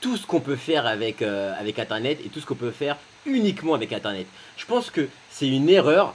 tout 0.01 0.17
ce 0.17 0.27
qu'on 0.27 0.41
peut 0.41 0.57
faire 0.57 0.87
avec, 0.87 1.23
euh, 1.23 1.53
avec 1.61 1.79
Internet 1.79 2.19
et 2.25 2.29
tout 2.29 2.41
ce 2.41 2.47
qu'on 2.47 2.55
peut 2.55 2.71
faire 2.73 2.97
uniquement 3.27 3.75
avec 3.75 3.93
Internet. 3.93 4.27
Je 4.57 4.65
pense 4.65 4.91
que 4.91 5.07
c'est 5.41 5.49
une 5.49 5.71
erreur 5.71 6.15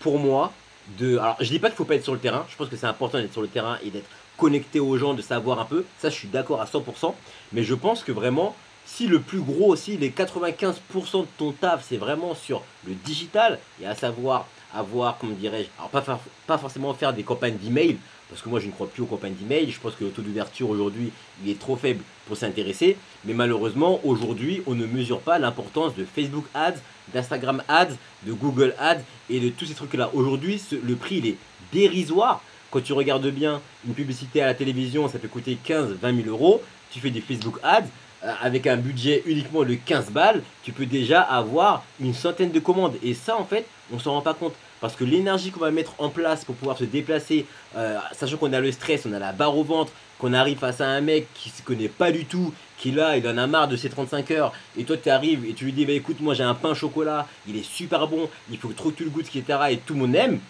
pour 0.00 0.18
moi 0.18 0.52
de. 0.98 1.18
Alors, 1.18 1.36
je 1.38 1.48
dis 1.48 1.60
pas 1.60 1.68
qu'il 1.68 1.76
faut 1.76 1.84
pas 1.84 1.94
être 1.94 2.02
sur 2.02 2.14
le 2.14 2.18
terrain. 2.18 2.44
Je 2.50 2.56
pense 2.56 2.68
que 2.68 2.74
c'est 2.74 2.86
important 2.86 3.18
d'être 3.18 3.32
sur 3.32 3.42
le 3.42 3.46
terrain 3.46 3.78
et 3.84 3.90
d'être 3.90 4.08
connecté 4.36 4.80
aux 4.80 4.98
gens, 4.98 5.14
de 5.14 5.22
savoir 5.22 5.60
un 5.60 5.64
peu. 5.64 5.84
Ça, 6.00 6.10
je 6.10 6.16
suis 6.16 6.26
d'accord 6.26 6.60
à 6.60 6.64
100%. 6.64 7.14
Mais 7.52 7.62
je 7.62 7.74
pense 7.74 8.02
que 8.02 8.10
vraiment, 8.10 8.56
si 8.84 9.06
le 9.06 9.20
plus 9.20 9.40
gros, 9.40 9.76
si 9.76 9.96
les 9.96 10.10
95% 10.10 11.20
de 11.20 11.26
ton 11.38 11.52
taf, 11.52 11.84
c'est 11.88 11.96
vraiment 11.96 12.34
sur 12.34 12.64
le 12.88 12.94
digital, 12.94 13.60
et 13.80 13.86
à 13.86 13.94
savoir 13.94 14.48
avoir, 14.74 15.18
comme 15.18 15.34
dirais-je, 15.34 15.68
alors 15.78 15.90
pas, 15.90 16.20
pas 16.46 16.58
forcément 16.58 16.92
faire 16.94 17.12
des 17.12 17.22
campagnes 17.22 17.56
d'email, 17.56 17.96
parce 18.28 18.42
que 18.42 18.48
moi 18.48 18.60
je 18.60 18.66
ne 18.66 18.72
crois 18.72 18.88
plus 18.88 19.02
aux 19.02 19.06
campagnes 19.06 19.34
d'email, 19.34 19.70
je 19.70 19.78
pense 19.80 19.94
que 19.94 20.04
le 20.04 20.10
taux 20.10 20.22
d'ouverture 20.22 20.68
aujourd'hui, 20.68 21.12
il 21.44 21.50
est 21.50 21.58
trop 21.58 21.76
faible 21.76 22.02
pour 22.26 22.36
s'intéresser, 22.36 22.96
mais 23.24 23.34
malheureusement, 23.34 24.00
aujourd'hui, 24.04 24.62
on 24.66 24.74
ne 24.74 24.86
mesure 24.86 25.20
pas 25.20 25.38
l'importance 25.38 25.94
de 25.94 26.04
Facebook 26.04 26.44
Ads, 26.54 26.80
d'Instagram 27.12 27.62
Ads, 27.68 27.94
de 28.24 28.32
Google 28.32 28.74
Ads, 28.78 29.02
et 29.30 29.40
de 29.40 29.48
tous 29.48 29.66
ces 29.66 29.74
trucs-là. 29.74 30.10
Aujourd'hui, 30.14 30.60
le 30.82 30.96
prix, 30.96 31.16
il 31.18 31.26
est 31.26 31.36
dérisoire. 31.72 32.42
Quand 32.70 32.80
tu 32.80 32.92
regardes 32.92 33.28
bien, 33.28 33.60
une 33.86 33.94
publicité 33.94 34.42
à 34.42 34.46
la 34.46 34.54
télévision, 34.54 35.08
ça 35.08 35.18
peut 35.18 35.28
coûter 35.28 35.56
15-20 35.64 36.24
000 36.24 36.28
euros. 36.28 36.62
tu 36.90 37.00
fais 37.00 37.10
des 37.10 37.20
Facebook 37.20 37.58
Ads, 37.62 37.86
euh, 38.24 38.32
avec 38.40 38.66
un 38.66 38.76
budget 38.76 39.22
uniquement 39.26 39.62
de 39.62 39.74
15 39.74 40.10
balles, 40.10 40.42
tu 40.62 40.72
peux 40.72 40.86
déjà 40.86 41.20
avoir 41.20 41.84
une 42.00 42.14
centaine 42.14 42.50
de 42.50 42.58
commandes. 42.58 42.96
Et 43.02 43.14
ça, 43.14 43.36
en 43.36 43.44
fait, 43.44 43.66
on 43.92 43.98
s'en 43.98 44.12
rend 44.12 44.22
pas 44.22 44.34
compte. 44.34 44.54
Parce 44.80 44.94
que 44.94 45.04
l'énergie 45.04 45.50
qu'on 45.50 45.60
va 45.60 45.70
mettre 45.70 45.94
en 45.98 46.10
place 46.10 46.44
pour 46.44 46.54
pouvoir 46.54 46.76
se 46.76 46.84
déplacer, 46.84 47.46
euh, 47.76 47.98
sachant 48.12 48.36
qu'on 48.36 48.52
a 48.52 48.60
le 48.60 48.70
stress, 48.72 49.06
on 49.06 49.12
a 49.12 49.18
la 49.18 49.32
barre 49.32 49.56
au 49.56 49.64
ventre, 49.64 49.92
qu'on 50.18 50.32
arrive 50.32 50.58
face 50.58 50.80
à 50.80 50.86
un 50.86 51.00
mec 51.00 51.28
qui 51.34 51.50
se 51.50 51.62
connaît 51.62 51.88
pas 51.88 52.12
du 52.12 52.24
tout, 52.24 52.52
qui 52.78 52.90
là, 52.90 53.16
il 53.16 53.26
en 53.26 53.38
a 53.38 53.46
marre 53.46 53.68
de 53.68 53.76
ses 53.76 53.88
35 53.88 54.30
heures, 54.32 54.52
et 54.76 54.84
toi 54.84 54.96
tu 54.96 55.08
arrives 55.08 55.44
et 55.46 55.54
tu 55.54 55.64
lui 55.64 55.72
dis, 55.72 55.86
bah 55.86 55.92
écoute, 55.92 56.20
moi 56.20 56.34
j'ai 56.34 56.42
un 56.42 56.54
pain 56.54 56.74
chocolat, 56.74 57.26
il 57.48 57.56
est 57.56 57.64
super 57.64 58.06
bon, 58.06 58.28
il 58.50 58.58
faut 58.58 58.68
que 58.68 58.90
tu 58.90 59.04
le 59.04 59.10
goûtes, 59.10 59.28
etc. 59.34 59.58
Et 59.70 59.78
tout 59.78 59.94
le 59.94 60.00
monde 60.00 60.14
aime. 60.14 60.40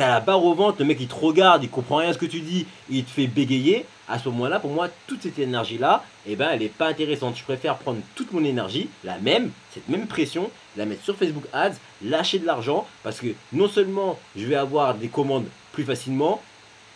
T'as 0.00 0.08
la 0.08 0.20
barre 0.20 0.42
au 0.42 0.54
ventre, 0.54 0.78
le 0.78 0.86
mec 0.86 0.96
il 0.98 1.08
te 1.08 1.14
regarde, 1.14 1.62
il 1.62 1.68
comprend 1.68 1.96
rien 1.96 2.08
à 2.08 2.12
ce 2.14 2.18
que 2.18 2.24
tu 2.24 2.40
dis, 2.40 2.66
il 2.88 3.04
te 3.04 3.10
fait 3.10 3.26
bégayer. 3.26 3.84
À 4.08 4.18
ce 4.18 4.30
moment-là, 4.30 4.58
pour 4.58 4.70
moi, 4.70 4.88
toute 5.06 5.20
cette 5.20 5.38
énergie-là, 5.38 6.02
eh 6.26 6.36
ben, 6.36 6.48
elle 6.50 6.60
n'est 6.60 6.68
pas 6.68 6.86
intéressante. 6.86 7.36
Je 7.36 7.44
préfère 7.44 7.76
prendre 7.76 7.98
toute 8.14 8.32
mon 8.32 8.42
énergie, 8.42 8.88
la 9.04 9.18
même, 9.18 9.50
cette 9.74 9.86
même 9.90 10.06
pression, 10.06 10.50
la 10.78 10.86
mettre 10.86 11.04
sur 11.04 11.18
Facebook 11.18 11.44
Ads, 11.52 11.74
lâcher 12.02 12.38
de 12.38 12.46
l'argent, 12.46 12.86
parce 13.02 13.20
que 13.20 13.26
non 13.52 13.68
seulement 13.68 14.18
je 14.34 14.46
vais 14.46 14.54
avoir 14.54 14.94
des 14.94 15.08
commandes 15.08 15.44
plus 15.72 15.84
facilement, 15.84 16.40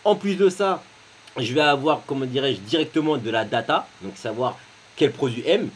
en 0.04 0.14
plus 0.16 0.36
de 0.36 0.48
ça, 0.48 0.82
je 1.36 1.52
vais 1.52 1.60
avoir, 1.60 2.00
comment 2.06 2.24
dirais-je, 2.24 2.60
directement 2.60 3.18
de 3.18 3.28
la 3.28 3.44
data, 3.44 3.86
donc 4.00 4.16
savoir 4.16 4.56
quel 4.96 5.12
produit 5.12 5.42
aime, 5.46 5.68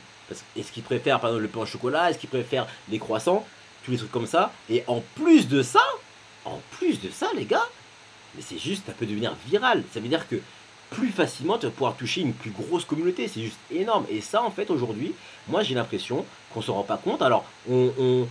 est-ce 0.57 0.73
qu'il 0.73 0.83
préfère 0.83 1.21
par 1.21 1.29
exemple 1.29 1.43
le 1.43 1.49
pain 1.49 1.61
au 1.61 1.67
chocolat, 1.67 2.09
est-ce 2.09 2.19
qu'il 2.19 2.31
préfère 2.31 2.67
les 2.91 2.99
croissants, 2.99 3.45
tous 3.85 3.91
les 3.91 3.99
trucs 3.99 4.13
comme 4.13 4.27
ça, 4.27 4.51
et 4.71 4.83
en 4.87 5.03
plus 5.15 5.47
de 5.47 5.61
ça, 5.61 5.83
en 6.49 6.61
plus 6.73 7.01
de 7.01 7.11
ça 7.11 7.29
les 7.37 7.45
gars, 7.45 7.67
mais 8.35 8.43
c'est 8.43 8.59
juste, 8.59 8.87
ça 8.87 8.93
peut 8.93 9.07
devenir 9.07 9.35
viral, 9.47 9.83
ça 9.93 10.01
veut 10.01 10.09
dire 10.09 10.29
que 10.29 10.37
plus 10.91 11.11
facilement 11.11 11.59
tu 11.59 11.67
vas 11.67 11.73
pouvoir 11.73 11.97
toucher 11.97 12.23
une 12.23 12.33
plus 12.33 12.51
grosse 12.51 12.85
communauté, 12.85 13.29
c'est 13.29 13.43
juste 13.43 13.59
énorme, 13.71 14.05
et 14.11 14.21
ça 14.21 14.43
en 14.43 14.51
fait 14.51 14.71
aujourd'hui, 14.71 15.15
moi 15.49 15.63
j'ai 15.63 15.75
l'impression 15.75 16.25
qu'on 16.53 16.63
se 16.63 16.71
rend 16.71 16.83
pas 16.83 16.97
compte, 16.97 17.23
alors 17.23 17.45
on 17.71 18.27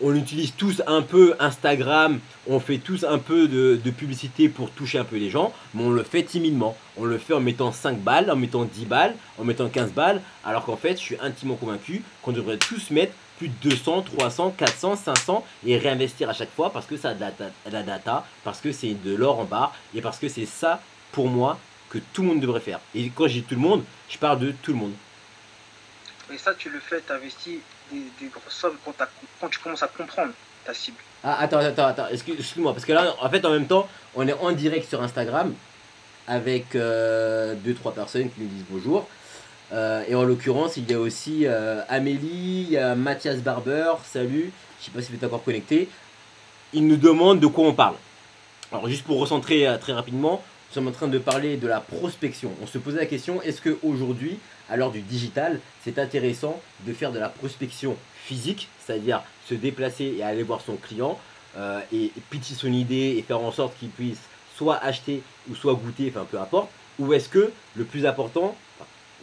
on 0.00 0.14
utilise 0.14 0.52
tous 0.56 0.82
un 0.86 1.02
peu 1.02 1.34
Instagram, 1.40 2.20
on 2.46 2.60
fait 2.60 2.78
tous 2.78 3.04
un 3.04 3.18
peu 3.18 3.48
de, 3.48 3.90
publicité 3.90 4.48
pour 4.48 4.70
toucher 4.70 4.98
un 4.98 5.04
peu 5.04 5.16
les 5.16 5.30
gens, 5.30 5.52
mais 5.74 5.82
on 5.82 5.90
le 5.90 6.02
fait 6.02 6.22
timidement. 6.22 6.76
On 6.96 7.04
le 7.04 7.18
fait 7.18 7.34
en 7.34 7.40
mettant 7.40 7.72
5 7.72 7.98
balles, 7.98 8.30
en 8.30 8.36
mettant 8.36 8.64
10 8.64 8.84
balles, 8.84 9.14
en 9.38 9.44
mettant 9.44 9.68
15 9.68 9.92
balles, 9.92 10.20
alors 10.44 10.64
qu'en 10.64 10.76
fait, 10.76 10.92
je 10.92 11.02
suis 11.02 11.16
intimement 11.20 11.56
convaincu 11.56 12.02
qu'on 12.22 12.32
devrait 12.32 12.58
tous 12.58 12.90
mettre 12.90 13.12
plus 13.38 13.48
de 13.48 13.54
200, 13.70 14.02
300, 14.02 14.54
400, 14.56 14.96
500 14.96 15.44
et 15.66 15.78
réinvestir 15.78 16.28
à 16.28 16.32
chaque 16.32 16.50
fois 16.50 16.70
parce 16.72 16.86
que 16.86 16.96
ça 16.96 17.10
a 17.10 17.70
la 17.70 17.82
data, 17.82 18.26
parce 18.44 18.60
que 18.60 18.72
c'est 18.72 18.94
de 18.94 19.14
l'or 19.14 19.38
en 19.38 19.44
barre 19.44 19.74
et 19.94 20.02
parce 20.02 20.18
que 20.18 20.28
c'est 20.28 20.46
ça, 20.46 20.80
pour 21.12 21.28
moi, 21.28 21.58
que 21.88 21.98
tout 22.12 22.22
le 22.22 22.28
monde 22.28 22.40
devrait 22.40 22.60
faire. 22.60 22.80
Et 22.94 23.10
quand 23.10 23.28
je 23.28 23.34
dis 23.34 23.42
tout 23.42 23.54
le 23.54 23.60
monde, 23.60 23.84
je 24.08 24.18
parle 24.18 24.40
de 24.40 24.52
tout 24.62 24.72
le 24.72 24.78
monde. 24.78 24.92
Et 26.32 26.36
ça, 26.36 26.54
tu 26.54 26.68
le 26.68 26.80
fais, 26.80 27.00
tu 27.06 27.12
investis 27.12 27.60
des, 27.90 28.26
grosses 28.26 28.54
sommes 28.54 28.76
quand, 28.84 29.48
tu 29.48 29.58
commences 29.60 29.82
à 29.82 29.88
comprendre 29.88 30.32
ta 30.64 30.74
cible. 30.74 30.98
Ah, 31.24 31.40
attends, 31.40 31.58
attends, 31.58 31.86
attends, 31.86 32.08
excuse-moi, 32.08 32.72
parce 32.72 32.84
que 32.84 32.92
là, 32.92 33.14
en 33.20 33.30
fait, 33.30 33.44
en 33.44 33.50
même 33.50 33.66
temps, 33.66 33.88
on 34.14 34.28
est 34.28 34.34
en 34.34 34.52
direct 34.52 34.88
sur 34.88 35.02
Instagram 35.02 35.54
avec 36.26 36.74
euh, 36.74 37.54
deux, 37.54 37.74
trois 37.74 37.94
personnes 37.94 38.30
qui 38.30 38.42
nous 38.42 38.48
disent 38.48 38.66
bonjour. 38.68 39.08
Euh, 39.72 40.04
et 40.08 40.14
en 40.14 40.24
l'occurrence, 40.24 40.76
il 40.76 40.90
y 40.90 40.94
a 40.94 41.00
aussi 41.00 41.46
euh, 41.46 41.82
Amélie, 41.88 42.76
Mathias 42.96 43.38
Barber, 43.38 43.94
salut, 44.04 44.52
je 44.80 44.86
sais 44.86 44.90
pas 44.90 45.02
si 45.02 45.10
vous 45.10 45.16
êtes 45.16 45.24
encore 45.24 45.44
connecté. 45.44 45.88
Il 46.72 46.86
nous 46.86 46.96
demande 46.96 47.40
de 47.40 47.46
quoi 47.46 47.66
on 47.66 47.74
parle. 47.74 47.96
Alors, 48.70 48.88
juste 48.88 49.04
pour 49.04 49.18
recentrer 49.18 49.66
très 49.80 49.92
rapidement, 49.92 50.42
nous 50.68 50.74
sommes 50.74 50.88
en 50.88 50.92
train 50.92 51.08
de 51.08 51.18
parler 51.18 51.56
de 51.56 51.66
la 51.66 51.80
prospection. 51.80 52.50
On 52.62 52.66
se 52.66 52.76
posait 52.76 52.98
la 52.98 53.06
question 53.06 53.40
est-ce 53.40 53.62
qu'aujourd'hui, 53.62 54.38
à 54.68 54.76
l'heure 54.76 54.90
du 54.90 55.00
digital, 55.00 55.60
c'est 55.82 55.98
intéressant 55.98 56.60
de 56.86 56.92
faire 56.92 57.12
de 57.12 57.18
la 57.18 57.28
prospection 57.28 57.96
physique, 58.24 58.68
c'est-à-dire 58.78 59.22
se 59.48 59.54
déplacer 59.54 60.16
et 60.18 60.22
aller 60.22 60.42
voir 60.42 60.60
son 60.60 60.76
client 60.76 61.18
euh, 61.56 61.80
et 61.92 62.12
pitcher 62.30 62.54
son 62.54 62.72
idée 62.72 63.16
et 63.18 63.22
faire 63.22 63.40
en 63.40 63.50
sorte 63.50 63.78
qu'il 63.78 63.88
puisse 63.88 64.20
soit 64.56 64.76
acheter 64.76 65.22
ou 65.50 65.54
soit 65.54 65.74
goûter, 65.74 66.12
enfin 66.14 66.26
peu 66.30 66.38
importe, 66.38 66.68
ou 66.98 67.14
est-ce 67.14 67.28
que 67.28 67.50
le 67.76 67.84
plus 67.84 68.04
important, 68.04 68.54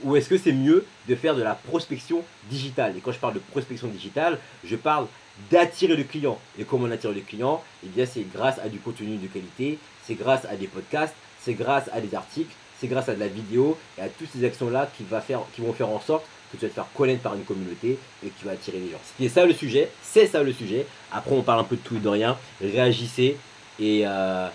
ou 0.03 0.15
est-ce 0.15 0.29
que 0.29 0.37
c'est 0.37 0.51
mieux 0.51 0.85
de 1.07 1.15
faire 1.15 1.35
de 1.35 1.41
la 1.41 1.55
prospection 1.55 2.23
digitale? 2.49 2.95
Et 2.97 2.99
quand 2.99 3.11
je 3.11 3.19
parle 3.19 3.33
de 3.33 3.39
prospection 3.39 3.87
digitale, 3.87 4.39
je 4.63 4.75
parle 4.75 5.07
d'attirer 5.51 5.95
le 5.95 6.03
client. 6.03 6.39
Et 6.59 6.63
comment 6.63 6.85
on 6.85 6.91
attire 6.91 7.11
le 7.11 7.21
client 7.21 7.63
Eh 7.85 7.89
bien, 7.89 8.05
c'est 8.05 8.25
grâce 8.33 8.59
à 8.59 8.69
du 8.69 8.79
contenu 8.79 9.17
de 9.17 9.27
qualité, 9.27 9.79
c'est 10.03 10.15
grâce 10.15 10.45
à 10.45 10.55
des 10.55 10.67
podcasts, 10.67 11.15
c'est 11.41 11.53
grâce 11.53 11.89
à 11.93 12.01
des 12.01 12.15
articles, 12.15 12.53
c'est 12.79 12.87
grâce 12.87 13.09
à 13.09 13.15
de 13.15 13.19
la 13.19 13.27
vidéo 13.27 13.77
et 13.97 14.01
à 14.01 14.09
toutes 14.09 14.29
ces 14.31 14.43
actions-là 14.43 14.89
qui, 14.97 15.03
vont 15.03 15.73
faire 15.73 15.89
en 15.89 15.99
sorte 15.99 16.25
que 16.51 16.57
tu 16.57 16.65
vas 16.65 16.69
te 16.69 16.73
faire 16.73 16.87
connaître 16.93 17.21
par 17.21 17.35
une 17.35 17.43
communauté 17.43 17.97
et 18.23 18.29
que 18.29 18.39
tu 18.39 18.45
vas 18.45 18.51
attirer 18.51 18.79
les 18.79 18.91
gens. 18.91 18.99
C'est 19.17 19.29
ça 19.29 19.45
le 19.45 19.53
sujet, 19.53 19.89
c'est 20.01 20.27
ça 20.27 20.43
le 20.43 20.53
sujet. 20.53 20.85
Après, 21.11 21.31
on 21.31 21.41
parle 21.41 21.61
un 21.61 21.63
peu 21.63 21.75
de 21.75 21.81
tout 21.81 21.95
et 21.95 21.99
de 21.99 22.09
rien. 22.09 22.37
Réagissez 22.61 23.37
et, 23.79 24.03
euh, 24.05 24.47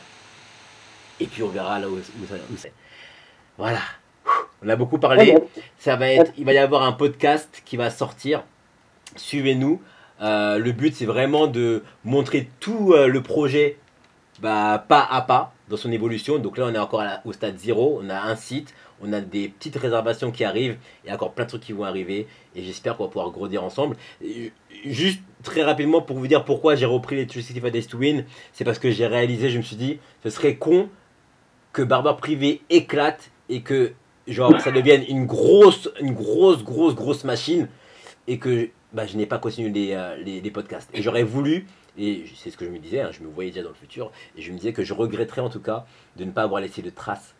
et 1.18 1.26
puis 1.26 1.42
on 1.42 1.48
verra 1.48 1.78
là 1.78 1.88
où, 1.88 1.98
c'est. 2.56 2.72
Voilà. 3.58 3.80
On 4.62 4.68
a 4.68 4.76
beaucoup 4.76 4.98
parlé. 4.98 5.36
Ça 5.78 5.96
va 5.96 6.10
être, 6.10 6.32
il 6.36 6.44
va 6.44 6.52
y 6.52 6.58
avoir 6.58 6.82
un 6.82 6.92
podcast 6.92 7.62
qui 7.64 7.76
va 7.76 7.90
sortir. 7.90 8.44
Suivez-nous. 9.16 9.80
Euh, 10.20 10.58
le 10.58 10.72
but, 10.72 10.94
c'est 10.94 11.06
vraiment 11.06 11.46
de 11.46 11.82
montrer 12.04 12.50
tout 12.60 12.92
euh, 12.92 13.06
le 13.06 13.22
projet 13.22 13.78
bah, 14.40 14.84
pas 14.86 15.06
à 15.10 15.22
pas 15.22 15.52
dans 15.68 15.76
son 15.76 15.92
évolution. 15.92 16.38
Donc 16.38 16.58
là, 16.58 16.66
on 16.66 16.74
est 16.74 16.78
encore 16.78 17.02
au 17.24 17.32
stade 17.32 17.58
0. 17.58 18.00
On 18.02 18.10
a 18.10 18.20
un 18.20 18.36
site, 18.36 18.74
on 19.00 19.12
a 19.12 19.20
des 19.20 19.48
petites 19.48 19.76
réservations 19.76 20.30
qui 20.30 20.44
arrivent 20.44 20.76
et 21.04 21.12
encore 21.12 21.32
plein 21.32 21.44
de 21.44 21.50
trucs 21.50 21.62
qui 21.62 21.72
vont 21.72 21.84
arriver. 21.84 22.26
Et 22.54 22.62
j'espère 22.62 22.96
qu'on 22.96 23.04
va 23.04 23.10
pouvoir 23.10 23.30
grandir 23.30 23.64
ensemble. 23.64 23.96
Juste 24.84 25.20
très 25.42 25.62
rapidement 25.62 26.02
pour 26.02 26.18
vous 26.18 26.26
dire 26.26 26.44
pourquoi 26.44 26.74
j'ai 26.74 26.86
repris 26.86 27.16
les 27.16 27.26
365 27.26 27.70
Days 27.70 27.86
to 27.86 27.98
Win, 27.98 28.24
c'est 28.52 28.64
parce 28.64 28.78
que 28.78 28.90
j'ai 28.90 29.06
réalisé, 29.06 29.50
je 29.50 29.58
me 29.58 29.62
suis 29.62 29.76
dit, 29.76 29.98
ce 30.22 30.30
serait 30.30 30.56
con 30.56 30.88
que 31.72 31.82
Barber 31.82 32.14
Privé 32.18 32.62
éclate 32.68 33.30
et 33.48 33.62
que 33.62 33.92
genre 34.26 34.60
ça 34.60 34.70
devienne 34.70 35.04
une 35.08 35.26
grosse, 35.26 35.88
une 36.00 36.14
grosse, 36.14 36.62
grosse, 36.62 36.94
grosse 36.94 37.24
machine 37.24 37.68
et 38.26 38.38
que 38.38 38.68
bah, 38.92 39.06
je 39.06 39.16
n'ai 39.16 39.26
pas 39.26 39.38
continué 39.38 39.70
les, 39.70 39.92
euh, 39.94 40.16
les, 40.16 40.50
podcasts. 40.50 40.90
Et 40.94 41.02
j'aurais 41.02 41.22
voulu 41.22 41.66
et 41.98 42.24
c'est 42.36 42.50
ce 42.50 42.56
que 42.56 42.64
je 42.64 42.70
me 42.70 42.78
disais, 42.78 43.00
hein, 43.00 43.10
je 43.12 43.20
me 43.22 43.28
voyais 43.28 43.50
déjà 43.50 43.62
dans 43.62 43.70
le 43.70 43.74
futur, 43.74 44.12
et 44.36 44.42
je 44.42 44.52
me 44.52 44.56
disais 44.56 44.72
que 44.72 44.84
je 44.84 44.94
regretterais 44.94 45.40
en 45.40 45.50
tout 45.50 45.60
cas 45.60 45.84
de 46.16 46.24
ne 46.24 46.30
pas 46.30 46.42
avoir 46.42 46.60
laissé 46.60 46.82
de 46.82 46.90
traces 46.90 47.34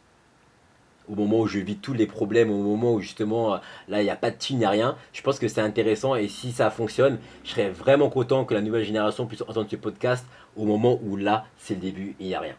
au 1.08 1.14
moment 1.14 1.40
où 1.40 1.46
je 1.46 1.58
vis 1.58 1.76
tous 1.76 1.92
les 1.92 2.06
problèmes, 2.06 2.50
au 2.50 2.62
moment 2.62 2.94
où 2.94 3.00
justement 3.00 3.60
là 3.88 4.00
il 4.00 4.04
n'y 4.04 4.10
a 4.10 4.16
pas 4.16 4.30
de 4.30 4.36
thune, 4.36 4.56
il 4.56 4.60
n'y 4.60 4.64
a 4.64 4.70
rien. 4.70 4.96
Je 5.12 5.22
pense 5.22 5.38
que 5.38 5.48
c'est 5.48 5.60
intéressant 5.60 6.14
et 6.14 6.28
si 6.28 6.52
ça 6.52 6.70
fonctionne, 6.70 7.18
je 7.44 7.50
serais 7.50 7.70
vraiment 7.70 8.10
content 8.10 8.44
que 8.44 8.54
la 8.54 8.60
nouvelle 8.60 8.84
génération 8.84 9.26
puisse 9.26 9.42
entendre 9.42 9.66
ce 9.68 9.76
podcast 9.76 10.24
au 10.56 10.64
moment 10.64 11.00
où 11.02 11.16
là 11.16 11.46
c'est 11.58 11.74
le 11.74 11.80
début 11.80 12.14
il 12.20 12.26
n'y 12.26 12.34
a 12.34 12.40
rien. 12.40 12.54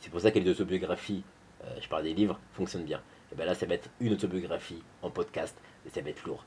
C'est 0.00 0.10
pour 0.10 0.20
ça 0.20 0.30
que 0.30 0.38
les 0.38 0.50
autobiographies, 0.50 1.22
euh, 1.64 1.68
je 1.80 1.88
parle 1.88 2.04
des 2.04 2.14
livres, 2.14 2.38
fonctionnent 2.54 2.84
bien. 2.84 3.00
Et 3.32 3.36
bien 3.36 3.46
là 3.46 3.54
ça 3.54 3.66
va 3.66 3.74
être 3.74 3.88
une 4.00 4.12
autobiographie 4.12 4.82
en 5.02 5.10
podcast 5.10 5.56
et 5.86 5.90
ça 5.90 6.00
va 6.00 6.10
être 6.10 6.24
lourd. 6.26 6.44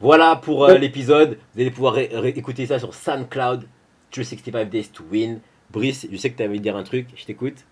Voilà 0.00 0.36
pour 0.36 0.64
euh, 0.64 0.78
l'épisode. 0.78 1.38
Vous 1.54 1.60
allez 1.60 1.70
pouvoir 1.70 1.98
écouter 1.98 2.66
ça 2.66 2.78
sur 2.78 2.94
SoundCloud, 2.94 3.64
365 4.10 4.70
Days 4.70 4.88
to 4.92 5.04
Win. 5.10 5.40
Brice, 5.70 6.06
je 6.10 6.16
sais 6.16 6.30
que 6.30 6.36
tu 6.36 6.42
avais 6.42 6.58
dire 6.58 6.76
un 6.76 6.82
truc, 6.82 7.08
je 7.14 7.24
t'écoute. 7.24 7.64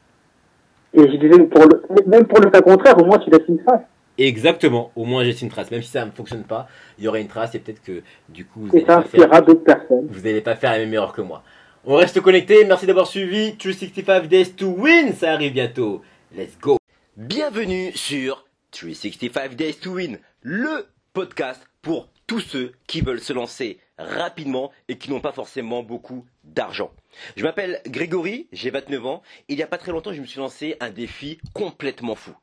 Et 0.92 1.00
je 1.00 1.16
disais, 1.16 1.44
pour 1.44 1.62
le, 1.62 1.82
même 2.06 2.26
pour 2.26 2.40
le 2.40 2.50
cas 2.50 2.60
contraire, 2.60 2.98
au 3.00 3.04
moins 3.04 3.18
tu 3.18 3.30
laisses 3.30 3.48
une 3.48 3.62
trace. 3.62 3.82
Exactement, 4.18 4.90
au 4.96 5.04
moins 5.04 5.24
j'ai 5.24 5.38
une 5.40 5.48
trace. 5.48 5.70
Même 5.70 5.82
si 5.82 5.90
ça 5.90 6.04
ne 6.04 6.10
fonctionne 6.10 6.44
pas, 6.44 6.68
il 6.98 7.04
y 7.04 7.08
aurait 7.08 7.20
une 7.20 7.28
trace 7.28 7.54
et 7.54 7.58
peut-être 7.58 7.82
que 7.82 8.02
du 8.28 8.44
coup 8.44 8.60
vous 8.60 8.72
n'allez 8.72 8.84
pas, 8.84 9.02
faire, 9.02 9.28
personnes. 9.64 10.06
vous 10.08 10.26
allez 10.26 10.40
pas 10.40 10.56
faire 10.56 10.72
la 10.72 10.78
même 10.78 10.92
erreur 10.94 11.12
que 11.12 11.22
moi. 11.22 11.42
On 11.84 11.94
reste 11.94 12.20
connecté, 12.20 12.64
merci 12.64 12.86
d'avoir 12.86 13.06
suivi 13.06 13.56
365 13.56 14.26
Days 14.26 14.52
to 14.52 14.68
Win, 14.68 15.12
ça 15.12 15.32
arrive 15.32 15.52
bientôt. 15.52 16.02
Let's 16.34 16.58
go. 16.60 16.78
Bienvenue 17.16 17.96
sur 17.96 18.44
365 18.72 19.54
Days 19.54 19.76
to 19.76 19.92
Win, 19.92 20.18
le 20.42 20.86
podcast 21.14 21.66
pour 21.80 22.10
tous 22.26 22.40
ceux 22.40 22.74
qui 22.86 23.00
veulent 23.00 23.22
se 23.22 23.32
lancer 23.32 23.80
rapidement 23.96 24.70
et 24.88 24.98
qui 24.98 25.08
n'ont 25.08 25.22
pas 25.22 25.32
forcément 25.32 25.82
beaucoup 25.82 26.26
d'argent. 26.44 26.92
Je 27.34 27.42
m'appelle 27.42 27.80
Grégory, 27.86 28.48
j'ai 28.52 28.68
29 28.68 29.06
ans. 29.06 29.22
Et 29.48 29.54
il 29.54 29.56
n'y 29.56 29.62
a 29.62 29.66
pas 29.66 29.78
très 29.78 29.92
longtemps, 29.92 30.12
je 30.12 30.20
me 30.20 30.26
suis 30.26 30.40
lancé 30.40 30.76
un 30.78 30.90
défi 30.90 31.38
complètement 31.54 32.16
fou. 32.16 32.36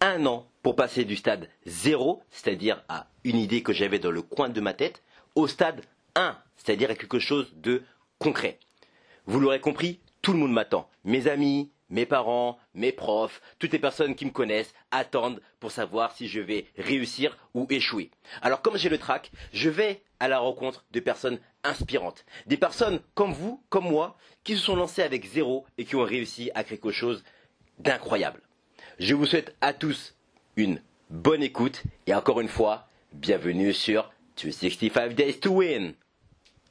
Un 0.00 0.26
an 0.26 0.46
pour 0.62 0.76
passer 0.76 1.04
du 1.04 1.16
stade 1.16 1.48
0, 1.66 2.22
c'est-à-dire 2.30 2.84
à 2.88 3.08
une 3.24 3.38
idée 3.38 3.64
que 3.64 3.72
j'avais 3.72 3.98
dans 3.98 4.12
le 4.12 4.22
coin 4.22 4.48
de 4.48 4.60
ma 4.60 4.74
tête, 4.74 5.02
au 5.34 5.48
stade 5.48 5.80
1, 6.14 6.38
c'est-à-dire 6.56 6.92
à 6.92 6.94
quelque 6.94 7.18
chose 7.18 7.52
de 7.56 7.82
concret. 8.20 8.60
Vous 9.26 9.40
l'aurez 9.40 9.60
compris, 9.60 9.98
tout 10.20 10.34
le 10.34 10.38
monde 10.38 10.52
m'attend. 10.52 10.88
Mes 11.02 11.26
amis, 11.26 11.72
mes 11.92 12.06
parents, 12.06 12.58
mes 12.74 12.90
profs, 12.90 13.40
toutes 13.58 13.72
les 13.72 13.78
personnes 13.78 14.16
qui 14.16 14.24
me 14.24 14.30
connaissent 14.30 14.74
attendent 14.90 15.40
pour 15.60 15.70
savoir 15.70 16.16
si 16.16 16.26
je 16.26 16.40
vais 16.40 16.66
réussir 16.76 17.36
ou 17.54 17.66
échouer. 17.70 18.10
Alors 18.40 18.62
comme 18.62 18.78
j'ai 18.78 18.88
le 18.88 18.98
trac, 18.98 19.30
je 19.52 19.70
vais 19.70 20.02
à 20.18 20.26
la 20.26 20.40
rencontre 20.40 20.84
de 20.90 21.00
personnes 21.00 21.38
inspirantes. 21.62 22.24
Des 22.46 22.56
personnes 22.56 23.00
comme 23.14 23.32
vous, 23.32 23.62
comme 23.68 23.88
moi, 23.88 24.16
qui 24.42 24.56
se 24.56 24.64
sont 24.64 24.74
lancées 24.74 25.02
avec 25.02 25.26
zéro 25.26 25.66
et 25.78 25.84
qui 25.84 25.94
ont 25.94 26.02
réussi 26.02 26.50
à 26.54 26.64
créer 26.64 26.78
quelque 26.78 26.92
chose 26.92 27.22
d'incroyable. 27.78 28.40
Je 28.98 29.14
vous 29.14 29.26
souhaite 29.26 29.54
à 29.60 29.74
tous 29.74 30.14
une 30.56 30.80
bonne 31.10 31.42
écoute 31.42 31.82
et 32.06 32.14
encore 32.14 32.40
une 32.40 32.48
fois, 32.48 32.88
bienvenue 33.12 33.74
sur 33.74 34.10
265 34.42 35.14
Days 35.14 35.40
to 35.40 35.50
Win. 35.50 35.94